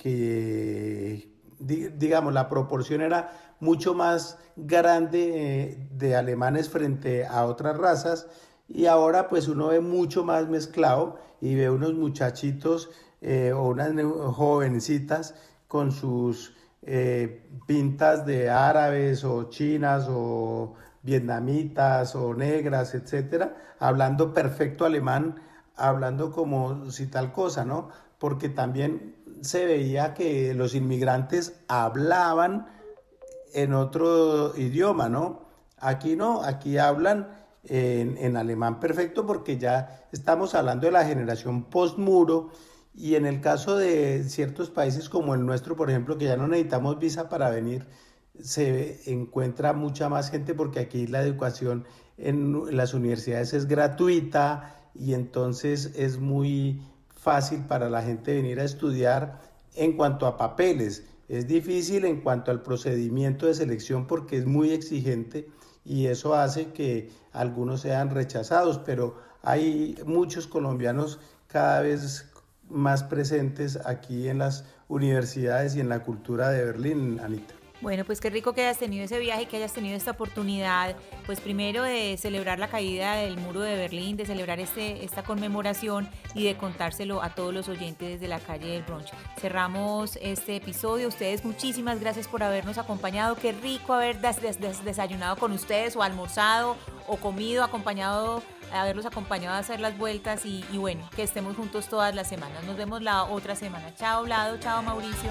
digamos, 1.59 2.35
la 2.35 2.49
proporción 2.51 3.01
era 3.01 3.57
mucho 3.59 3.95
más 3.95 4.39
grande 4.57 5.71
eh, 5.71 5.89
de 5.93 6.17
alemanes 6.17 6.69
frente 6.69 7.27
a 7.27 7.47
otras 7.47 7.79
razas 7.79 8.27
y 8.69 8.87
ahora 8.87 9.29
pues 9.29 9.49
uno 9.49 9.69
ve 9.69 9.81
mucho 9.81 10.25
más 10.25 10.49
mezclado 10.49 11.19
y 11.41 11.55
ve 11.55 11.71
unos 11.71 11.95
muchachitos 11.95 12.91
eh, 13.21 13.53
o 13.53 13.69
unas 13.69 13.93
jovencitas 14.35 15.35
con 15.67 15.93
sus 15.93 16.55
eh, 16.83 17.47
pintas 17.67 18.25
de 18.25 18.49
árabes 18.51 19.25
o 19.25 19.51
chinas 19.51 20.07
o 20.09 20.75
vietnamitas 21.03 22.15
o 22.15 22.35
negras, 22.35 22.95
etcétera, 22.95 23.75
hablando 23.79 24.33
perfecto 24.33 24.85
alemán, 24.85 25.41
hablando 25.77 26.31
como 26.33 26.91
si 26.91 27.07
tal 27.07 27.33
cosa, 27.33 27.65
¿no? 27.65 27.89
Porque 28.19 28.49
también 28.49 29.17
se 29.41 29.67
veía 29.67 30.15
que 30.15 30.55
los 30.55 30.75
inmigrantes 30.75 31.61
hablaban 31.69 32.67
en 33.55 33.73
otro 33.75 34.57
idioma, 34.57 35.09
¿no? 35.09 35.49
Aquí 35.79 36.17
no, 36.17 36.43
aquí 36.43 36.79
hablan 36.79 37.29
en, 37.65 38.17
en 38.19 38.37
alemán 38.37 38.81
perfecto 38.81 39.27
porque 39.27 39.59
ya 39.59 40.07
estamos 40.13 40.55
hablando 40.55 40.87
de 40.87 40.93
la 40.93 41.05
generación 41.05 41.65
post-muro 41.65 42.51
y 42.95 43.15
en 43.15 43.27
el 43.27 43.41
caso 43.41 43.77
de 43.77 44.25
ciertos 44.25 44.71
países 44.71 45.09
como 45.09 45.35
el 45.35 45.47
nuestro, 45.47 45.77
por 45.77 45.91
ejemplo, 45.91 46.19
que 46.19 46.27
ya 46.27 46.37
no 46.37 46.49
necesitamos 46.49 46.99
visa 46.99 47.29
para 47.29 47.51
venir, 47.51 47.87
se 48.41 49.11
encuentra 49.11 49.73
mucha 49.73 50.09
más 50.09 50.31
gente 50.31 50.55
porque 50.55 50.81
aquí 50.81 51.07
la 51.07 51.23
educación 51.23 51.85
en 52.19 52.77
las 52.77 52.95
universidades 52.95 53.53
es 53.53 53.67
gratuita 53.67 54.77
y 54.95 55.15
entonces 55.15 55.93
es 55.97 56.19
muy 56.19 56.83
fácil 57.09 57.65
para 57.67 57.89
la 57.91 58.03
gente 58.03 58.35
venir 58.35 58.61
a 58.61 58.65
estudiar 58.65 59.41
en 59.75 59.97
cuanto 59.97 60.27
a 60.27 60.37
papeles. 60.37 61.05
Es 61.29 61.47
difícil 61.47 62.05
en 62.05 62.23
cuanto 62.23 62.51
al 62.51 62.63
procedimiento 62.63 63.47
de 63.47 63.55
selección 63.55 64.07
porque 64.07 64.37
es 64.37 64.47
muy 64.47 64.71
exigente 64.73 65.49
y 65.85 66.07
eso 66.07 66.35
hace 66.35 66.73
que 66.73 67.11
algunos 67.33 67.83
sean 67.83 68.11
rechazados, 68.11 68.79
pero 68.79 69.17
hay 69.43 69.97
muchos 70.05 70.47
colombianos 70.47 71.21
cada 71.47 71.81
vez 71.81 72.30
más 72.71 73.03
presentes 73.03 73.79
aquí 73.85 74.29
en 74.29 74.39
las 74.39 74.65
universidades 74.89 75.77
y 75.77 75.81
en 75.81 75.89
la 75.89 76.03
cultura 76.03 76.51
de 76.51 76.65
Berlín, 76.65 77.21
Anita. 77.23 77.55
Bueno, 77.81 78.05
pues 78.05 78.21
qué 78.21 78.29
rico 78.29 78.53
que 78.53 78.61
hayas 78.61 78.79
tenido 78.79 79.05
ese 79.07 79.19
viaje, 79.19 79.47
que 79.47 79.57
hayas 79.57 79.73
tenido 79.73 79.97
esta 79.97 80.11
oportunidad, 80.11 80.97
pues 81.25 81.41
primero 81.41 81.83
de 81.83 82.19
celebrar 82.19 82.59
la 82.59 82.69
caída 82.69 83.15
del 83.15 83.39
muro 83.39 83.61
de 83.61 83.75
Berlín, 83.75 84.19
de 84.19 84.27
celebrar 84.27 84.61
este, 84.61 85.03
esta 85.03 85.23
conmemoración 85.23 86.07
y 86.35 86.45
de 86.45 86.59
contárselo 86.59 87.23
a 87.23 87.35
todos 87.35 87.55
los 87.55 87.71
oyentes 87.71 88.21
de 88.21 88.29
la 88.29 88.39
calle 88.39 88.73
del 88.73 88.83
Bronx. 88.83 89.11
Cerramos 89.41 90.19
este 90.21 90.57
episodio. 90.57 91.09
Ustedes 91.09 91.43
muchísimas 91.43 92.01
gracias 92.01 92.29
por 92.29 92.43
habernos 92.43 92.77
acompañado. 92.77 93.35
Qué 93.37 93.53
rico 93.53 93.95
haber 93.95 94.21
desayunado 94.21 95.37
con 95.37 95.53
ustedes 95.53 95.97
o 95.97 96.03
almorzado 96.03 96.77
o 97.07 97.17
comido 97.17 97.65
acompañado 97.65 98.43
haberlos 98.73 99.07
acompañado 99.07 99.57
a 99.57 99.59
hacer 99.59 99.81
las 99.81 99.97
vueltas 99.97 100.45
y, 100.45 100.65
bueno, 100.77 101.09
que 101.15 101.23
estemos 101.23 101.57
juntos 101.57 101.89
todas 101.89 102.15
las 102.15 102.29
semanas. 102.29 102.65
Nos 102.65 102.77
vemos 102.77 103.03
la 103.03 103.25
otra 103.25 103.55
semana. 103.55 103.95
Chao, 103.97 104.27
Lado. 104.27 104.59
Chao, 104.59 104.83
Mauricio. 104.83 105.31